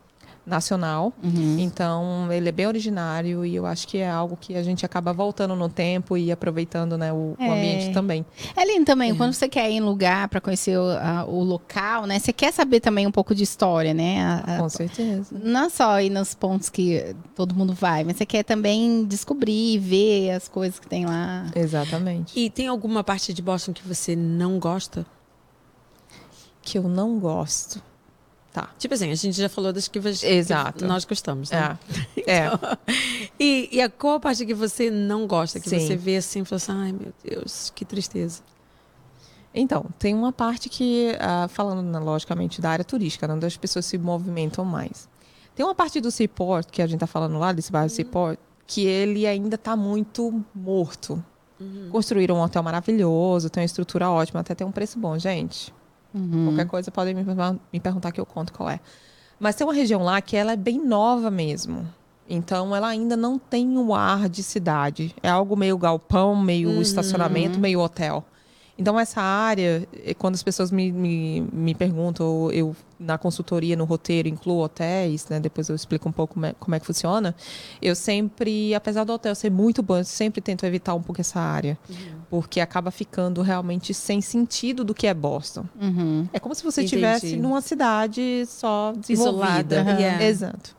[0.47, 1.13] nacional.
[1.21, 1.60] Uhum.
[1.60, 5.12] Então, ele é bem originário e eu acho que é algo que a gente acaba
[5.12, 7.47] voltando no tempo e aproveitando né, o, é.
[7.47, 8.25] o ambiente também.
[8.55, 9.15] É lindo também, é.
[9.15, 12.17] quando você quer ir em lugar para conhecer o, a, o, local, né?
[12.17, 14.41] Você quer saber também um pouco de história, né?
[14.45, 15.36] A, Com certeza.
[15.43, 20.31] Não só ir nos pontos que todo mundo vai, mas você quer também descobrir, ver
[20.31, 21.45] as coisas que tem lá.
[21.55, 22.39] Exatamente.
[22.39, 25.05] E tem alguma parte de Boston que você não gosta?
[26.62, 27.81] Que eu não gosto.
[28.58, 28.70] Tá.
[28.80, 30.80] Tipo assim, a gente já falou das que, Exato.
[30.80, 31.78] que nós gostamos, né?
[32.26, 32.48] É.
[32.48, 32.88] então, é.
[33.39, 35.60] E, e a qual parte que você não gosta?
[35.60, 35.80] Que Sim.
[35.80, 38.41] você vê assim e fala assim, ai meu Deus, que tristeza.
[39.54, 43.56] Então, tem uma parte que, uh, falando né, logicamente da área turística, né, onde as
[43.56, 45.08] pessoas se movimentam mais.
[45.56, 47.96] Tem uma parte do Seaport, que a gente está falando lá, desse bairro uhum.
[47.96, 51.24] Seaport, que ele ainda está muito morto.
[51.60, 51.89] Uhum.
[51.91, 55.72] Construíram um hotel maravilhoso, tem uma estrutura ótima, até tem um preço bom, gente.
[56.17, 56.47] Uhum.
[56.47, 57.23] Qualquer coisa podem me,
[57.71, 58.80] me perguntar que eu conto qual é.
[59.39, 61.88] Mas tem uma região lá que ela é bem nova mesmo.
[62.30, 65.15] Então ela ainda não tem o ar de cidade.
[65.23, 66.82] É algo meio galpão, meio uhum.
[66.82, 68.25] estacionamento, meio hotel.
[68.77, 73.85] Então, essa área, eh, quando as pessoas me, me, me perguntam, eu na consultoria, no
[73.85, 75.39] roteiro, incluo hotéis, né?
[75.39, 77.35] depois eu explico um pouco como é, como é, que funciona.
[77.81, 81.39] Eu sempre, apesar do hotel ser muito bom, eu sempre tento evitar um pouco essa
[81.39, 81.95] área, uhum.
[82.29, 85.65] porque acaba ficando realmente sem sentido do que é Boston.
[85.79, 86.27] Uhum.
[86.33, 89.81] É como se você estivesse numa cidade só desenvolvida.
[89.81, 90.01] Isolada.
[90.01, 90.23] Yeah.
[90.23, 90.76] Exato.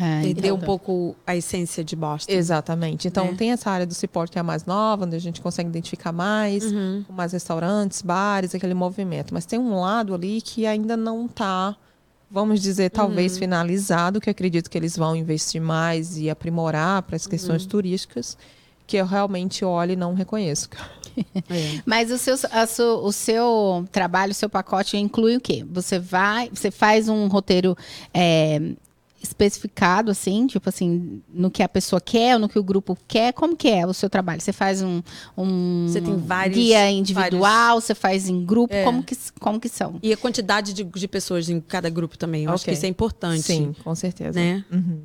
[0.00, 2.32] É, Perder um pouco a essência de Boston.
[2.32, 3.08] Exatamente.
[3.08, 3.34] Então, é.
[3.34, 6.12] tem essa área do suporte que é a mais nova, onde a gente consegue identificar
[6.12, 7.04] mais, uhum.
[7.06, 9.34] com mais restaurantes, bares, aquele movimento.
[9.34, 11.76] Mas tem um lado ali que ainda não está,
[12.30, 13.40] vamos dizer, talvez uhum.
[13.40, 17.68] finalizado, que acredito que eles vão investir mais e aprimorar para as questões uhum.
[17.68, 18.38] turísticas,
[18.86, 20.68] que eu realmente olho e não reconheço.
[21.50, 21.82] É.
[21.84, 25.62] Mas o seu, su, o seu trabalho, o seu pacote inclui o quê?
[25.70, 27.76] Você vai, você faz um roteiro
[28.14, 28.58] é,
[29.22, 33.32] especificado, assim, tipo assim, no que a pessoa quer, ou no que o grupo quer?
[33.32, 34.40] Como que é o seu trabalho?
[34.40, 35.00] Você faz um,
[35.36, 37.84] um você tem vários, guia individual, vários...
[37.84, 38.74] você faz em grupo?
[38.74, 38.84] É.
[38.84, 39.98] Como, que, como que são?
[40.02, 42.42] E a quantidade de, de pessoas em cada grupo também.
[42.42, 42.54] Eu okay.
[42.54, 43.42] acho que isso é importante.
[43.42, 44.38] Sim, com certeza.
[44.38, 44.64] Né?
[44.70, 45.02] Uhum.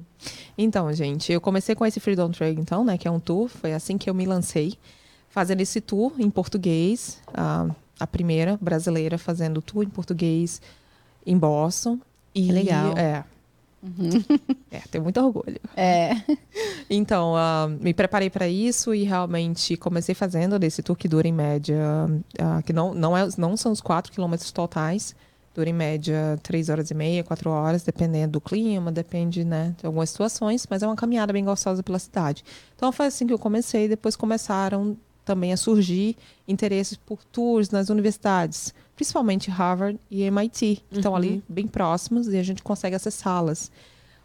[0.57, 2.97] Então, gente, eu comecei com esse Freedom Trail, então, né?
[2.97, 3.47] Que é um tour.
[3.47, 4.73] Foi assim que eu me lancei.
[5.29, 7.21] Fazendo esse tour em português.
[7.33, 7.67] A,
[7.99, 10.61] a primeira brasileira fazendo tour em português
[11.25, 11.99] em Boston.
[12.33, 12.97] E, que legal.
[12.97, 13.23] É,
[13.81, 14.09] Uhum.
[14.71, 15.59] É, tenho muito orgulho.
[15.75, 16.11] É.
[16.89, 21.33] Então, uh, me preparei para isso e realmente comecei fazendo desse tour que dura em
[21.33, 21.75] média,
[22.39, 25.13] uh, que não, não, é, não são os 4 quilômetros totais,
[25.53, 29.85] dura em média 3 horas e meia, 4 horas, dependendo do clima, depende né, de
[29.85, 32.41] algumas situações, mas é uma caminhada bem gostosa pela cidade.
[32.75, 36.15] Então, foi assim que eu comecei, depois começaram também a surgir
[36.47, 40.99] interesses por tours nas universidades principalmente Harvard e MIT, que uhum.
[40.99, 43.71] estão ali bem próximos e a gente consegue acessá-las.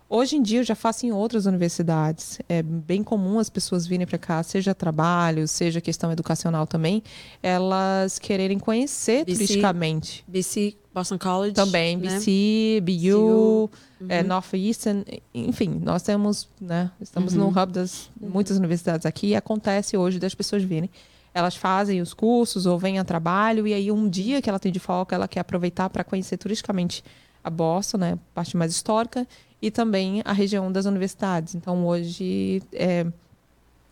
[0.09, 2.39] Hoje em dia eu já faço em outras universidades.
[2.49, 7.03] É bem comum as pessoas virem para cá, seja trabalho, seja questão educacional também,
[7.43, 10.25] elas quererem conhecer BC, turisticamente.
[10.27, 11.55] BC Boston College.
[11.55, 12.19] Também, né?
[12.19, 13.71] BC, BU,
[14.01, 14.07] uhum.
[14.09, 15.05] é, Northeastern,
[15.35, 16.91] enfim, nós temos, né?
[17.01, 17.51] Estamos uhum.
[17.51, 20.91] no hub das muitas universidades aqui e acontece hoje das pessoas virem.
[21.35, 24.71] Elas fazem os cursos ou vêm a trabalho e aí um dia que ela tem
[24.71, 27.03] de folga, ela quer aproveitar para conhecer turisticamente
[27.43, 28.19] a Boston, né?
[28.35, 29.27] Parte mais histórica
[29.61, 31.55] e também a região das universidades.
[31.55, 33.07] Então hoje é,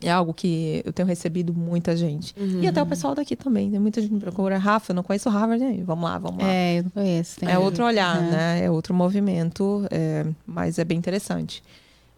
[0.03, 2.34] é algo que eu tenho recebido muita gente.
[2.38, 2.62] Uhum.
[2.62, 3.70] E até o pessoal daqui também.
[3.70, 4.59] Tem muita gente me procura.
[4.59, 5.82] Rafa, eu não conheço Harvard, né?
[5.84, 6.51] Vamos lá, vamos lá.
[6.51, 7.45] É, eu não conheço.
[7.45, 8.30] É outro olhar, é.
[8.30, 8.64] né?
[8.64, 11.62] É outro movimento, é, mas é bem interessante.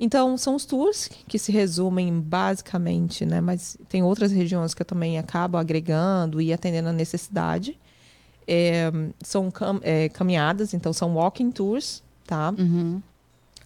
[0.05, 3.41] Então, são os tours que se resumem basicamente, né?
[3.41, 7.79] Mas tem outras regiões que eu também acabo agregando e atendendo a necessidade.
[8.47, 8.91] É,
[9.23, 12.53] são cam é, caminhadas, então são walking tours, tá?
[12.59, 13.01] Uhum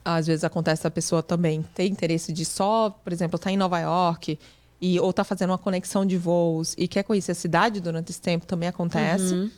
[0.04, 3.56] às vezes acontece a pessoa também ter interesse de só, por exemplo, estar tá em
[3.56, 4.38] Nova York
[4.80, 8.20] e ou tá fazendo uma conexão de voos e quer conhecer a cidade durante esse
[8.20, 9.34] tempo também acontece.
[9.34, 9.50] Uhum.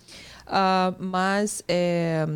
[0.46, 2.26] Uh, mas é,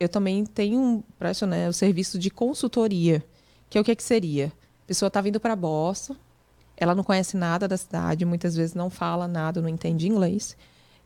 [0.00, 3.24] eu também tenho presto, né, o serviço de consultoria,
[3.72, 4.52] que é o que, que seria?
[4.84, 6.14] A pessoa está vindo para Boston,
[6.76, 10.54] ela não conhece nada da cidade, muitas vezes não fala nada, não entende inglês,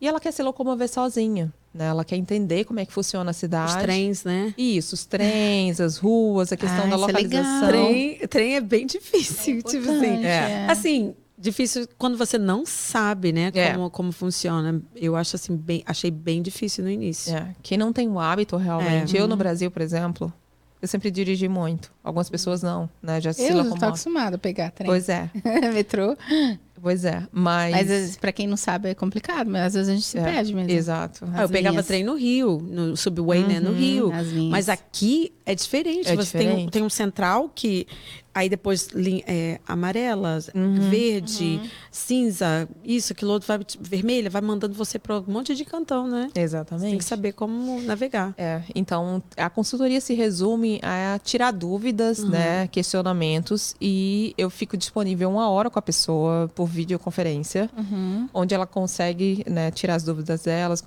[0.01, 1.55] e ela quer se locomover sozinha.
[1.73, 1.87] Né?
[1.87, 3.77] Ela quer entender como é que funciona a cidade.
[3.77, 4.53] Os trens, né?
[4.59, 7.69] Isso, os trens, as ruas, a questão ah, da é localização.
[7.69, 10.25] É trem, trem é bem difícil, é tipo assim.
[10.25, 10.67] É.
[10.69, 13.75] Assim, difícil quando você não sabe, né, é.
[13.75, 14.83] como, como funciona.
[14.97, 17.33] Eu acho assim, bem, achei bem difícil no início.
[17.33, 17.55] É.
[17.63, 19.21] Quem não tem o hábito realmente, é.
[19.21, 20.33] eu no Brasil, por exemplo,
[20.81, 21.93] eu sempre dirigi muito.
[22.03, 23.21] Algumas pessoas não, né?
[23.21, 24.87] Já se Eu estou acostumada a pegar trem.
[24.87, 25.31] Pois é.
[25.73, 26.17] Metrô.
[26.81, 27.73] Pois é, mas.
[27.73, 30.55] Mas para quem não sabe é complicado, mas às vezes a gente se é, perde
[30.55, 30.71] mesmo.
[30.71, 31.27] Exato.
[31.33, 33.61] Ah, eu pegava trem no Rio, no Subway, uhum, né?
[33.61, 34.13] No uhum, Rio.
[34.51, 36.09] Mas aqui é diferente.
[36.09, 36.57] É Você diferente.
[36.57, 37.87] Tem, tem um central que
[38.37, 38.91] Aí depois
[39.27, 41.71] é, amarela, uhum, verde, uhum.
[41.91, 46.29] cinza, isso, aquilo outro, vai, vermelha, vai mandando você para um monte de cantão, né?
[46.35, 46.83] Exatamente.
[46.83, 48.35] Você tem que saber como navegar.
[48.37, 52.29] É, então a consultoria se resume a tirar dúvidas, uhum.
[52.29, 58.29] né, questionamentos e eu fico disponível uma hora com a pessoa por videoconferência, uhum.
[58.35, 60.85] onde ela consegue, né, tirar as dúvidas delas,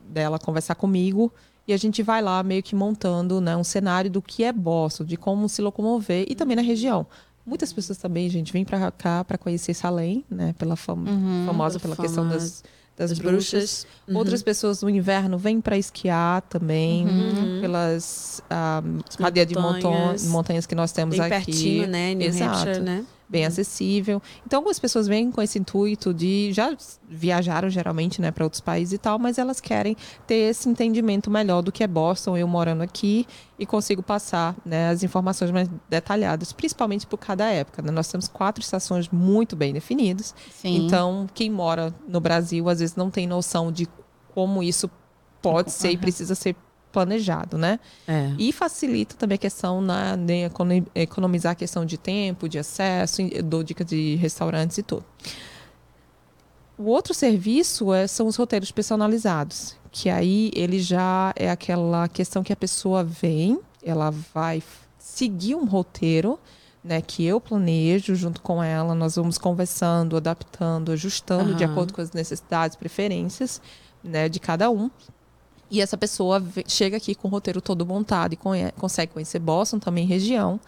[0.00, 1.32] dela, conversar comigo
[1.66, 5.04] e a gente vai lá meio que montando né, um cenário do que é Boston,
[5.04, 7.06] de como se locomover e também na região.
[7.46, 10.54] Muitas pessoas também, gente, vêm para cá para conhecer Salem, né?
[10.58, 12.06] Pela fam uhum, famosa pela fama.
[12.06, 12.62] questão das,
[12.96, 13.50] das, das bruxas.
[13.50, 13.86] bruxas.
[14.06, 14.16] Uhum.
[14.16, 17.60] Outras pessoas no inverno vêm para esquiar também, uhum.
[17.60, 18.82] pelas um, ah,
[19.18, 20.24] cadeia de montanhas.
[20.26, 21.46] montanhas que nós temos Bem aqui.
[21.46, 22.14] pertinho, né?
[22.14, 22.58] New Exato.
[22.58, 23.04] Hampshire, né?
[23.32, 24.20] Bem acessível.
[24.46, 26.76] Então, algumas pessoas vêm com esse intuito de já
[27.08, 31.62] viajaram geralmente, né, para outros países e tal, mas elas querem ter esse entendimento melhor
[31.62, 33.26] do que é Boston, eu morando aqui
[33.58, 37.80] e consigo passar, né, as informações mais detalhadas, principalmente por cada época.
[37.80, 37.90] Né?
[37.90, 40.34] Nós temos quatro estações muito bem definidas.
[40.50, 40.84] Sim.
[40.84, 43.88] Então, quem mora no Brasil às vezes não tem noção de
[44.34, 44.90] como isso
[45.40, 45.94] pode ser uhum.
[45.94, 46.54] e precisa ser
[46.92, 47.80] planejado, né?
[48.06, 48.32] É.
[48.38, 50.50] E facilita também a questão na, de
[50.94, 55.04] economizar a questão de tempo, de acesso, dou dicas de restaurantes e tudo.
[56.76, 62.42] O outro serviço é, são os roteiros personalizados, que aí ele já é aquela questão
[62.42, 64.62] que a pessoa vem, ela vai
[64.98, 66.38] seguir um roteiro,
[66.82, 71.56] né, que eu planejo junto com ela, nós vamos conversando, adaptando, ajustando uhum.
[71.56, 73.60] de acordo com as necessidades, preferências,
[74.02, 74.90] né, de cada um.
[75.72, 78.38] E essa pessoa chega aqui com o roteiro todo montado e
[78.76, 80.60] consegue conhecer Boston, também região,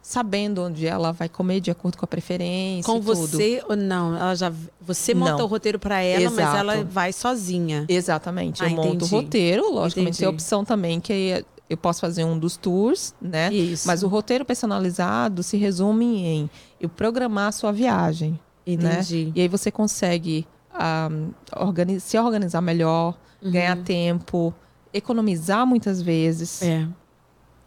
[0.00, 2.84] sabendo onde ela vai comer de acordo com a preferência.
[2.84, 4.16] Com você ou não?
[4.16, 5.44] Ela já você monta não.
[5.46, 6.36] o roteiro para ela, Exato.
[6.36, 7.84] mas ela vai sozinha.
[7.88, 8.62] Exatamente.
[8.62, 10.18] Ah, eu monto o roteiro, logicamente entendi.
[10.18, 13.52] tem a opção também que eu posso fazer um dos tours, né?
[13.52, 13.84] Isso.
[13.88, 16.50] Mas o roteiro personalizado se resume em
[16.80, 18.38] eu programar a sua viagem.
[18.64, 18.74] Né?
[18.74, 19.24] Entendi.
[19.24, 19.32] Né?
[19.34, 21.10] E aí você consegue um, ah,
[21.56, 23.50] organiz se organizar melhor uhum.
[23.50, 24.54] ganhar tempo,
[24.92, 26.62] economizar muitas vezes.
[26.62, 26.86] É.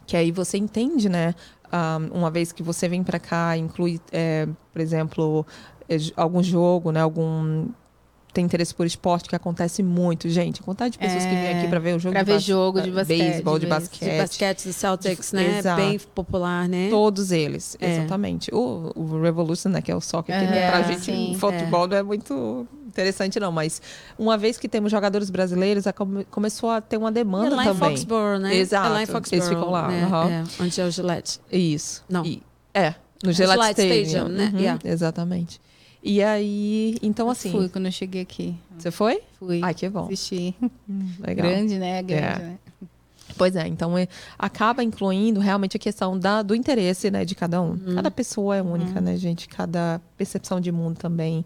[0.05, 1.33] Que aí você entende, né?
[1.73, 5.45] Um, uma vez que você vem para cá, inclui, é, por exemplo,
[5.89, 7.01] é, algum jogo, né?
[7.01, 7.67] Algum
[8.35, 10.61] tem interesse por esporte, que acontece muito, gente.
[10.61, 12.81] Quantidade de pessoas é, que vêm aqui para ver o jogo pra de ver jogo
[12.81, 13.17] de basquete.
[13.17, 14.11] Beisebol, de basquete.
[14.11, 15.59] De basquete do Celtics, né?
[15.59, 15.81] Exato.
[15.81, 16.89] Bem popular, né?
[16.89, 17.93] Todos eles, é.
[17.93, 18.53] exatamente.
[18.53, 19.81] O, o Revolution, né?
[19.81, 23.51] Que é o soccer, que é, pra gente, sim, futebol não é muito interessante, não.
[23.51, 23.81] Mas
[24.17, 27.93] uma vez que temos jogadores brasileiros, come, começou a ter uma demanda é lá também.
[27.93, 28.55] Em Foxborough, né?
[28.55, 28.87] Exato.
[28.87, 29.43] É lá em Foxborough.
[29.43, 29.87] Eles ficam lá.
[29.87, 30.05] Né?
[30.05, 30.29] Uhum.
[30.29, 31.39] É, onde é o Gillette.
[31.51, 32.03] Isso.
[32.09, 32.25] Não.
[32.25, 32.41] E,
[32.73, 34.01] é, no Gillette, Gillette Stadium.
[34.03, 34.51] Stadium né?
[34.53, 34.79] Uhum, yeah.
[34.83, 35.61] Exatamente.
[36.01, 37.49] E aí, então assim.
[37.49, 38.55] Eu fui quando eu cheguei aqui.
[38.77, 39.21] Você foi?
[39.39, 39.61] Fui.
[39.63, 40.05] Ai, que bom.
[40.05, 40.55] Assisti.
[41.19, 41.47] Legal.
[41.47, 42.03] Grande, né?
[42.03, 42.39] Grande, é.
[42.39, 42.57] né?
[43.37, 47.61] Pois é, então é, acaba incluindo realmente a questão da, do interesse né, de cada
[47.61, 47.71] um.
[47.71, 47.95] Uhum.
[47.95, 49.05] Cada pessoa é única, uhum.
[49.05, 49.47] né, gente?
[49.47, 51.43] Cada percepção de mundo também.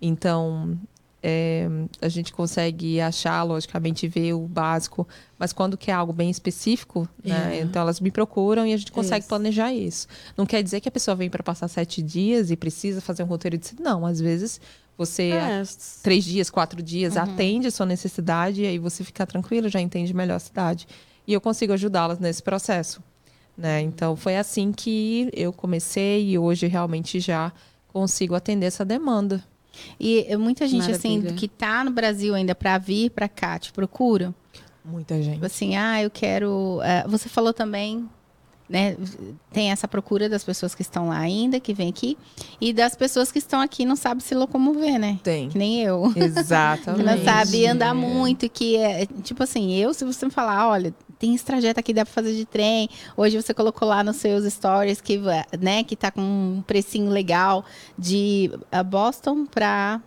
[0.00, 0.78] Então,
[1.22, 1.68] é,
[2.00, 5.06] a gente consegue achar, logicamente, ver o básico,
[5.38, 7.58] mas quando quer algo bem específico, né?
[7.58, 7.60] É.
[7.60, 9.28] Então elas me procuram e a gente consegue isso.
[9.28, 10.08] planejar isso.
[10.36, 13.26] Não quer dizer que a pessoa vem para passar sete dias e precisa fazer um
[13.26, 14.60] roteiro de não, às vezes
[14.98, 15.62] você é.
[16.02, 17.22] três dias, quatro dias uhum.
[17.22, 20.86] atende a sua necessidade e aí você fica tranquilo, já entende melhor a cidade
[21.26, 23.00] e eu consigo ajudá-las nesse processo,
[23.56, 23.80] né?
[23.80, 27.52] Então foi assim que eu comecei e hoje realmente já
[27.88, 29.42] consigo atender essa demanda.
[29.98, 31.28] E muita gente, assim, Maravilha.
[31.30, 34.34] assim, que tá no Brasil ainda para vir para cá, te procura?
[34.84, 35.34] Muita gente.
[35.34, 36.78] Tipo assim, ah, eu quero.
[36.78, 38.08] Uh, você falou também,
[38.68, 38.96] né?
[39.52, 42.16] Tem essa procura das pessoas que estão lá ainda, que vem aqui,
[42.60, 45.18] e das pessoas que estão aqui não sabem se locomover, né?
[45.22, 45.48] Tem.
[45.48, 46.12] Que nem eu.
[46.16, 47.02] Exatamente.
[47.02, 47.92] que não sabe andar é.
[47.94, 49.06] muito, que é.
[49.22, 52.34] Tipo assim, eu, se você me falar, olha, tem esse trajeto aqui, dá para fazer
[52.34, 52.88] de trem.
[53.16, 55.20] Hoje você colocou lá nos seus stories que,
[55.60, 57.64] né, que tá com um precinho legal
[57.96, 58.50] de
[58.86, 60.00] Boston para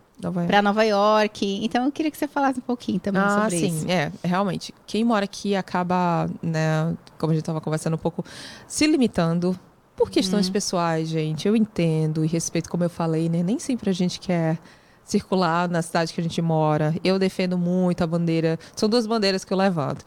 [0.47, 1.59] para Nova York.
[1.63, 3.67] Então eu queria que você falasse um pouquinho também ah, sobre sim.
[3.67, 3.89] isso.
[3.89, 4.73] É, realmente.
[4.85, 8.23] Quem mora aqui acaba, né, como a gente estava conversando um pouco,
[8.67, 9.57] se limitando
[9.95, 10.51] por questões hum.
[10.51, 11.47] pessoais, gente.
[11.47, 13.43] Eu entendo e respeito, como eu falei, né?
[13.43, 14.57] Nem sempre a gente quer
[15.03, 16.95] circular na cidade que a gente mora.
[17.03, 18.59] Eu defendo muito a bandeira.
[18.75, 20.05] São duas bandeiras que eu levanto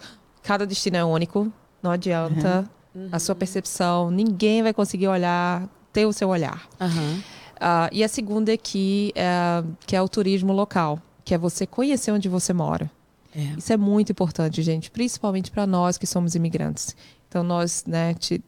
[0.48, 1.52] cada destino é único,
[1.82, 2.64] não adianta.
[2.94, 3.10] Uhum.
[3.12, 6.66] A sua percepção, ninguém vai conseguir olhar, ter o seu olhar.
[6.80, 7.22] Uhum.
[7.58, 12.12] Uh, e a segunda aqui é, que é o turismo local, que é você conhecer
[12.12, 12.90] onde você mora.
[13.34, 13.58] É.
[13.58, 16.96] Isso é muito importante, gente, principalmente para nós que somos imigrantes.
[17.28, 18.42] Então, nós né, te,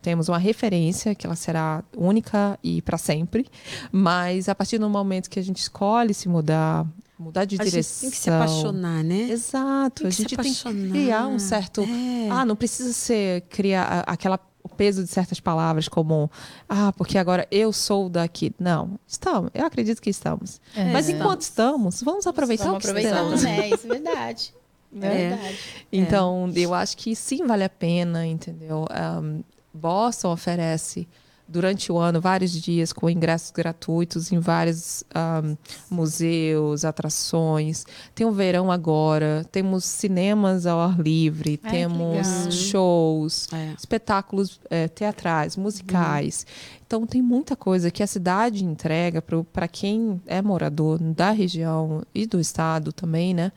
[0.00, 3.46] temos uma referência que ela será única e para sempre,
[3.90, 6.86] mas a partir do momento que a gente escolhe se mudar,
[7.18, 8.02] mudar de a direção.
[8.02, 9.30] tem que se apaixonar, né?
[9.30, 10.06] Exato.
[10.06, 11.80] a gente tem que criar um certo.
[11.80, 12.28] É.
[12.30, 14.38] Ah, não precisa ser criar aquela
[14.74, 16.30] peso de certas palavras como
[16.68, 18.52] ah, porque agora eu sou daqui.
[18.58, 19.50] Não, estamos.
[19.54, 20.60] Eu acredito que estamos.
[20.76, 20.92] É.
[20.92, 23.42] Mas enquanto estamos, vamos aproveitar vamos o que aproveitar, estamos.
[23.42, 23.68] né?
[23.70, 24.54] Isso é verdade.
[25.00, 25.06] É.
[25.06, 25.28] é.
[25.28, 25.58] verdade.
[25.90, 28.84] Então, eu acho que sim vale a pena, entendeu?
[29.22, 31.08] Um, Boston oferece
[31.46, 35.56] durante o ano vários dias com ingressos gratuitos em vários um,
[35.90, 37.84] museus, atrações.
[38.14, 43.74] Tem o verão agora, temos cinemas ao ar livre, Ai, temos shows, é.
[43.78, 46.46] espetáculos é, teatrais, musicais.
[46.46, 46.82] Uhum.
[46.86, 49.22] Então tem muita coisa que a cidade entrega
[49.52, 53.52] para quem é morador da região e do estado também, né?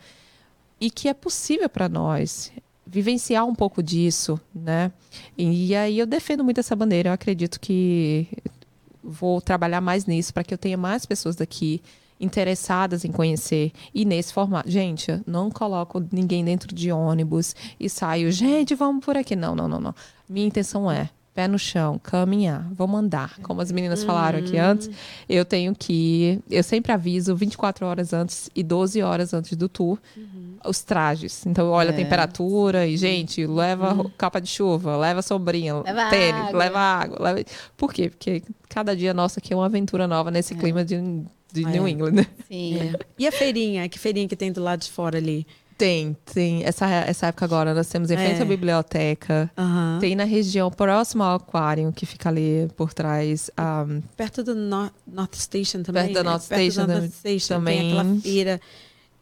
[0.79, 2.51] E que é possível para nós
[2.89, 4.91] vivenciar um pouco disso, né?
[5.37, 7.09] E, e aí eu defendo muito essa bandeira.
[7.09, 8.27] Eu acredito que
[9.03, 11.81] vou trabalhar mais nisso para que eu tenha mais pessoas daqui
[12.19, 14.69] interessadas em conhecer e nesse formato.
[14.69, 19.35] Gente, eu não coloco ninguém dentro de ônibus e saio, gente, vamos por aqui.
[19.35, 19.95] Não, não, não, não.
[20.27, 23.37] Minha intenção é pé no chão, caminhar, vamos andar.
[23.43, 24.89] Como as meninas falaram aqui antes,
[25.29, 26.39] eu tenho que.
[26.49, 30.55] Eu sempre aviso 24 horas antes e 12 horas antes do tour uhum.
[30.65, 31.45] os trajes.
[31.45, 31.91] Então, olha é.
[31.91, 34.09] a temperatura e, gente, leva uhum.
[34.17, 36.57] capa de chuva, leva sombrinha, leva tênis, água.
[36.57, 37.17] leva água.
[37.21, 37.45] Leva...
[37.77, 38.09] Por quê?
[38.09, 40.57] Porque cada dia nosso aqui é uma aventura nova nesse é.
[40.57, 40.95] clima de,
[41.53, 41.89] de New é.
[41.91, 42.25] England.
[42.47, 42.79] Sim.
[42.79, 42.93] É.
[43.19, 43.87] E a feirinha?
[43.87, 45.45] Que feirinha que tem do lado de fora ali?
[45.77, 46.63] Tem, tem.
[46.63, 48.41] Essa, essa época agora nós temos em frente é.
[48.41, 49.51] à biblioteca.
[49.55, 49.99] Uhum.
[49.99, 53.51] Tem na região próxima ao aquário, que fica ali por trás.
[53.59, 56.05] Um, perto do North, North Station também.
[56.05, 56.29] Perto da né?
[56.31, 57.79] North Station, North Station também.
[57.79, 58.61] Tem aquela feira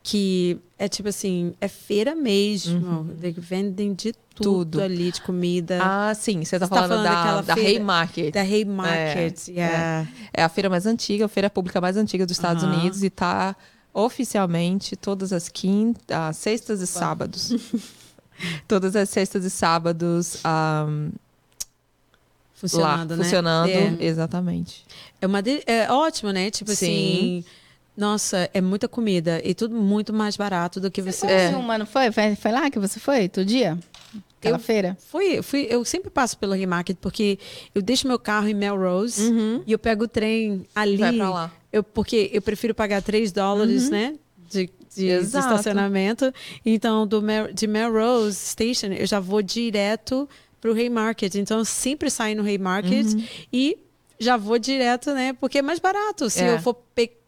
[0.01, 2.87] que é tipo assim, é feira mesmo.
[2.87, 3.33] Uhum.
[3.37, 5.79] Vendem de tudo, tudo, ali, de comida.
[5.81, 6.45] Ah, sim.
[6.45, 8.31] Você está falando, tá falando, da, da Haymarket.
[8.31, 10.09] Da Haymarket, é, yeah.
[10.33, 10.41] é.
[10.41, 10.43] é.
[10.43, 12.71] a feira mais antiga, a feira pública mais antiga dos Estados uhum.
[12.71, 13.55] Unidos e está
[13.95, 17.53] oficialmente todas as quintas, sextas e sábados.
[18.67, 21.11] todas as sextas e sábados um,
[22.53, 23.23] funcionando, lá, né?
[23.23, 23.95] funcionando, é.
[24.05, 24.85] exatamente.
[25.21, 25.63] É uma de...
[25.65, 26.51] é ótimo, né?
[26.51, 26.75] Tipo Sim.
[26.75, 27.45] assim,
[27.95, 31.25] nossa, é muita comida e tudo muito mais barato do que você.
[31.25, 31.55] Você é.
[31.55, 32.11] uma, não foi?
[32.11, 32.35] foi?
[32.35, 33.79] Foi lá que você foi, todo dia?
[34.37, 34.97] Aquela eu feira?
[35.09, 37.39] Fui, fui, eu sempre passo pelo Remarket porque
[37.73, 39.63] eu deixo meu carro em Melrose uhum.
[39.65, 40.97] e eu pego o trem ali.
[40.97, 41.51] Vai pra lá.
[41.75, 43.89] Eu, porque eu prefiro pagar 3 dólares, uhum.
[43.89, 44.15] né?
[44.49, 46.33] De, de, de, estacionamento.
[46.65, 50.29] Então, do Mel, de Melrose Station, eu já vou direto
[50.61, 51.35] para o Haymarket.
[51.35, 53.23] Então, eu sempre saio no Haymarket uhum.
[53.51, 53.77] e
[54.17, 55.33] já vou direto, né?
[55.33, 56.29] Porque é mais barato.
[56.29, 56.53] Se é.
[56.53, 56.75] eu for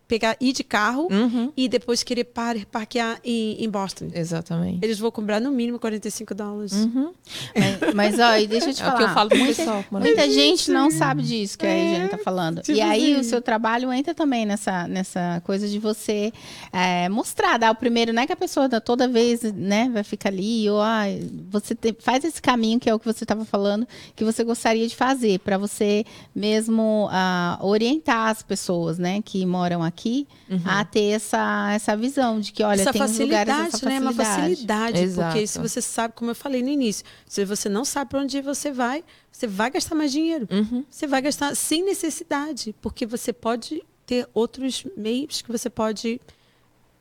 [0.08, 1.52] pegar, ir de carro uhum.
[1.56, 4.08] e depois querer par, parquear em, em, Boston.
[4.14, 4.80] Exatamente.
[4.82, 6.72] Eles vão cobrar no mínimo 45 dólares.
[6.74, 7.12] Uhum.
[7.54, 8.92] É, mas, ó, e deixa eu te falar.
[8.92, 9.86] É o que eu falo pro muita, pessoal.
[9.92, 12.62] Muita gente não sabe disso que é, a Jane tá falando.
[12.62, 13.22] Tipo e aí assim.
[13.22, 16.32] o seu trabalho entra também nessa, nessa coisa de você
[16.72, 20.30] é, mostrar, dar o primeiro, não é que a pessoa toda vez, né, vai ficar
[20.30, 21.04] ali, ou ah,
[21.50, 24.88] você te, faz esse caminho que é o que você estava falando, que você gostaria
[24.88, 30.62] de fazer, para você mesmo uh, orientar as pessoas, né, que moram aqui aqui uhum.
[30.64, 34.04] a ter essa, essa visão de que, olha, essa tem facilidade, lugares essa facilidade.
[34.04, 34.12] né?
[34.12, 35.32] Uma facilidade, Exato.
[35.34, 38.40] porque se você sabe, como eu falei no início, se você não sabe para onde
[38.42, 40.48] você vai, você vai gastar mais dinheiro.
[40.52, 40.86] Uhum.
[40.90, 46.22] Você vai gastar sem necessidade, porque você pode ter outros meios que você pode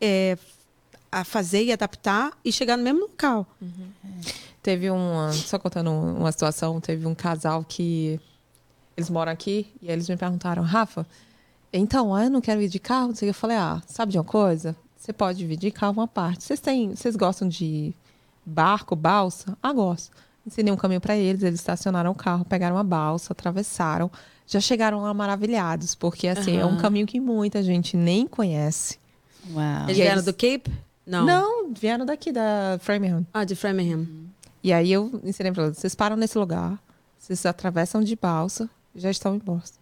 [0.00, 0.38] é,
[1.12, 3.46] a fazer e adaptar e chegar no mesmo local.
[3.60, 3.90] Uhum.
[4.62, 8.18] Teve um, só contando uma situação, teve um casal que
[8.96, 11.06] eles moram aqui e eles me perguntaram, Rafa,
[11.72, 14.76] então, eu não quero ir de carro, eu falei, ah, sabe de uma coisa?
[14.96, 16.44] Você pode vir de carro uma parte.
[16.44, 17.94] Vocês têm, vocês gostam de
[18.44, 19.56] barco, balsa?
[19.62, 20.10] Ah, gosto.
[20.46, 24.10] Ensinei um caminho para eles, eles estacionaram o carro, pegaram a balsa, atravessaram,
[24.46, 26.60] já chegaram lá maravilhados, porque assim, uhum.
[26.60, 28.98] é um caminho que muita gente nem conhece.
[29.52, 29.84] Uau.
[29.84, 30.70] Eles vieram do Cape?
[31.04, 31.24] Não.
[31.24, 33.26] Não, vieram daqui da Framingham.
[33.32, 33.98] Ah, de Framingham.
[33.98, 34.26] Uhum.
[34.62, 36.78] E aí eu ensinei para eles, vocês param nesse lugar,
[37.18, 39.78] vocês atravessam de balsa, já estão em Boston.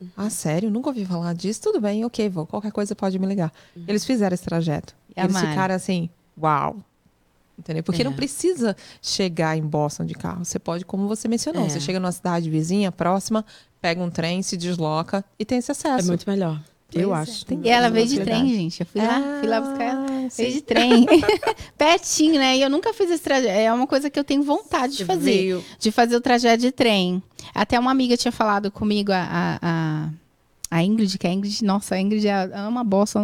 [0.00, 0.08] Uhum.
[0.16, 0.70] Ah, sério?
[0.70, 1.60] Nunca ouvi falar disso.
[1.62, 2.46] Tudo bem, ok, vou.
[2.46, 3.52] Qualquer coisa pode me ligar.
[3.76, 3.84] Uhum.
[3.88, 4.94] Eles fizeram esse trajeto.
[5.16, 6.08] E eles ficaram assim,
[6.40, 6.76] uau.
[7.58, 7.82] Entendeu?
[7.82, 8.04] Porque é.
[8.04, 10.44] não precisa chegar em Boston de carro.
[10.44, 11.68] Você pode, como você mencionou, é.
[11.68, 13.44] você chega numa cidade vizinha, próxima,
[13.80, 16.04] pega um trem, se desloca e tem esse acesso.
[16.04, 16.62] É muito melhor.
[16.90, 17.18] Pois eu é.
[17.18, 17.44] acho.
[17.62, 18.80] e ela veio de trem, gente.
[18.80, 20.06] Eu fui ah, lá, fui lá buscar ela.
[20.34, 21.06] Veio de trem.
[21.76, 22.56] Pertinho, né?
[22.56, 23.48] E eu nunca fiz esse trajeto.
[23.48, 25.30] É uma coisa que eu tenho vontade de fazer.
[25.30, 25.64] Veio.
[25.78, 27.22] De fazer o trajeto de trem.
[27.54, 30.08] Até uma amiga tinha falado comigo, a, a, a
[30.82, 33.20] Ingrid, que a Ingrid, nossa, a Ingrid é uma bosta.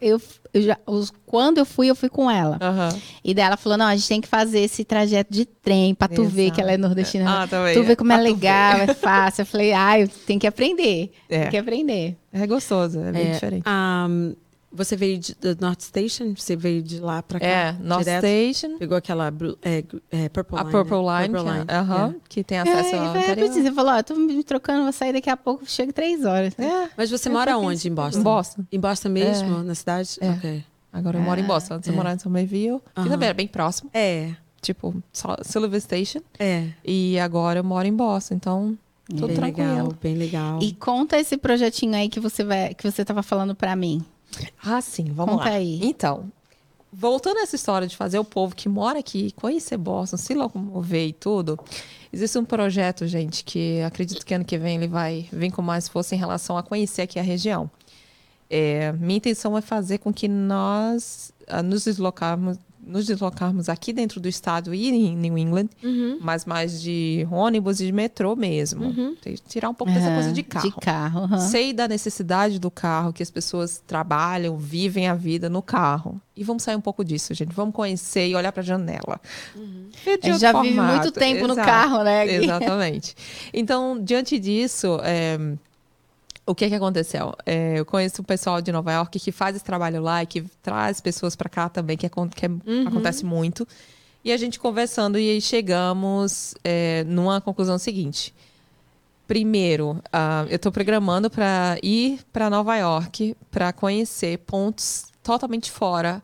[0.00, 0.20] Eu,
[0.52, 2.58] eu já, os, quando eu fui, eu fui com ela.
[2.62, 3.00] Uhum.
[3.24, 6.08] E daí ela falou: não, a gente tem que fazer esse trajeto de trem pra
[6.08, 6.28] tu Exato.
[6.28, 7.42] ver que ela é nordestina.
[7.42, 7.74] Ah, também.
[7.74, 9.42] Tu ver como é legal, é fácil.
[9.42, 11.10] Eu falei, ai, ah, tem que aprender.
[11.28, 11.42] É.
[11.42, 12.16] Tem que aprender.
[12.32, 13.64] É gostoso, é bem é, diferente.
[13.66, 14.34] Um,
[14.74, 16.34] você veio de, North Station?
[16.36, 17.46] Você veio de lá pra cá?
[17.46, 18.26] É, North direto?
[18.26, 18.78] Station.
[18.78, 20.72] Pegou aquela é, é, Purple a Line.
[20.72, 21.66] Purple Line, Purple Line.
[21.66, 23.48] Que, é, uh -huh, que tem acesso é, ao interior.
[23.48, 26.58] Você falou, ó, tô me trocando, vou sair daqui a pouco, chego três horas.
[26.58, 28.20] É, Mas você mora onde em Boston?
[28.20, 28.64] Em Boston.
[28.72, 30.18] Em Boston mesmo, na cidade?
[30.20, 30.30] É.
[30.30, 30.64] Ok.
[30.92, 31.74] Agora eu moro em Boston.
[31.74, 33.08] Antes eu morava em Somerville, que uh -huh.
[33.08, 33.90] também era bem próximo.
[33.92, 34.32] É.
[34.60, 34.94] Tipo,
[35.42, 36.20] Sullivan Station.
[36.38, 36.68] É.
[36.84, 38.78] E agora eu moro em Boston, então...
[39.06, 39.68] Tudo bem tranquilo.
[39.68, 40.58] legal, bem legal.
[40.62, 44.02] E conta esse projetinho aí que você vai, que você tava falando para mim.
[44.62, 45.56] Ah, sim, vamos Conta lá.
[45.56, 45.80] Aí.
[45.82, 46.30] Então,
[46.92, 51.08] voltando a essa história de fazer o povo que mora aqui conhecer Boston, se locomover
[51.08, 51.58] e tudo,
[52.12, 55.88] existe um projeto, gente, que acredito que ano que vem ele vai vir com mais
[55.88, 57.70] força em relação a conhecer aqui a região.
[58.48, 61.32] É, minha intenção é fazer com que nós
[61.64, 66.18] nos deslocarmos nos deslocarmos aqui dentro do estado e em New England, uhum.
[66.20, 68.86] mas mais de ônibus e de metrô mesmo.
[68.86, 69.16] Uhum.
[69.48, 70.68] Tirar um pouco dessa coisa de carro.
[70.68, 71.38] De carro.
[71.40, 76.20] Sei da necessidade do carro, que as pessoas trabalham, vivem a vida no carro.
[76.36, 77.54] E vamos sair um pouco disso, gente.
[77.54, 79.20] Vamos conhecer e olhar para a janela.
[79.54, 79.88] Uhum.
[80.38, 80.62] já formato.
[80.62, 81.54] vive muito tempo Exato.
[81.60, 82.26] no carro, né?
[82.26, 83.14] Exatamente.
[83.52, 85.38] Então, diante disso, é,
[86.46, 87.34] o que que aconteceu?
[87.46, 90.42] É, eu conheço o pessoal de Nova York que faz esse trabalho lá e que
[90.62, 92.88] traz pessoas para cá também, que, é, que é, uhum.
[92.88, 93.66] acontece muito.
[94.24, 98.34] E a gente conversando e chegamos é, numa conclusão seguinte.
[99.26, 106.22] Primeiro, uh, eu estou programando para ir para Nova York para conhecer pontos totalmente fora.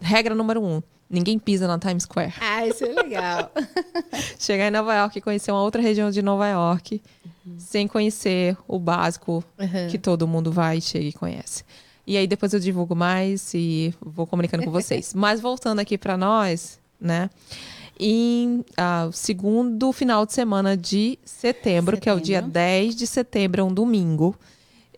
[0.00, 2.34] Regra número um: ninguém pisa na Times Square.
[2.40, 3.50] Ah, isso é legal.
[4.38, 7.02] Chegar em Nova York e conhecer uma outra região de Nova York
[7.46, 7.58] uhum.
[7.58, 9.88] sem conhecer o básico uhum.
[9.90, 11.64] que todo mundo vai, chega e conhece.
[12.06, 15.12] E aí depois eu divulgo mais e vou comunicando com vocês.
[15.16, 17.30] Mas voltando aqui para nós, né?
[17.98, 23.06] Em uh, segundo final de semana de setembro, setembro, que é o dia 10 de
[23.06, 24.34] setembro, é um domingo.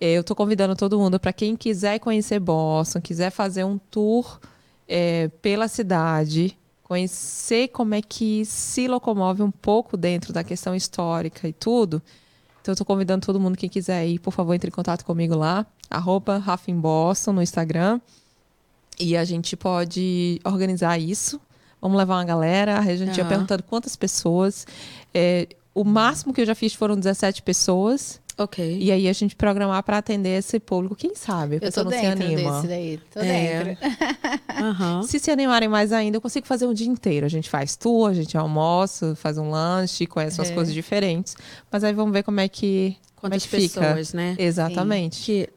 [0.00, 4.40] Eu estou convidando todo mundo para quem quiser conhecer Boston, quiser fazer um tour
[4.88, 11.48] é, pela cidade, conhecer como é que se locomove um pouco dentro da questão histórica
[11.48, 12.02] e tudo.
[12.60, 15.36] Então, eu estou convidando todo mundo que quiser ir, por favor, entre em contato comigo
[15.36, 16.42] lá, arroba
[16.74, 18.00] Boston no Instagram.
[18.98, 21.40] E a gente pode organizar isso.
[21.80, 22.78] Vamos levar uma galera.
[22.78, 23.18] A gente uhum.
[23.18, 24.66] ia perguntando quantas pessoas.
[25.12, 28.20] É, o máximo que eu já fiz foram 17 pessoas.
[28.38, 28.78] Ok.
[28.78, 31.56] E aí a gente programar para atender esse público, quem sabe?
[31.56, 32.56] A pessoa não se anima.
[32.56, 33.00] Desse daí.
[33.10, 33.78] Tô é.
[34.60, 35.02] uhum.
[35.08, 37.24] Se se animarem mais ainda, eu consigo fazer um dia inteiro.
[37.24, 40.42] A gente faz tour, a gente almoça, faz um lanche, conhece é.
[40.42, 41.34] umas coisas diferentes.
[41.70, 44.16] Mas aí vamos ver como é que, Quantas como é que pessoas, fica.
[44.18, 44.36] né?
[44.38, 45.24] Exatamente.
[45.24, 45.48] Que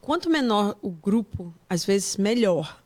[0.00, 2.78] quanto menor o grupo, às vezes melhor.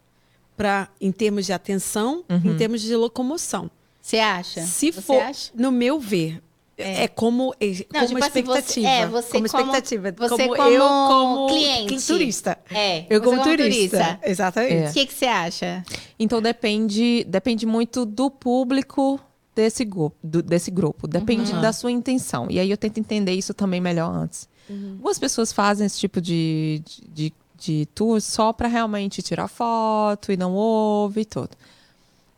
[0.57, 2.53] Para em termos de atenção, uhum.
[2.53, 3.69] em termos de locomoção.
[4.01, 4.63] Você acha?
[4.63, 5.51] Se Você for, acha?
[5.55, 6.41] no meu ver,
[6.77, 7.05] é.
[7.05, 8.59] é, como, é, Não, como tipo expectativa.
[8.59, 10.13] Assim, você, é, você como, como expectativa.
[10.17, 12.07] Você como, como eu como cliente.
[12.07, 12.59] turista.
[12.71, 13.07] É.
[13.09, 13.97] Eu como, como turista.
[13.99, 14.21] turista.
[14.25, 14.91] Exatamente.
[14.91, 15.85] O que, que você acha?
[16.19, 19.21] Então depende, depende muito do público
[19.55, 21.07] desse, grupo, desse grupo.
[21.07, 21.61] Depende uhum.
[21.61, 22.49] da sua intenção.
[22.51, 24.49] E aí eu tento entender isso também melhor antes.
[24.69, 24.93] Uhum.
[24.95, 30.37] Algumas pessoas fazem esse tipo de, de, de tour só para realmente tirar foto e
[30.37, 31.51] não ouve e tudo.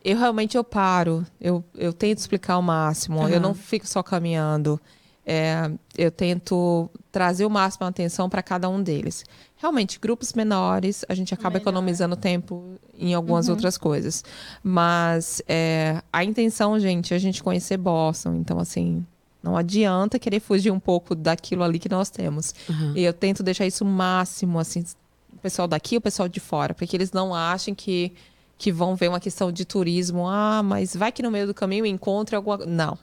[0.08, 3.28] Eu realmente eu paro, eu, eu tento explicar o máximo, uhum.
[3.28, 4.80] eu não fico só caminhando.
[5.28, 9.24] É, eu tento trazer o máximo de atenção para cada um deles.
[9.56, 11.62] Realmente, grupos menores, a gente acaba Melhor.
[11.62, 13.54] economizando tempo em algumas uhum.
[13.54, 14.22] outras coisas.
[14.62, 18.36] Mas é, a intenção, gente, é a gente conhecer Boston.
[18.36, 19.04] Então, assim,
[19.42, 22.54] não adianta querer fugir um pouco daquilo ali que nós temos.
[22.68, 22.92] Uhum.
[22.94, 24.84] E eu tento deixar isso o máximo, assim,
[25.32, 28.12] o pessoal daqui e o pessoal de fora, para que eles não achem que,
[28.58, 30.28] que vão ver uma questão de turismo.
[30.28, 32.58] Ah, mas vai que no meio do caminho encontre alguma.
[32.66, 32.98] Não.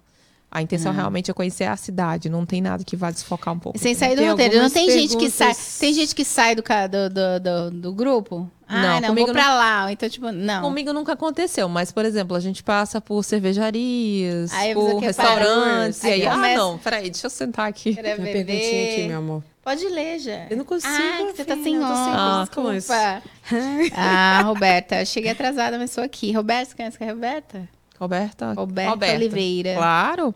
[0.53, 0.97] A intenção uhum.
[0.97, 3.79] realmente é conhecer a cidade, não tem nada que vá desfocar um pouco.
[3.79, 4.59] Sem sair do roteiro.
[4.59, 5.11] Não tem perguntas...
[5.11, 5.55] gente que sai.
[5.79, 8.47] Tem gente que sai do, do, do, do, do grupo?
[8.67, 9.55] Ah, não, não vou pra não...
[9.55, 9.91] lá.
[9.91, 10.61] Então, tipo, não.
[10.61, 16.05] Comigo nunca aconteceu, mas, por exemplo, a gente passa por cervejarias, aí por restaurantes.
[16.05, 16.55] Aí, aí ah, começa...
[16.55, 17.99] não, peraí, deixa eu sentar aqui.
[17.99, 19.43] Minha perguntinha aqui, meu amor.
[19.63, 20.47] Pode ler, já.
[20.49, 20.93] Eu não consigo.
[20.93, 23.23] Ah, que você tá sem ah, desculpa.
[23.95, 26.33] ah, Roberta, cheguei atrasada, mas sou aqui.
[26.33, 27.69] Roberta, você conhece a Roberta?
[27.97, 28.53] Roberta.
[28.53, 29.15] Roberta, Roberta.
[29.15, 29.75] Oliveira.
[29.75, 30.35] Claro.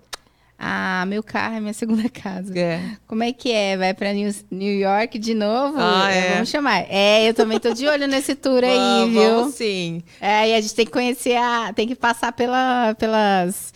[0.57, 2.57] Ah, meu carro é minha segunda casa.
[2.57, 2.82] É.
[3.05, 3.75] Como é que é?
[3.75, 5.78] Vai pra New, New York de novo?
[5.78, 6.34] Ah, é.
[6.34, 6.86] Vamos chamar.
[6.89, 9.36] É, eu também tô de olho nesse tour aí, vamos, viu?
[9.36, 10.01] Vamos sim.
[10.21, 11.73] É, e a gente tem que conhecer a.
[11.73, 13.73] Tem que passar pela, pelas.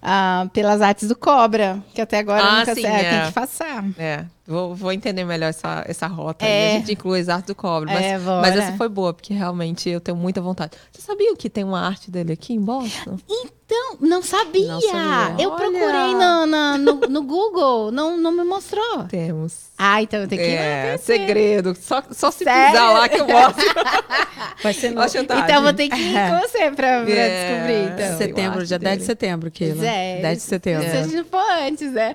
[0.00, 3.10] Uh, pelas artes do Cobra, que até agora ah, nunca sim, é.
[3.10, 3.84] tem que passar.
[3.98, 4.24] É.
[4.46, 6.46] Vou, vou entender melhor essa, essa rota.
[6.46, 6.76] É.
[6.76, 7.92] a gente inclui as artes do cobre.
[7.92, 10.72] Mas, é, mas essa foi boa, porque realmente eu tenho muita vontade.
[10.92, 13.18] Você sabia que tem uma arte dele aqui em Boston?
[13.28, 14.68] Então, não sabia.
[14.68, 15.42] Não sabia.
[15.42, 15.58] Eu Olha.
[15.58, 19.04] procurei no, no, no, no, Google, não, não me mostrou.
[19.08, 19.66] Temos.
[19.76, 21.74] Ah, então eu tenho que ir É, segredo.
[21.74, 22.72] Só, só se Sério?
[22.72, 23.64] pisar lá que eu mostro.
[24.62, 25.02] Vai ser no...
[25.04, 27.50] Então vou ter que ir com você pra, pra é.
[27.50, 28.04] descobrir.
[28.04, 28.18] Então.
[28.18, 28.90] Setembro, dia dele.
[28.90, 29.84] 10 de setembro, Keila.
[29.84, 30.22] É.
[30.22, 30.90] 10 de setembro.
[30.90, 32.14] Se a gente for antes, né?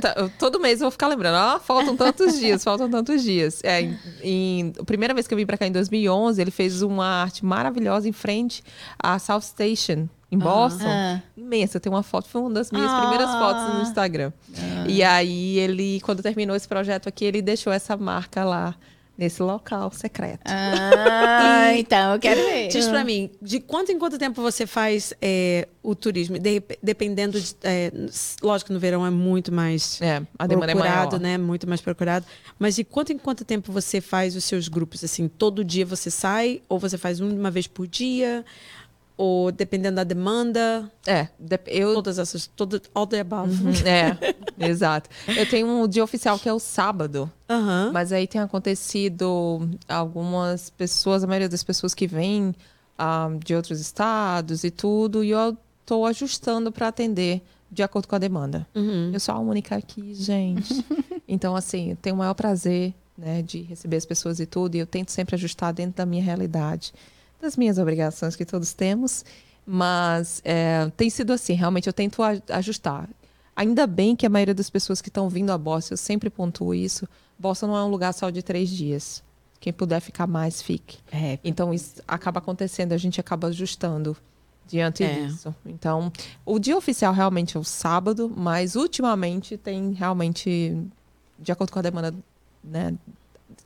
[0.00, 1.36] Tá, eu, todo mês eu vou ficar lembrando.
[1.36, 3.60] Ó, faltam tantos dias, faltam tantos dias.
[3.64, 3.90] É,
[4.22, 7.44] em, a primeira vez que eu vim para cá em 2011, ele fez uma arte
[7.44, 8.62] maravilhosa em frente
[8.98, 10.88] à South Station em Boston.
[10.88, 11.20] Ah.
[11.36, 11.78] Imensa.
[11.78, 13.00] Tem uma foto, foi uma das minhas ah.
[13.00, 14.32] primeiras fotos no Instagram.
[14.56, 14.84] Ah.
[14.88, 18.74] E aí ele, quando terminou esse projeto aqui, ele deixou essa marca lá
[19.16, 20.40] nesse local secreto.
[20.46, 22.68] Ah, então eu quero ver.
[22.68, 26.38] Diz pra mim, de quanto em quanto tempo você faz é, o turismo?
[26.38, 27.54] De, dependendo de.
[27.62, 27.92] É,
[28.42, 31.38] lógico que no verão é muito mais é, a demanda procurado, é maior.
[31.38, 31.38] né?
[31.38, 32.26] Muito mais procurado.
[32.58, 35.04] Mas de quanto em quanto tempo você faz os seus grupos?
[35.04, 36.62] Assim, todo dia você sai?
[36.68, 38.44] Ou você faz uma vez por dia?
[39.16, 40.90] Ou dependendo da demanda.
[41.06, 41.28] É,
[41.66, 43.52] eu todas essas, todo, all the above.
[43.52, 44.16] Uhum, é,
[44.68, 45.08] exato.
[45.28, 47.30] Eu tenho um dia oficial que é o sábado.
[47.48, 47.92] Uhum.
[47.92, 52.54] Mas aí tem acontecido algumas pessoas, a maioria das pessoas que vêm um,
[52.98, 58.14] ah, de outros estados e tudo, e eu estou ajustando para atender de acordo com
[58.14, 58.66] a demanda.
[58.74, 59.10] Uhum.
[59.12, 60.84] Eu sou a única aqui, gente.
[61.26, 64.78] então, assim, eu tenho o maior prazer né, de receber as pessoas e tudo, e
[64.78, 66.92] eu tento sempre ajustar dentro da minha realidade
[67.42, 69.24] das minhas obrigações que todos temos,
[69.66, 73.08] mas é, tem sido assim, realmente eu tento ajustar.
[73.54, 76.74] Ainda bem que a maioria das pessoas que estão vindo a Boston, eu sempre pontuo
[76.74, 77.06] isso,
[77.38, 79.22] Boston não é um lugar só de três dias.
[79.60, 80.98] Quem puder ficar mais, fique.
[81.12, 81.38] É.
[81.44, 84.16] Então, isso acaba acontecendo, a gente acaba ajustando
[84.66, 85.26] diante é.
[85.26, 85.54] disso.
[85.66, 86.10] Então,
[86.46, 90.76] o dia oficial realmente é o sábado, mas ultimamente tem realmente,
[91.38, 92.14] de acordo com a demanda
[92.64, 92.94] né,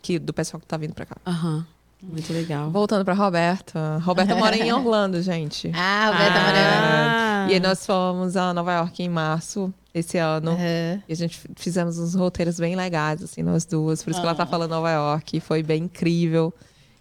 [0.03, 1.17] que, do pessoal que está vindo para cá.
[1.25, 1.57] Aham.
[1.59, 1.76] Uhum.
[2.03, 2.71] Muito legal.
[2.71, 3.99] Voltando para Roberta.
[3.99, 5.71] Roberta mora em Orlando, gente.
[5.75, 6.43] Ah, Roberta ah.
[6.43, 7.51] mora em Orlando.
[7.51, 10.53] E aí nós fomos a Nova York em março esse ano.
[10.53, 11.03] Uhum.
[11.09, 14.03] E a gente fizemos uns roteiros bem legais, assim, nós duas.
[14.03, 14.47] Por isso que ela tá ah.
[14.47, 15.41] falando Nova York.
[15.41, 16.53] Foi bem incrível.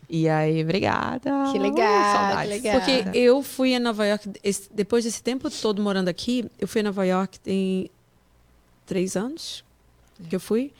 [0.10, 1.52] E aí, obrigada.
[1.52, 2.80] Que legal, uh, que legal.
[2.80, 6.82] Porque eu fui a Nova York, esse, depois desse tempo todo morando aqui, eu fui
[6.82, 7.90] a Nova York tem
[8.86, 9.64] três anos
[10.30, 10.72] que eu fui.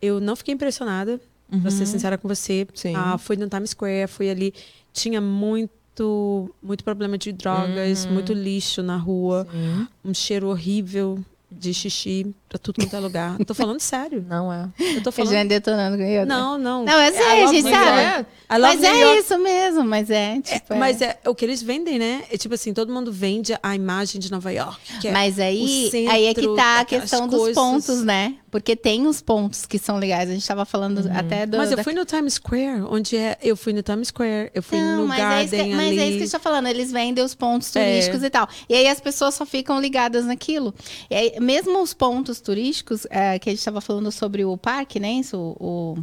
[0.00, 1.60] Eu não fiquei impressionada Uhum.
[1.60, 2.66] Pra ser sincera com você.
[2.74, 2.94] Sim.
[2.94, 4.52] Ah, fui no Times Square, fui ali.
[4.92, 8.12] Tinha muito, muito problema de drogas, uhum.
[8.12, 9.88] muito lixo na rua, Sim.
[10.04, 11.18] um cheiro horrível
[11.50, 13.36] de xixi pra tudo quanto é lugar.
[13.44, 14.24] Tô falando sério.
[14.26, 14.68] Não é.
[14.78, 15.32] Eu tô falando.
[15.32, 16.26] Já detonando com eu.
[16.26, 16.84] Não, não.
[16.84, 18.26] Não, é sério, a gente sabe.
[18.48, 20.72] Mas é isso mesmo, mas é, é tipo.
[20.72, 22.22] É, mas é o que eles vendem, né?
[22.30, 25.06] É tipo assim, todo mundo vende a imagem de Nova York.
[25.06, 27.54] É mas aí, centro, aí é que tá a questão dos coisas.
[27.54, 28.36] pontos, né?
[28.50, 30.30] Porque tem os pontos que são legais.
[30.30, 31.16] A gente tava falando uhum.
[31.16, 31.58] até do.
[31.58, 31.84] Mas eu da...
[31.84, 33.36] fui no Times Square, onde é.
[33.42, 35.60] Eu fui no Times Square, eu fui não, no mas Garden.
[35.60, 35.98] É que, mas ali.
[35.98, 36.66] é isso que a gente tá falando.
[36.68, 38.48] Eles vendem os pontos turísticos e tal.
[38.68, 40.74] E aí as pessoas só ficam ligadas naquilo.
[41.10, 44.98] E aí, mesmo os pontos turísticos, é, que a gente estava falando sobre o parque,
[45.00, 45.12] né?
[45.12, 45.98] Isso, o,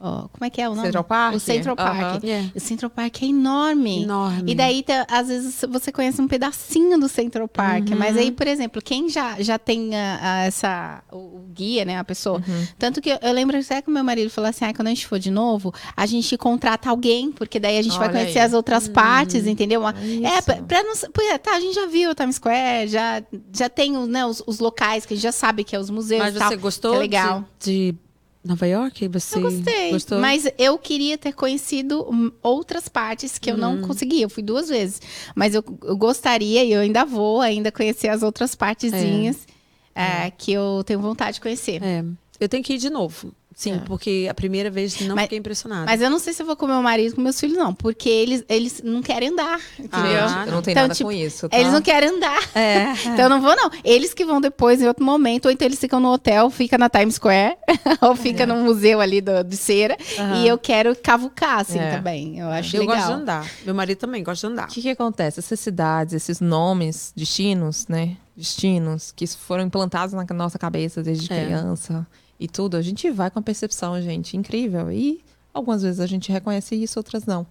[0.00, 0.86] Oh, como é que é o nome?
[0.86, 1.34] Central Park?
[1.34, 2.22] O Central Park.
[2.22, 2.50] Yeah.
[2.54, 4.04] O Central Park é enorme.
[4.04, 4.52] Enorme.
[4.52, 7.88] E daí, às vezes, você conhece um pedacinho do Central Park.
[7.96, 11.98] Mas aí, por exemplo, quem já, já tem a- a- essa, o, o guia, né?
[11.98, 12.40] A pessoa.
[12.78, 14.90] Tanto que eu, eu lembro até que o meu marido falou assim: ah, quando a
[14.90, 18.38] gente for de novo, a gente contrata alguém, porque daí a gente vai Olha conhecer
[18.38, 18.44] aí.
[18.46, 19.80] as outras partes, entendeu?
[19.80, 20.94] Uma- é, pra, pra não.
[21.12, 23.20] Porque, tá, a gente já viu o Times Square, já,
[23.52, 25.90] já tem os, né, os, os locais que a gente já sabe que é os
[25.90, 26.48] museus Mas e tal.
[26.50, 27.44] você gostou que é legal.
[27.58, 27.98] De, de
[28.44, 29.08] Nova York?
[29.08, 29.90] Você Eu gostei.
[29.90, 30.18] Gostou?
[30.20, 33.60] Mas eu queria ter conhecido hum, outras partes que eu Uhum.
[33.60, 34.22] não consegui.
[34.22, 35.00] Eu fui duas vezes.
[35.34, 39.46] Mas eu, eu gostaria, e eu ainda vou, ainda conhecer as outras partezinhas
[39.94, 41.82] é, que eu tenho vontade de conhecer.
[41.82, 42.04] É.
[42.40, 43.32] Eu tenho que ir de novo.
[43.58, 43.78] Sim, É.
[43.78, 45.84] porque a primeira vez não Mas- fiquei impressionada.
[45.86, 47.74] Mas eu não sei se eu vou com meu marido e com meus filhos, não.
[47.74, 50.22] Porque eles, eles não querem andar, entendeu?
[50.28, 51.58] Ah, Eu não tenho Então, nada tipo, com isso, tá?
[51.58, 52.40] Eles não querem andar.
[52.54, 52.84] É.
[53.08, 53.68] Então eu não vou, não.
[53.82, 56.88] Eles que vão depois, em outro momento, ou então eles ficam no hotel, fica na
[56.88, 57.56] Times Square,
[58.00, 59.96] ou fica no museu ali do, de cera.
[60.16, 60.36] Aham.
[60.36, 61.96] E eu quero cavucar, assim, É.
[61.96, 62.38] também.
[62.38, 62.94] Eu acho Eu legal.
[62.96, 63.50] gosto de andar.
[63.64, 64.68] Meu marido também gosta de andar.
[64.68, 65.40] O que, que acontece?
[65.40, 68.16] Essas cidades, esses nomes, destinos, né?
[68.36, 71.44] Destinos que foram implantados na nossa cabeça desde É.
[71.44, 72.06] criança
[72.38, 74.90] e tudo, a gente vai com a percepção, gente, incrível.
[74.92, 75.22] E
[75.52, 77.46] algumas vezes a gente reconhece isso, outras não.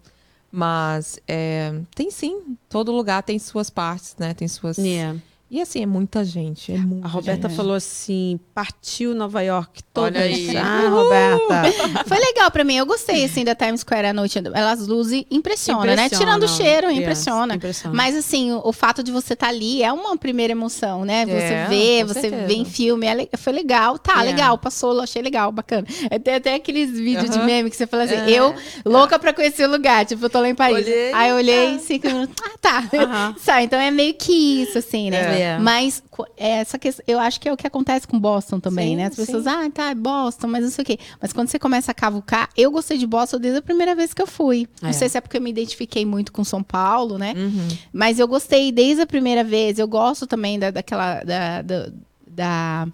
[0.51, 4.33] Mas é, tem sim, todo lugar tem suas partes, né?
[4.33, 4.77] Tem suas.
[4.77, 5.19] Yeah.
[5.49, 6.73] E assim, é muita gente.
[6.73, 7.55] É muita A Roberta gente.
[7.55, 10.07] falou assim: partiu Nova York toda.
[10.19, 10.57] Olha aí.
[10.57, 12.03] Ah, Roberta.
[12.05, 12.75] Foi legal pra mim.
[12.75, 14.37] Eu gostei, assim, da Times Square à noite.
[14.53, 16.05] Elas luzes impressiona, né?
[16.07, 16.25] Impressiona.
[16.25, 17.55] Tirando o cheiro, Yes, impressiona.
[17.55, 17.95] impressiona.
[17.95, 21.25] Mas, assim, o, o fato de você estar ali é uma primeira emoção, né?
[21.25, 22.45] Você É, vê, você certeza.
[22.45, 23.07] vê em filme.
[23.07, 23.97] é le- foi legal.
[23.97, 24.25] Tá, É.
[24.25, 24.57] legal.
[24.57, 25.87] Passou, achei legal, bacana.
[26.09, 28.29] É, Tem até aqueles vídeos de meme que você fala assim, É.
[28.31, 30.05] eu, louca pra conhecer o lugar.
[30.05, 30.85] Tipo, eu tô lá em Paris.
[30.85, 31.79] Olhei, Aí eu olhei, é.
[31.79, 32.35] cinco minutos.
[32.43, 32.83] Ah, tá.
[32.93, 33.35] Aham.
[33.39, 33.63] Sabe?
[33.63, 34.33] Então é meio que
[34.63, 35.36] isso, assim, né?
[35.41, 35.57] É.
[35.59, 38.89] Mas co- é essa questão, eu acho que é o que acontece com Boston também,
[38.89, 39.05] Sim, né?
[39.05, 39.49] As pessoas, sim.
[39.49, 40.99] ah, tá, é Boston, mas não sei o quê.
[41.21, 44.21] Mas quando você começa a cavucar, eu gostei de Boston desde a primeira vez que
[44.21, 44.67] eu fui.
[44.81, 44.93] Não É.
[44.93, 47.33] sei se é porque eu me identifiquei muito com São Paulo, né?
[47.35, 47.67] Uhum.
[47.93, 49.79] Mas eu gostei desde a primeira vez.
[49.79, 51.21] Eu gosto também da, daquela.
[51.23, 51.93] Da, do-
[52.27, 52.88] da-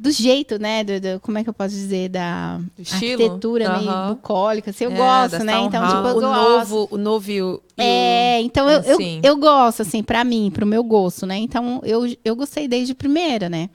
[0.00, 0.82] do jeito, né?
[0.82, 2.08] Do, do- como é que eu posso dizer?
[2.08, 2.58] Da
[2.90, 4.14] arquitetura meio Aham.
[4.14, 4.70] bucólica.
[4.70, 5.58] Assim, eu É, gosto, né?
[5.60, 6.34] Então, tipo, eu o gosto.
[6.70, 7.60] novo, o novo e o.
[7.76, 9.20] É, então eu, eu, Sim.
[9.22, 11.36] eu gosto, assim, pra mim, pro meu gosto, né?
[11.38, 13.68] Então eu, eu gostei desde primeira, né?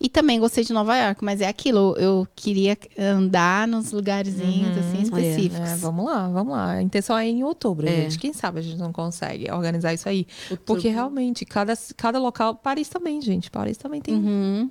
[0.00, 5.02] E também gostei de Nova York, mas é aquilo, eu queria andar nos lugarzinhos, assim,
[5.02, 5.70] específicos.
[5.70, 6.70] É, vamos lá, vamos lá.
[6.72, 8.02] A intenção é em outubro, É.
[8.02, 8.18] gente.
[8.18, 10.26] Quem sabe a gente não consegue organizar isso aí.
[10.50, 12.56] o Porque realmente, cada, cada local.
[12.56, 13.50] Paris também, gente.
[13.50, 14.70] Paris também tem Uhum.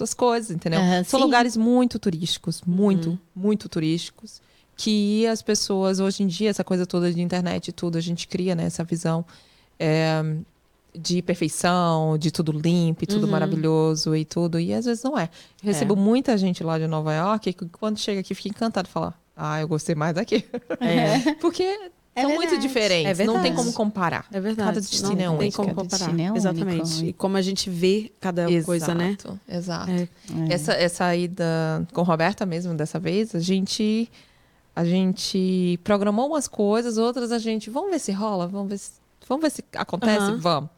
[0.00, 0.80] Suas coisas, entendeu?
[0.80, 1.24] Aham, São sim.
[1.24, 3.18] lugares muito turísticos, muito, Uhum.
[3.34, 4.40] muito turísticos.
[4.76, 8.26] Que as pessoas, hoje em dia, essa coisa toda de internet e tudo, a gente
[8.26, 9.24] cria né, essa visão
[9.78, 10.22] é,
[10.94, 13.30] de perfeição, de tudo limpo e tudo Uhum.
[13.30, 14.58] maravilhoso e tudo.
[14.58, 15.24] E às vezes não é.
[15.62, 18.90] Eu recebo muita gente lá de Nova York que quando chega aqui fica encantado e
[18.92, 20.44] fala: Ah, eu gostei mais daqui.
[20.80, 23.20] É, Porque É são muito diferentes.
[23.20, 24.26] É não tem como comparar.
[24.32, 24.68] é verdade.
[24.68, 25.56] Cada destino não é tem único.
[25.56, 25.98] como Cada comparar.
[26.06, 26.38] destino é único.
[26.38, 27.06] Exatamente.
[27.06, 29.16] E como a gente vê cada coisa, né?
[29.18, 29.90] Exato, Exato.
[29.90, 30.08] É.
[30.52, 34.10] Essa, essa ida com Roberta mesmo, dessa vez, a gente
[34.74, 38.92] a gente programou umas coisas, outras a gente, vamos ver se rola, vamos ver se,
[39.28, 40.70] vamos ver se acontece, vamos.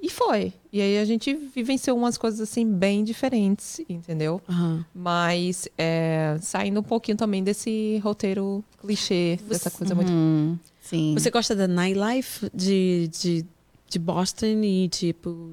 [0.00, 0.52] E foi.
[0.72, 4.40] E aí a gente vivenciou umas coisas assim bem diferentes, entendeu?
[4.48, 4.84] Aham.
[4.94, 10.10] Mas é, saindo um pouquinho também desse roteiro clichê, dessa coisa muito.
[10.12, 10.56] Uhum.
[10.80, 11.14] Sim.
[11.18, 13.46] Você gosta da nightlife de, de,
[13.88, 15.52] de Boston e tipo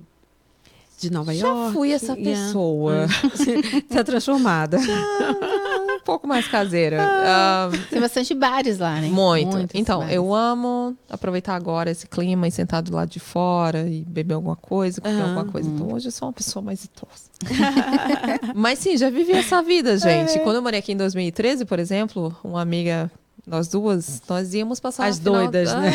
[1.00, 1.74] de Nova Já York?
[1.74, 2.46] fui essa Yeah.
[2.48, 3.08] pessoa.
[3.90, 4.78] Tá transformada.
[4.78, 5.75] um
[6.06, 6.98] pouco mais caseira.
[7.02, 9.08] Ah, Tem bastante bares lá, né?
[9.10, 9.58] Muito.
[9.58, 10.14] Muitos então, bares.
[10.16, 14.56] eu amo aproveitar agora esse clima e sentar do lado de fora e beber alguma
[14.56, 15.24] coisa, comer Aham.
[15.30, 15.70] alguma coisa.
[15.70, 17.26] Então, hoje eu sou uma pessoa mais idosa.
[18.56, 20.40] Mas sim, já vivi essa vida, gente.
[20.40, 23.12] Quando eu morei aqui em 2013, por exemplo, uma amiga,
[23.46, 25.92] nós duas, nós íamos passar As o final- doidas, né?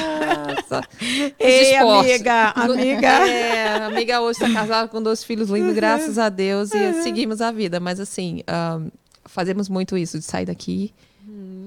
[0.71, 0.83] Ah,
[1.39, 3.09] Ei, amiga, amiga.
[3.29, 7.51] É, amiga hoje está casada com dois filhos lindos, graças a Deus, e seguimos a
[7.51, 7.81] vida.
[7.81, 8.89] Mas assim, ahn,
[9.31, 10.93] fazemos muito isso, de sair daqui,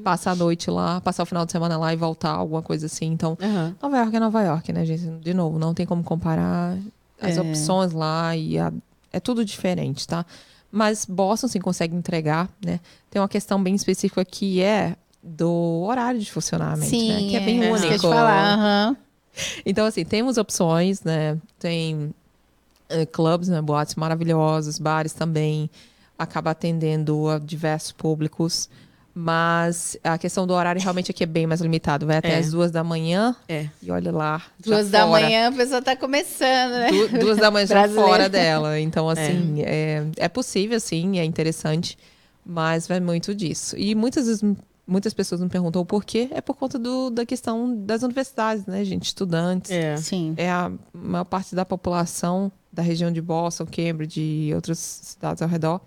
[0.04, 3.06] passar a noite lá, passar o final de semana lá e voltar, alguma coisa assim.
[3.08, 3.76] Então, Aham.
[3.82, 5.06] Nova York é Nova York, né, gente?
[5.22, 6.78] De novo, não tem como comparar
[7.22, 7.42] as É.
[7.42, 8.74] opções lá e a-
[9.12, 10.26] é tudo diferente, tá?
[10.72, 12.80] Mas Boston, sim, consegue entregar, né?
[13.10, 17.24] Tem uma questão bem específica que é do horário de funcionamento, Sim, né?
[17.30, 17.94] Que é bem isso único.
[17.94, 18.58] eu te falar.
[18.58, 18.98] aham.
[19.66, 21.38] Então, assim, temos opções, né?
[21.60, 22.14] Tem
[22.90, 23.62] eh, clubes, né?
[23.62, 25.70] Boates maravilhosos, bares também.
[26.24, 28.70] Acaba atendendo a diversos públicos.
[29.16, 32.06] Mas a questão do horário realmente aqui é bem mais limitado.
[32.08, 32.38] Vai até É.
[32.40, 33.68] as duas da manhã É.
[33.82, 34.42] e olha lá.
[34.60, 35.22] Duas da fora.
[35.22, 36.90] manhã, a pessoa tá começando, né?
[36.90, 38.80] Du- duas da manhã já fora dela.
[38.80, 40.04] Então, assim, é.
[40.18, 41.96] É, possível, sim, é interessante.
[42.44, 43.78] Mas vai muito disso.
[43.78, 44.44] E muitas vezes
[44.86, 48.84] muitas pessoas me perguntam o porquê, é por conta do, da questão das universidades, né,
[48.84, 49.04] gente?
[49.06, 49.70] Estudantes.
[49.72, 49.96] É.
[49.96, 50.34] Sim.
[50.38, 55.48] É a maior parte da população da região de Boston, Cambridge e outras cidades ao
[55.48, 55.80] redor.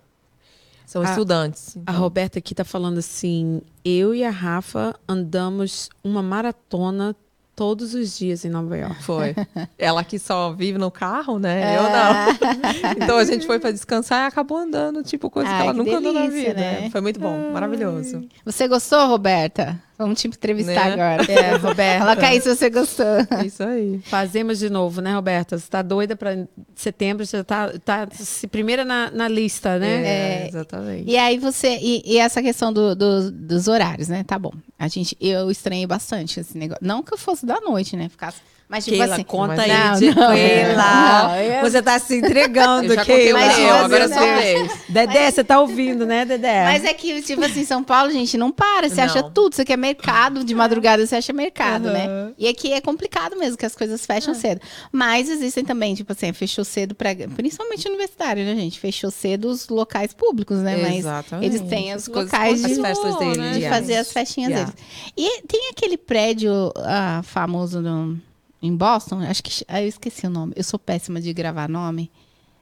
[0.87, 1.77] São a, estudantes.
[1.77, 1.95] Então.
[1.95, 7.15] A Roberta aqui está falando assim: eu e a Rafa andamos uma maratona
[7.57, 9.03] todos os dias em Nova York.
[9.03, 9.35] Foi.
[9.77, 11.75] Ela que só vive no carro, né?
[11.75, 11.77] É.
[11.79, 12.93] Eu não.
[13.03, 15.79] então a gente foi para descansar e acabou andando, tipo, coisa Ai, que ela que
[15.79, 16.55] nunca delícia, andou na vida.
[16.55, 16.91] Né?
[16.91, 18.29] Foi muito bom, maravilhoso.
[18.45, 19.83] Você gostou, Roberta?
[19.99, 20.93] Vamos te entrevistar né?
[20.93, 21.33] agora.
[21.33, 22.05] É, Roberta.
[22.05, 23.07] Coloca aí se você gostou.
[23.45, 24.01] Isso aí.
[24.05, 25.59] Fazemos de novo, né, Roberta?
[25.59, 28.07] Você tá doida para setembro, você tá, tá
[28.51, 29.89] primeira na, na lista, né?
[29.89, 31.11] É, é, exatamente.
[31.11, 31.79] E aí você.
[31.81, 34.23] E, e essa questão do, do, dos horários, né?
[34.25, 34.53] Tá bom.
[34.79, 36.87] A gente, eu estranhei bastante esse negócio.
[36.87, 38.09] Não que eu fosse da noite, né?
[38.09, 38.39] Ficasse
[38.69, 40.77] mas, tipo Keila, assim, conta aí, não, de não, Keila.
[41.57, 43.39] Não, Você tá se entregando, eu Keila.
[43.39, 44.73] Mas, eu, agora é sua vez.
[44.89, 46.65] Dedé, mas, você tá ouvindo, né, Dedé?
[46.65, 48.89] Mas é que, tipo assim, São Paulo, gente, não para.
[48.89, 49.55] Você acha tudo.
[49.55, 51.93] Você quer mercado, de madrugada você acha mercado, uhum.
[51.93, 52.33] né?
[52.37, 54.41] E aqui é complicado mesmo, que as coisas fecham uhum.
[54.41, 54.61] cedo.
[54.91, 58.81] Mas existem também, tipo assim, fechou cedo para Principalmente universitário, né, gente?
[58.81, 60.77] Fechou cedo os locais públicos, né?
[60.77, 61.47] Mas Exatamente.
[61.47, 63.59] eles têm os locais de, as festas deles, né?
[63.59, 64.73] de fazer as festinhas yeah.
[64.73, 64.85] deles.
[65.17, 68.19] E tem aquele prédio uh, famoso no
[68.67, 70.53] em Boston, acho que ah, eu esqueci o nome.
[70.57, 72.11] Eu sou péssima de gravar nome.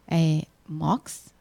[0.06, 1.32] É Mox?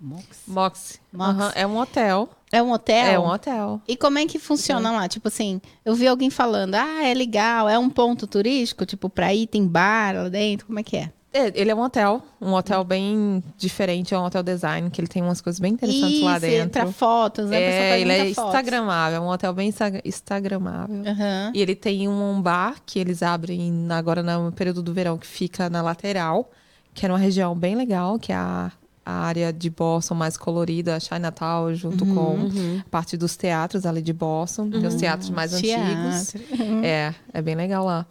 [0.00, 0.42] Mox.
[0.46, 1.00] Mox.
[1.12, 1.38] Mox.
[1.38, 1.50] Uhum.
[1.54, 2.28] É um hotel.
[2.50, 3.12] É um hotel?
[3.12, 3.82] É um hotel.
[3.86, 5.08] E como é que funciona lá?
[5.08, 9.34] Tipo assim, eu vi alguém falando, ah, é legal, é um ponto turístico, tipo, pra
[9.34, 11.12] ir, tem bar lá dentro, como é que é?
[11.32, 15.08] É, ele é um hotel, um hotel bem diferente, é um hotel design, que ele
[15.08, 16.70] tem umas coisas bem interessantes Isso, lá dentro.
[16.70, 17.62] para fotos, né?
[17.62, 18.54] É, ele é fotos.
[18.54, 19.72] instagramável, é um hotel bem
[20.04, 20.96] instagramável.
[20.96, 21.52] Uhum.
[21.52, 25.68] E ele tem um bar que eles abrem agora no período do verão, que fica
[25.68, 26.50] na lateral,
[26.94, 28.72] que é uma região bem legal, que é a,
[29.04, 32.82] a área de Boston mais colorida, a Chinatown, junto uhum, com uhum.
[32.90, 34.86] parte dos teatros ali de Boston, uhum.
[34.86, 35.84] os teatros mais Teatro.
[35.84, 36.34] antigos.
[36.82, 38.06] É, é bem legal lá.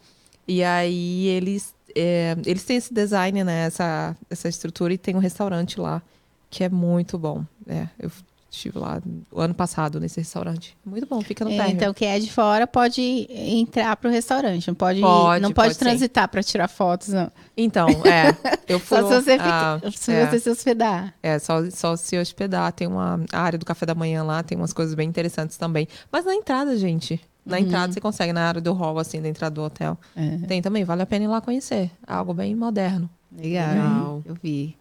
[0.47, 3.65] E aí eles é, eles têm esse design, né?
[3.65, 6.01] Essa, essa estrutura e tem um restaurante lá
[6.49, 7.43] que é muito bom.
[7.67, 8.11] É, eu
[8.49, 10.77] estive lá o ano passado nesse restaurante.
[10.85, 14.75] Muito bom, fica no é, Então, quem é de fora pode entrar pro restaurante, não
[14.75, 17.31] pode, pode não pode, pode transitar para tirar fotos, não.
[17.55, 18.35] Então, é,
[18.67, 21.13] eu fui só se você, fica, ah, se, é, você se hospedar.
[21.21, 22.71] É, só, só se hospedar.
[22.71, 25.87] Tem uma área do café da manhã lá, tem umas coisas bem interessantes também.
[26.11, 27.63] Mas na entrada, gente, na uhum.
[27.63, 29.97] entrada você consegue, na área do hall, assim, da entrada do hotel.
[30.15, 30.37] É.
[30.47, 31.89] Tem também, vale a pena ir lá conhecer.
[32.05, 33.09] Algo bem moderno.
[33.35, 34.23] Legal, Legal.
[34.25, 34.75] eu vi.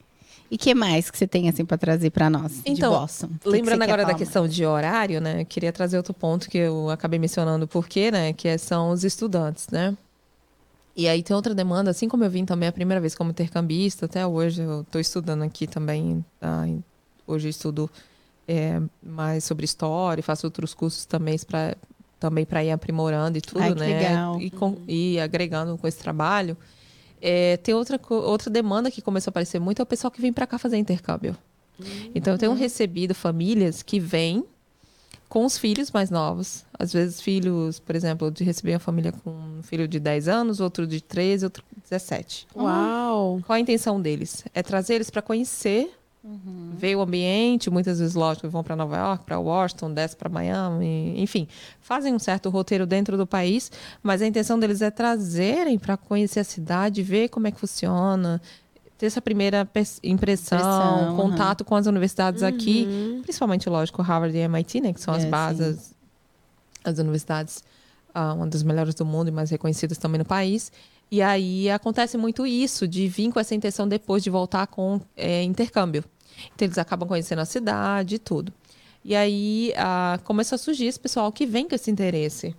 [0.50, 3.28] E que mais que você tem assim para trazer para nós então, de Boston?
[3.40, 5.42] Que lembrando que agora da questão de horário, né?
[5.42, 8.32] Eu queria trazer outro ponto que eu acabei mencionando porque, né?
[8.32, 9.96] Que é, são os estudantes, né?
[10.94, 14.06] E aí tem outra demanda, assim como eu vim também a primeira vez como intercambista,
[14.06, 16.24] até hoje eu estou estudando aqui também.
[16.40, 16.66] Tá?
[17.26, 17.90] Hoje eu estudo
[18.48, 21.76] é, mais sobre história, faço outros cursos também para
[22.26, 23.98] também para ir aprimorando e tudo, Ai, né?
[23.98, 24.40] Legal.
[24.40, 26.56] E, com, e agregando com esse trabalho.
[27.22, 30.32] É, tem outra, outra demanda que começou a aparecer muito, é o pessoal que vem
[30.32, 31.36] para cá fazer intercâmbio.
[31.78, 32.10] Uhum.
[32.14, 34.44] Então, eu tenho recebido famílias que vêm
[35.28, 36.64] com os filhos mais novos.
[36.76, 40.60] Às vezes, filhos, por exemplo, de receber uma família com um filho de 10 anos,
[40.60, 42.48] outro de 13, outro de 17.
[42.56, 43.40] Uau!
[43.46, 44.44] Qual a intenção deles?
[44.52, 45.90] É trazer eles para conhecer
[46.26, 46.72] Uhum.
[46.76, 51.14] Ver o ambiente, muitas vezes, lógico, vão para Nova York, para Washington, desce para Miami,
[51.22, 51.46] enfim,
[51.80, 53.70] fazem um certo roteiro dentro do país,
[54.02, 58.42] mas a intenção deles é trazerem para conhecer a cidade, ver como é que funciona,
[58.98, 61.66] ter essa primeira impressão, impressão contato uhum.
[61.66, 62.48] com as universidades uhum.
[62.48, 65.94] aqui, principalmente, lógico, Harvard e MIT, né, que são as é, bases, sim.
[66.82, 67.62] as universidades,
[68.12, 70.72] uh, uma das melhores do mundo e mais reconhecidas também no país.
[71.08, 75.40] E aí acontece muito isso, de vir com essa intenção depois de voltar com é,
[75.44, 76.02] intercâmbio.
[76.54, 78.52] Então eles acabam conhecendo a cidade e tudo.
[79.04, 82.54] E aí ah, começa a surgir esse pessoal que vem com esse interesse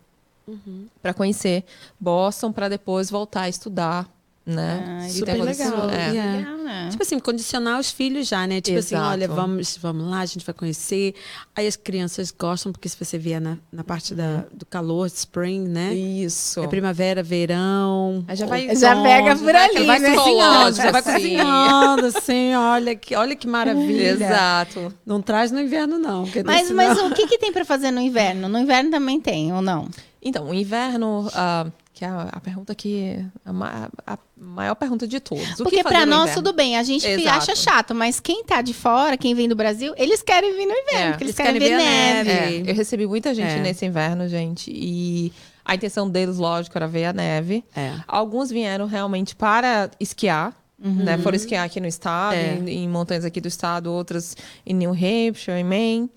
[0.48, 0.88] uhum.
[1.02, 1.66] para conhecer
[2.00, 4.10] Boston, para depois voltar a estudar
[4.48, 5.02] né?
[5.04, 5.90] Ah, super legal.
[5.90, 6.12] É.
[6.12, 6.88] legal né?
[6.90, 8.62] Tipo assim, condicionar os filhos já, né?
[8.62, 9.04] Tipo Exato.
[9.04, 11.16] assim, olha, vamos, vamos lá, a gente vai conhecer.
[11.56, 15.68] Aí as crianças gostam, porque se você vier na, na parte da, do calor, spring,
[15.68, 15.94] né?
[15.94, 16.62] Isso.
[16.62, 18.24] É primavera, verão.
[18.28, 18.74] Aí já vai.
[18.76, 20.16] Já pega por ali, vai né?
[20.16, 24.12] cozinhando, já vai cozinhando, assim, olha que, olha que maravilha.
[24.12, 24.94] Exato.
[25.06, 26.26] Não traz no inverno, não.
[26.46, 28.48] Mas, mas o que, que tem para fazer no inverno?
[28.48, 29.90] No inverno também tem, ou não?
[30.22, 31.28] Então, o inverno.
[31.28, 33.26] Uh, que é a, a pergunta que.
[33.44, 35.60] A, a, maior pergunta de todos.
[35.60, 37.38] O Porque para nós tudo bem, a gente Exato.
[37.38, 40.74] acha chato, mas quem tá de fora, quem vem do Brasil, eles querem vir no
[40.74, 42.30] inverno, é, porque eles, eles querem, querem, ver neve.
[42.30, 42.70] neve.
[42.70, 43.60] É, eu recebi muita gente é.
[43.60, 45.34] nesse inverno, gente, e
[45.66, 47.66] a intenção deles, lógico, era ver a neve.
[47.76, 47.94] É.
[48.08, 50.56] Alguns vieram realmente para esquiar.
[50.80, 51.04] Uhum.
[51.04, 51.18] Né?
[51.18, 52.54] Foram esquiar aqui no estado, é.
[52.54, 56.12] em, em, montanhas aqui do estado, outras em New Hampshire, em Maine.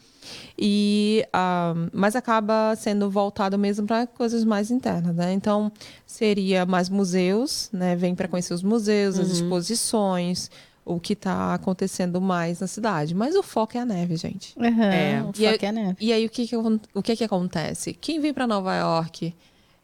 [0.59, 5.33] E, um, mas acaba sendo voltado mesmo para coisas mais internas, né?
[5.33, 5.73] Então,
[6.07, 7.97] seria mais museus, né?
[7.97, 9.23] Vem para conhecer os museus, uhum.
[9.23, 10.51] as exposições,
[10.85, 13.15] o que está acontecendo mais na cidade.
[13.15, 14.55] Mas o foco é a neve, gente.
[14.59, 15.23] Uhum, é.
[15.23, 15.97] O foco é a neve.
[16.01, 17.95] E aí, o que, que, o que, que acontece?
[17.95, 19.35] Quem vem para Nova York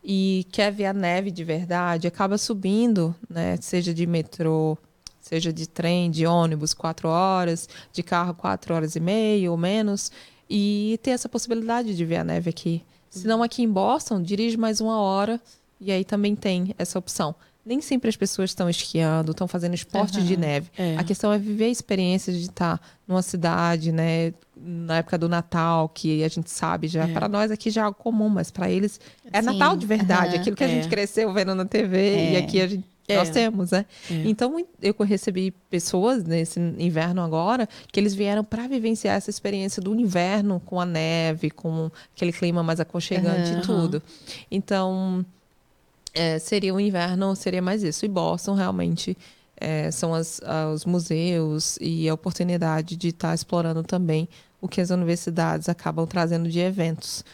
[0.05, 3.57] e quer ver a neve de verdade, acaba subindo, né?
[3.61, 4.79] Seja de metrô,
[5.27, 10.13] seja de trem, de ônibus, quatro horas, de carro, quatro horas e meia ou menos,
[10.49, 12.85] e ter essa possibilidade de ver a neve aqui.
[13.11, 15.41] Se não aqui em Boston, dirige mais uma hora
[15.81, 17.35] e aí também tem essa opção.
[17.65, 20.71] Nem sempre as pessoas estão esquiando, estão fazendo esporte uhum, de neve.
[20.79, 20.97] É.
[20.97, 25.89] A questão é viver a experiência de estar numa cidade, né, na época do Natal,
[25.89, 27.13] que a gente sabe já, é.
[27.13, 29.01] para nós aqui já é algo comum, mas para eles
[29.33, 29.47] é Sim.
[29.47, 30.67] Natal de verdade, uhum, aquilo que é.
[30.67, 32.39] a gente cresceu vendo na TV e é.
[32.39, 33.17] aqui a gente é.
[33.17, 33.87] Nós temos, né?
[34.11, 34.15] É.
[34.25, 39.95] Então, eu recebi pessoas nesse inverno agora que eles vieram para vivenciar essa experiência do
[39.95, 43.59] inverno com a neve, com aquele clima mais aconchegante uhum.
[43.59, 44.03] e tudo.
[44.51, 45.25] Então,
[46.13, 48.05] é, seria o inverno, seria mais isso.
[48.05, 49.17] E Boston realmente
[49.57, 50.41] é, são as,
[50.73, 54.29] os museus e a oportunidade de estar tá explorando também
[54.61, 57.25] o que as universidades acabam trazendo de eventos.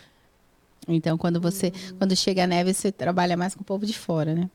[0.86, 1.96] Então, quando você, hum.
[1.98, 4.50] quando chega a neve, você trabalha mais com o povo de fora, né?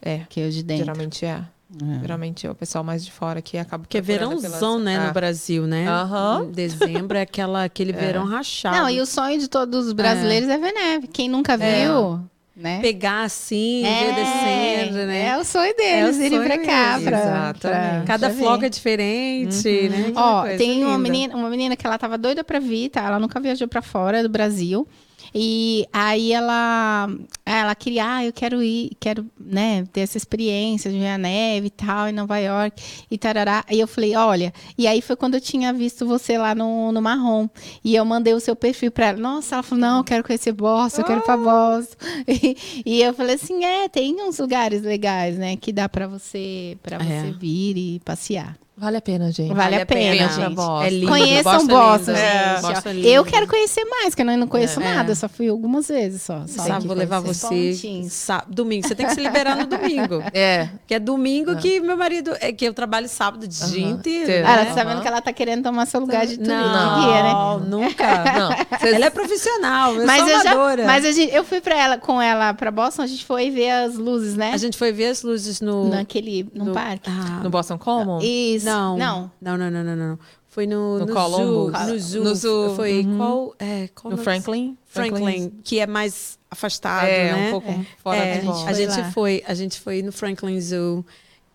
[0.00, 0.22] É.
[0.28, 0.84] Que é o de dentro.
[0.84, 1.44] Geralmente é.
[1.70, 2.00] É.
[2.00, 4.82] Geralmente é o pessoal mais de fora que acaba Que é verãozão, pelas...
[4.82, 5.86] né, no Brasil, né?
[5.90, 6.50] Uhum.
[6.50, 7.94] Dezembro é aquela, aquele é.
[7.94, 8.76] verão rachado.
[8.76, 11.06] Não, e o sonho de todos os brasileiros é, é ver neve.
[11.08, 11.84] Quem nunca é.
[11.84, 12.20] viu,
[12.56, 12.80] né?
[12.80, 15.26] Pegar assim, é, ver descendo, né?
[15.26, 17.00] É o sonho deles, é irem pra cá.
[17.04, 17.54] Pra.
[17.60, 19.88] Pra, Cada floco é diferente, uhum.
[19.90, 20.12] né?
[20.16, 23.02] Ó, tem uma menina, uma menina que ela tava doida pra vir, tá?
[23.02, 24.88] Ela nunca viajou pra fora do Brasil.
[25.34, 27.08] E aí ela,
[27.44, 31.68] ela queria, ah, eu quero ir, quero, né, ter essa experiência de ver a neve
[31.68, 33.64] e tal, em Nova York e tarará.
[33.70, 37.02] E eu falei, olha, e aí foi quando eu tinha visto você lá no, no
[37.02, 37.48] Marrom.
[37.84, 39.18] E eu mandei o seu perfil para ela.
[39.18, 41.96] Nossa, ela falou, não, eu quero conhecer Boston, eu quero ir pra Boston.
[42.28, 46.76] E, e, eu falei assim, é, tem uns lugares legais, né, que dá para você,
[46.82, 46.98] para é.
[46.98, 48.56] você vir e passear.
[48.78, 49.48] Vale a pena, gente.
[49.48, 50.86] Vale, vale a pena, pena gente.
[50.86, 51.08] É lindo.
[51.08, 54.84] Conheçam Boston, é Boston é eu quero conhecer mais, porque eu não conheço é.
[54.84, 55.10] nada.
[55.10, 56.44] Eu só fui algumas vezes só.
[56.46, 57.74] só Sabe, vou levar você
[58.08, 58.86] sábado, domingo.
[58.86, 60.22] Você tem que se liberar no domingo.
[60.38, 60.68] É.
[60.86, 62.32] Que é domingo que meu marido...
[62.40, 64.28] É que eu trabalho sábado de dia inteiro.
[64.28, 64.40] Né?
[64.40, 66.56] Ela tá sabendo que ela tá querendo tomar seu lugar de turismo.
[66.58, 67.66] Não, guia, né?
[67.66, 68.24] nunca.
[68.38, 68.88] Não.
[68.88, 72.20] Ela é profissional, eu mas eu já, Mas a gente, eu fui pra ela, com
[72.20, 74.52] ela pra Boston, a gente foi ver as luzes, né?
[74.52, 75.88] A gente foi ver as luzes no...
[75.88, 76.46] Naquele...
[76.54, 77.10] No, no parque.
[77.10, 78.20] Ah, no Boston Common?
[78.20, 78.67] Isso.
[78.68, 78.96] Não.
[78.96, 79.30] Não.
[79.40, 80.18] Não, não, não, não, não.
[80.48, 81.70] Foi no, no, no Zoo.
[81.70, 82.24] No Zoo.
[82.24, 82.76] No Zoo.
[82.76, 83.16] Foi uhum.
[83.16, 84.76] qual, é, qual No Franklin?
[84.86, 85.22] Franklin?
[85.22, 87.48] Franklin, que é mais afastado, é, né?
[87.48, 87.86] um pouco é.
[88.02, 91.04] fora é, a gente foi, a gente foi no Franklin Zoo.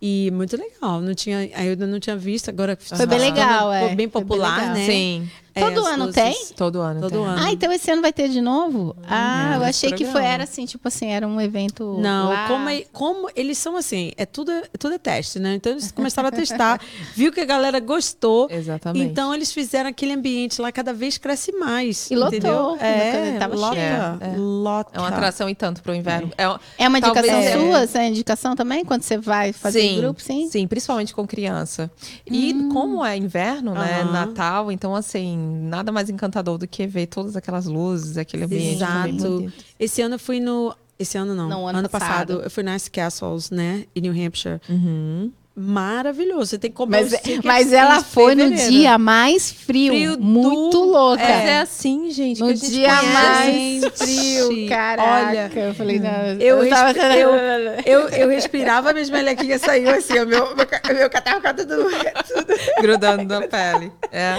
[0.05, 0.99] E muito legal.
[0.99, 3.95] Não tinha, eu não tinha visto, agora foi bem legal, é.
[3.95, 4.85] Bem popular, bem né?
[4.85, 5.31] Sim.
[5.53, 6.55] Todo é, ano luzes, tem?
[6.55, 7.25] Todo ano Todo tem.
[7.25, 7.43] ano.
[7.43, 8.95] Ah, então esse ano vai ter de novo?
[8.97, 12.47] Hum, ah, eu achei que foi, era assim, tipo assim, era um evento Não, lá.
[12.47, 15.53] Como, é, como eles são assim, é tudo, tudo é teste, né?
[15.55, 16.79] Então eles começaram a testar,
[17.15, 18.47] viu que a galera gostou.
[18.49, 19.05] Exatamente.
[19.05, 22.09] Então eles fizeram aquele ambiente lá, cada vez cresce mais.
[22.09, 22.77] E lotou.
[22.77, 24.91] É, tava lota, é, lota.
[24.93, 26.31] É uma atração e tanto para o inverno.
[26.37, 26.43] É,
[26.83, 27.57] é uma indicação é.
[27.57, 30.49] sua, essa é indicação também, quando você vai fazer sim, grupo, sim?
[30.49, 31.91] Sim, principalmente com criança.
[32.25, 32.69] E hum.
[32.69, 37.65] como é inverno, né, Natal, então assim, nada mais encantador do que ver todas aquelas
[37.65, 38.75] luzes, aquele ambiente.
[38.75, 39.51] Exato.
[39.79, 40.75] Esse ano eu fui no.
[40.97, 41.49] Esse ano não.
[41.49, 42.27] não ano, ano passado.
[42.27, 42.43] passado.
[42.43, 43.85] eu fui nas Castles, né?
[43.95, 44.59] Em New Hampshire.
[44.69, 46.47] Uhum maravilhoso.
[46.47, 50.85] Você tem que comer Mas, mas ela foi no dia mais frio, frio muito do...
[50.85, 51.23] louca.
[51.23, 51.49] É.
[51.49, 52.39] é assim, gente.
[52.39, 55.29] No dia mais frio, caraca.
[55.29, 56.97] Olha, eu falei, não, eu, eu, tava...
[57.15, 57.29] eu,
[57.85, 63.25] eu, eu, respirava, minhas melequinhas saíam assim, o meu, meu, meu catarro tudo, tudo grudando
[63.25, 63.91] na pele.
[64.11, 64.35] É.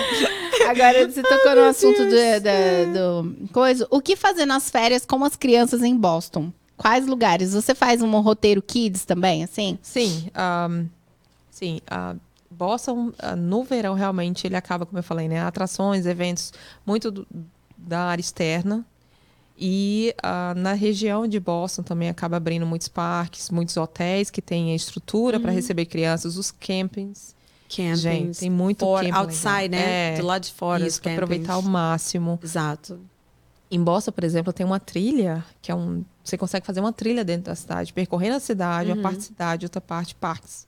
[0.69, 3.86] Agora, você tocou Ai, no assunto do, do, do coisa.
[3.91, 6.53] O que fazer nas férias com as crianças em Boston?
[6.77, 7.55] Quais lugares?
[7.55, 9.78] Você faz um roteiro kids também, assim?
[9.81, 10.28] Sim.
[10.36, 10.89] Um,
[11.55, 12.17] Sim, a
[12.51, 15.41] Boston, no verão, realmente, ele acaba, como eu falei, né?
[15.41, 16.53] Atrações, eventos
[16.85, 17.27] muito do,
[17.79, 18.85] da área externa.
[19.57, 24.73] E uh, na região de Boston também acaba abrindo muitos parques, muitos hotéis que têm
[24.73, 25.45] a estrutura uhum.
[25.45, 27.37] para receber crianças, os campings.
[27.69, 28.01] Campings.
[28.01, 29.13] Gente, tem muito for, camping.
[29.13, 30.15] Outside, né?
[30.15, 30.85] É, Do lado de fora.
[30.85, 32.37] Isso, para aproveitar ao máximo.
[32.43, 32.99] Exato.
[33.71, 36.05] Em Boston, por exemplo, tem uma trilha, que é um.
[36.25, 38.97] Você consegue fazer uma trilha dentro da cidade, percorrendo a cidade, uhum.
[38.97, 40.67] uma parte cidade, outra parte parques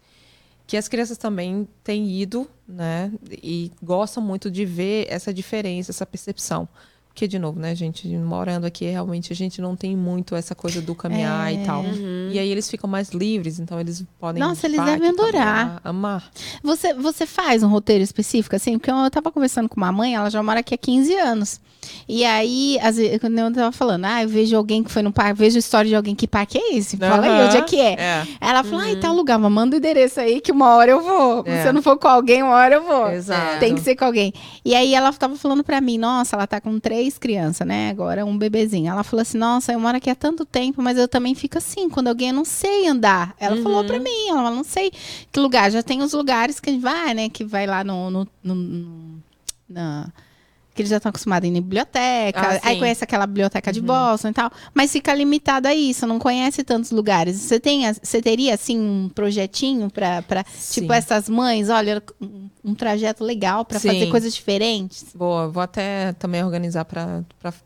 [0.66, 3.12] que as crianças também têm ido, né?
[3.42, 6.68] E gostam muito de ver essa diferença, essa percepção.
[7.16, 10.82] Porque, de novo, né, gente, morando aqui, realmente a gente não tem muito essa coisa
[10.82, 11.54] do caminhar é.
[11.54, 11.80] e tal.
[11.80, 12.28] Uhum.
[12.30, 14.38] E aí eles ficam mais livres, então eles podem.
[14.38, 15.80] Nossa, eles devem adorar.
[15.82, 16.30] Amar.
[16.62, 18.76] Você, você faz um roteiro específico, assim?
[18.76, 21.60] Porque eu tava conversando com uma mãe, ela já mora aqui há 15 anos.
[22.08, 25.12] E aí, às vezes, quando eu tava falando, ah, eu vejo alguém que foi no
[25.12, 26.96] parque, vejo história de alguém que parque é esse.
[26.96, 27.92] Fala aí, onde é que é?
[27.92, 28.26] é.
[28.40, 28.92] Ela falou, uhum.
[28.92, 31.44] ah, tal lugar, mas manda o endereço aí que uma hora eu vou.
[31.46, 31.62] É.
[31.62, 33.10] Se eu não for com alguém, uma hora eu vou.
[33.10, 33.58] Exato.
[33.58, 34.32] Tem que ser com alguém.
[34.64, 37.90] E aí ela tava falando pra mim, nossa, ela tá com três crianças, né?
[37.90, 38.90] Agora um bebezinho.
[38.90, 41.88] Ela falou assim, nossa, eu moro aqui há tanto tempo, mas eu também fico assim,
[41.88, 43.34] quando alguém eu não sei andar.
[43.38, 43.62] Ela uhum.
[43.62, 44.90] falou pra mim, ela não sei
[45.30, 45.70] que lugar.
[45.70, 47.28] Já tem os lugares que a gente vai, né?
[47.28, 49.22] Que vai lá no, no, no, no
[49.68, 50.12] na
[50.76, 53.80] que eles já estão acostumados a ir em biblioteca, ah, aí conhece aquela biblioteca de
[53.80, 53.86] uhum.
[53.86, 57.36] Boston e tal, mas fica limitado a isso, não conhece tantos lugares.
[57.36, 60.22] Você tem, você teria assim um projetinho para
[60.70, 62.02] tipo essas mães, olha,
[62.62, 65.06] um, trajeto legal para fazer coisas diferentes?
[65.14, 67.24] Boa, vou até também organizar para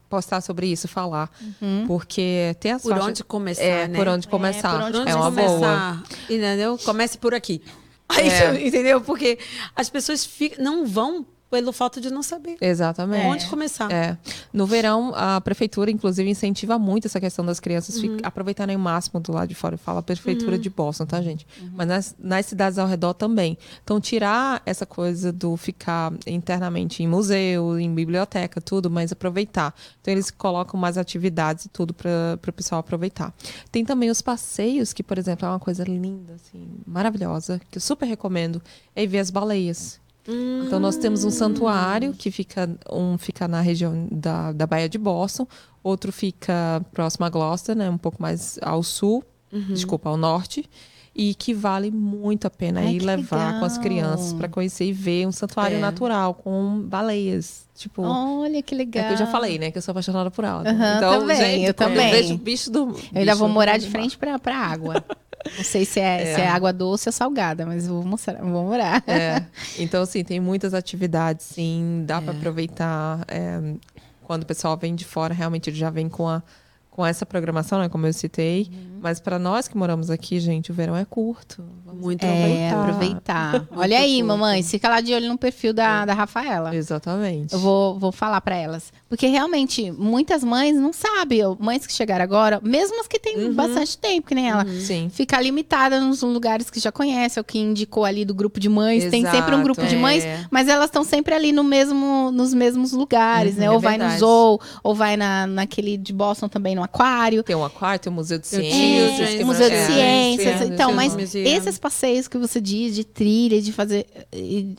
[0.09, 1.29] postar sobre isso, falar,
[1.61, 1.85] uhum.
[1.89, 3.09] porque tem as por faixas...
[3.09, 3.99] onde começar, é, né?
[3.99, 6.03] por onde começar, é, por onde é uma começar, boa.
[6.29, 6.79] Entendeu?
[6.79, 7.61] Comece por aqui.
[8.09, 8.67] Aí, é.
[8.67, 9.01] entendeu?
[9.01, 9.39] Porque
[9.75, 12.57] as pessoas ficam, não vão pelo fato de não saber.
[12.61, 13.27] Exatamente.
[13.27, 13.91] Onde começar.
[13.91, 14.17] É.
[14.53, 18.19] No verão, a prefeitura, inclusive, incentiva muito essa questão das crianças uhum.
[18.23, 19.77] aproveitarem o máximo do lado de fora.
[19.77, 20.63] Fala a prefeitura uhum.
[20.63, 21.47] de Boston, tá, gente?
[21.61, 21.71] Uhum.
[21.75, 23.59] Mas nas, nas, cidades ao redor também.
[23.83, 29.75] Então, tirar essa coisa do ficar internamente em museu, em biblioteca, tudo, mas aproveitar.
[30.01, 33.35] Então, eles colocam mais atividades e tudo para o pessoal aproveitar.
[33.73, 37.83] Tem também os passeios, que, por exemplo, é uma coisa linda, assim, maravilhosa, que eu
[37.83, 38.63] super recomendo,
[38.95, 40.00] é ir ver as baleias.
[40.29, 40.65] Hum.
[40.67, 44.99] Então nós temos um santuário que fica um fica na região da, da Baía de
[44.99, 45.47] Boston,
[45.83, 49.73] outro fica próximo a Gloucester, né, um pouco mais ao sul, uhum.
[49.73, 50.69] desculpa, ao norte,
[51.15, 53.61] e que vale muito a pena Ai, ir levar legal.
[53.61, 55.81] com as crianças para conhecer e ver um santuário é.
[55.81, 57.69] natural com baleias.
[57.75, 59.05] Tipo, olha que legal.
[59.05, 60.63] É que eu já falei, né, que eu sou apaixonada por ela.
[60.63, 62.11] Uhum, então, também, gente, eu também.
[62.11, 62.91] Eu vejo bicho do.
[63.13, 65.05] Eu ainda vou morar de frente para a água.
[65.57, 66.35] Não sei se é, é.
[66.35, 69.03] se é água doce ou salgada, mas vou mostrar, vou morar.
[69.07, 69.45] É.
[69.79, 72.21] Então, assim, tem muitas atividades, sim, dá é.
[72.21, 73.25] para aproveitar.
[73.29, 73.75] É,
[74.23, 76.43] quando o pessoal vem de fora, realmente ele já vem com a
[76.91, 78.69] com essa programação, né, como eu citei.
[78.71, 78.99] Uhum.
[79.01, 81.65] Mas para nós que moramos aqui, gente, o verão é curto.
[81.87, 83.55] Vamos Muito é, aproveitar.
[83.55, 83.79] aproveitar.
[83.79, 84.27] Olha aí, curto.
[84.27, 86.07] mamãe, fica lá de olho no perfil da, é.
[86.07, 86.75] da Rafaela.
[86.75, 87.55] Exatamente.
[87.55, 88.93] Eu vou, vou falar para elas.
[89.11, 91.41] Porque realmente, muitas mães não sabem.
[91.59, 93.53] Mães que chegaram agora, mesmo as que têm uhum.
[93.53, 95.11] bastante tempo, que nem ela, uhum.
[95.11, 98.69] Fica limitada nos lugares que já conhece, é o que indicou ali do grupo de
[98.69, 99.03] mães.
[99.03, 99.87] Exato, tem sempre um grupo é.
[99.87, 103.71] de mães, mas elas estão sempre ali no mesmo, nos mesmos lugares, uhum, né?
[103.73, 104.15] Ou é vai verdade.
[104.15, 107.43] no Zoo, ou vai na, naquele de Boston também, no aquário.
[107.43, 109.41] Tem um aquário, tem o Museu de Ciências.
[109.41, 110.61] É, Museu de Ciências.
[110.63, 114.07] Então, mas esses passeios que você diz de trilha, de fazer,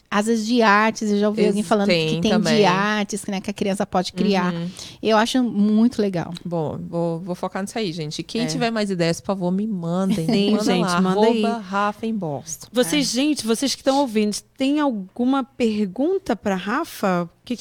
[0.10, 2.56] às vezes de artes, eu já ouvi alguém falando tem que tem também.
[2.60, 4.54] de artes, né, que a criança pode criar.
[4.54, 4.70] Uhum.
[5.02, 6.34] Eu acho muito legal.
[6.44, 8.24] Bom, vou, vou focar nisso aí, gente.
[8.24, 8.46] Quem é.
[8.46, 10.26] tiver mais ideias, por favor, me mandem.
[10.26, 11.42] Sim, manda gente, lá, manda aí.
[11.42, 12.68] Rafa em Boston.
[12.72, 13.14] Vocês, é.
[13.14, 17.30] gente, vocês que estão ouvindo, tem alguma pergunta para Rafa?
[17.44, 17.58] Que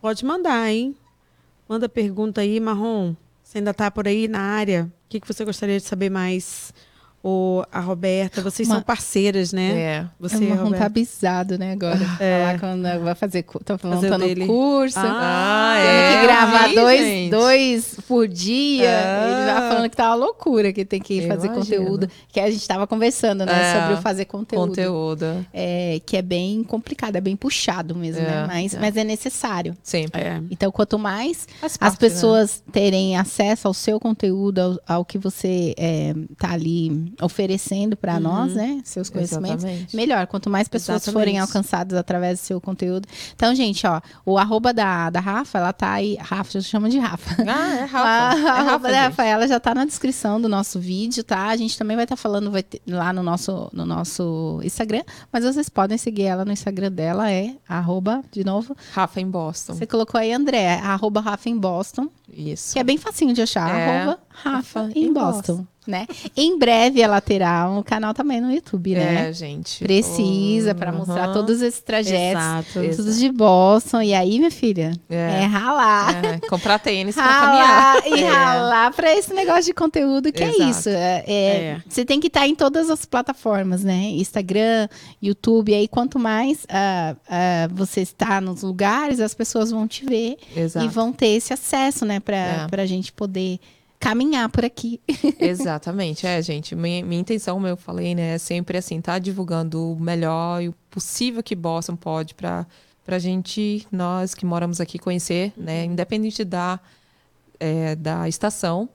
[0.00, 0.94] pode mandar, hein?
[1.68, 3.14] Manda pergunta aí, Marrom.
[3.42, 4.90] Você ainda está por aí na área?
[5.06, 6.72] O que, que você gostaria de saber mais?
[7.24, 8.74] Ou a Roberta, vocês Uma...
[8.74, 9.80] são parceiras, né?
[9.80, 10.06] É.
[10.20, 12.04] Você, é uma tá abisado, né, agora.
[12.20, 12.44] É.
[12.44, 14.98] Lá quando vai fazer, tá montando o curso.
[14.98, 16.20] Ah, tendo é.
[16.20, 18.90] que gravar dois, dois por dia.
[18.90, 19.24] Ah.
[19.24, 22.08] Ele já falando que tá uma loucura, que tem que fazer conteúdo.
[22.28, 23.80] Que a gente tava conversando, né, é.
[23.80, 24.68] sobre o fazer conteúdo.
[24.68, 25.46] Conteúdo.
[25.52, 28.42] É, que é bem complicado, é bem puxado mesmo, né?
[28.42, 28.80] É, mas é.
[28.80, 29.74] mas é necessário.
[29.82, 30.20] Sempre.
[30.20, 30.42] É.
[30.50, 32.72] Então, quanto mais parte, as pessoas né?
[32.72, 35.74] terem acesso ao seu conteúdo, ao, ao que você
[36.38, 38.20] tá ali oferecendo para uhum.
[38.20, 39.96] nós, né, seus conhecimentos, Exatamente.
[39.96, 40.26] melhor.
[40.26, 41.20] Quanto mais pessoas Exatamente.
[41.20, 43.06] forem alcançadas através do seu conteúdo.
[43.34, 46.16] Então, gente, ó, o arroba da, da Rafa, ela tá aí.
[46.20, 47.42] Rafa, eu chamo de Rafa.
[47.42, 48.04] Ah, é Rafa.
[48.04, 51.46] A, é arroba da Rafa, ela já tá na descrição do nosso vídeo, tá?
[51.46, 55.02] A gente também vai estar tá falando vai ter, lá no nosso, no nosso Instagram,
[55.32, 58.76] mas vocês podem seguir ela no Instagram dela, é arroba, de novo.
[58.92, 59.74] Rafa em Boston.
[59.74, 62.08] Você colocou aí, André, arroba Rafa em Boston.
[62.32, 62.72] Isso.
[62.72, 64.00] Que é bem facinho de achar, é.
[64.00, 65.56] arroba Rafa em Boston.
[65.56, 66.06] Boston né?
[66.36, 69.28] Em breve ela terá um canal também no YouTube, né?
[69.28, 69.82] É, gente.
[69.82, 72.42] Precisa oh, para mostrar todos esses trajetos,
[72.76, 72.96] Exato.
[72.96, 74.02] tudo de Boston.
[74.02, 76.24] E aí, minha filha, é, é ralar.
[76.24, 78.06] É, comprar tênis para caminhar.
[78.06, 78.28] E é.
[78.28, 80.62] ralar para esse negócio de conteúdo que é Exato.
[80.62, 80.88] é isso.
[80.90, 84.10] É, você tem que estar em todas as plataformas, né?
[84.12, 84.88] Instagram,
[85.22, 85.72] YouTube.
[85.72, 90.36] E aí, quanto mais uh, uh, você está nos lugares, as pessoas vão te ver
[90.56, 90.84] Exato.
[90.84, 92.20] e vão ter esse acesso, né?
[92.20, 93.58] Para a gente poder
[94.04, 95.00] caminhar por aqui.
[95.40, 96.76] Exatamente, é, gente.
[96.76, 100.68] Minha, minha intenção, como eu falei, né, é sempre assim, tá divulgando o melhor e
[100.68, 102.66] o possível que Boston pode para
[103.06, 106.78] a gente, nós que moramos aqui, conhecer, né, independente da,
[107.58, 108.90] é, da estação.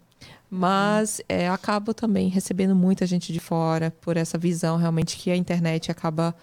[0.48, 5.36] Mas é, acabo também recebendo muita gente de fora por essa visão realmente que a
[5.36, 6.36] internet acaba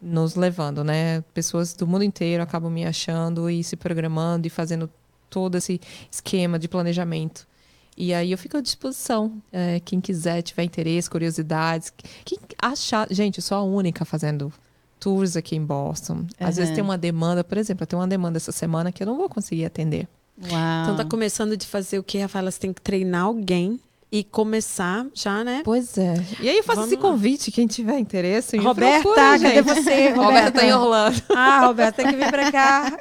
[0.00, 1.20] nos levando, né?
[1.34, 4.90] Pessoas do mundo inteiro acabam me achando e se programando e fazendo
[5.28, 5.78] todo esse
[6.10, 7.49] esquema de planejamento.
[7.96, 9.32] E aí eu fico à disposição.
[9.52, 11.92] É, quem quiser, tiver interesse, curiosidades.
[12.24, 13.06] Quem achar.
[13.10, 14.52] Gente, eu sou a única fazendo
[14.98, 16.26] tours aqui em Boston.
[16.38, 19.06] Às vezes tem uma demanda, por exemplo, eu tenho uma demanda essa semana que eu
[19.06, 20.06] não vou conseguir atender.
[20.42, 20.82] Uau.
[20.82, 22.50] Então tá começando de fazer o que, Rafaela?
[22.50, 23.80] Você tem que treinar alguém
[24.12, 25.62] e começar já, né?
[25.64, 26.14] Pois é.
[26.40, 28.56] E aí eu faço Vamos esse convite, quem tiver interesse.
[28.56, 30.08] Roberta, procura, cadê você?
[30.10, 30.22] Roberta?
[30.22, 31.22] Roberta tá em Orlando.
[31.30, 32.92] Ah, Roberta, tem que vir pra cá.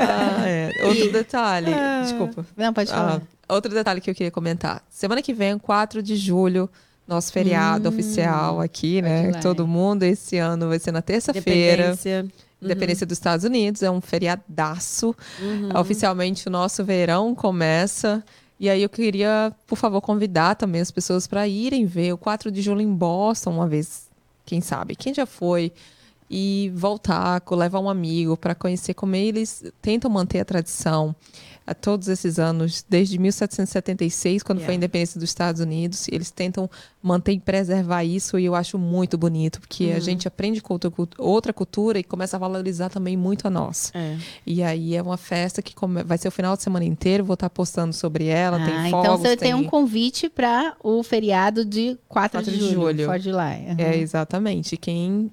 [0.00, 0.70] ah, é.
[0.84, 1.72] Outro detalhe.
[1.72, 2.02] Ah.
[2.02, 2.44] Desculpa.
[2.56, 3.22] Não, pode falar.
[3.48, 4.82] Ah, outro detalhe que eu queria comentar.
[4.90, 6.68] Semana que vem, 4 de julho,
[7.06, 9.32] nosso feriado hum, oficial aqui, né?
[9.40, 10.02] Todo mundo.
[10.02, 11.84] Esse ano vai ser na terça-feira.
[11.84, 12.26] Independência.
[12.60, 13.08] Independência uhum.
[13.08, 13.82] dos Estados Unidos.
[13.82, 15.14] É um feriadaço.
[15.40, 15.78] Uhum.
[15.78, 18.24] Oficialmente, o nosso verão começa.
[18.58, 22.50] E aí eu queria, por favor, convidar também as pessoas para irem ver o 4
[22.50, 24.08] de julho em Boston uma vez,
[24.44, 24.96] quem sabe.
[24.96, 25.72] Quem já foi
[26.30, 31.14] e voltar, levar um amigo para conhecer como eles tentam manter a tradição
[31.66, 34.66] a todos esses anos, desde 1776, quando yeah.
[34.66, 36.06] foi a independência dos Estados Unidos.
[36.08, 36.70] Eles tentam
[37.02, 39.96] manter e preservar isso e eu acho muito bonito, porque uhum.
[39.96, 43.90] a gente aprende com outra, outra, cultura e começa a valorizar também muito a nossa.
[43.98, 44.16] É.
[44.46, 46.04] E aí é uma festa que come...
[46.04, 48.90] vai ser o final de semana inteiro, vou estar postando sobre ela, ah, tem então
[48.90, 49.06] fogos.
[49.06, 53.04] Então você tem, tem um convite para o feriado de 4, 4 de, de julho,
[53.04, 53.20] julho.
[53.20, 53.66] July.
[53.68, 53.76] Uhum.
[53.78, 54.76] É, exatamente.
[54.76, 55.32] Quem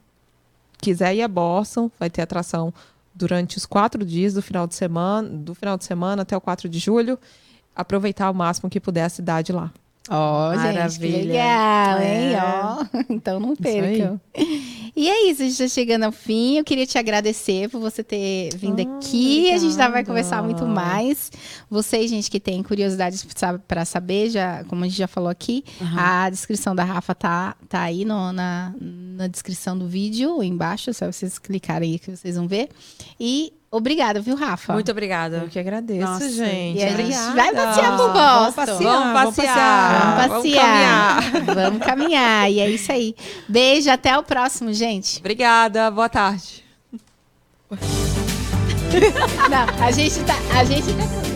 [0.84, 2.74] quiser ir a Boston, vai ter atração
[3.14, 6.68] durante os quatro dias do final de semana, do final de semana até o 4
[6.68, 7.19] de julho,
[7.76, 9.72] aproveitar o máximo que puder a cidade lá.
[10.10, 12.34] Ó, oh, gente, que legal, hein?
[12.34, 12.42] É.
[12.44, 14.20] Ó, então não percam.
[14.96, 16.58] E é isso, a gente está chegando ao fim.
[16.58, 19.38] Eu queria te agradecer por você ter vindo oh, aqui.
[19.38, 19.56] Obrigada.
[19.56, 21.32] A gente já vai conversar muito mais.
[21.70, 23.26] Vocês, gente, que tem curiosidades
[23.66, 25.98] para saber, já, como a gente já falou aqui, uhum.
[25.98, 31.10] a descrição da Rafa tá, tá aí no, na, na descrição do vídeo, embaixo, só
[31.10, 32.70] vocês clicarem aí que vocês vão ver.
[33.18, 34.72] E Obrigada, viu, Rafa?
[34.72, 35.38] Muito obrigada.
[35.38, 36.78] Eu que agradeço, Nossa, gente.
[36.78, 38.14] E a gente vai passear pro Boston.
[38.14, 39.14] Vamos passear.
[39.14, 40.16] Vamos passear.
[40.16, 41.22] Vamos, passear.
[41.22, 41.56] Vamos caminhar.
[41.56, 42.52] vamos caminhar.
[42.52, 43.16] E é isso aí.
[43.50, 45.18] Beijo, até o próximo, gente.
[45.18, 46.64] Obrigada, boa tarde.
[49.50, 50.36] Não, a gente tá...
[50.56, 51.33] A gente tá...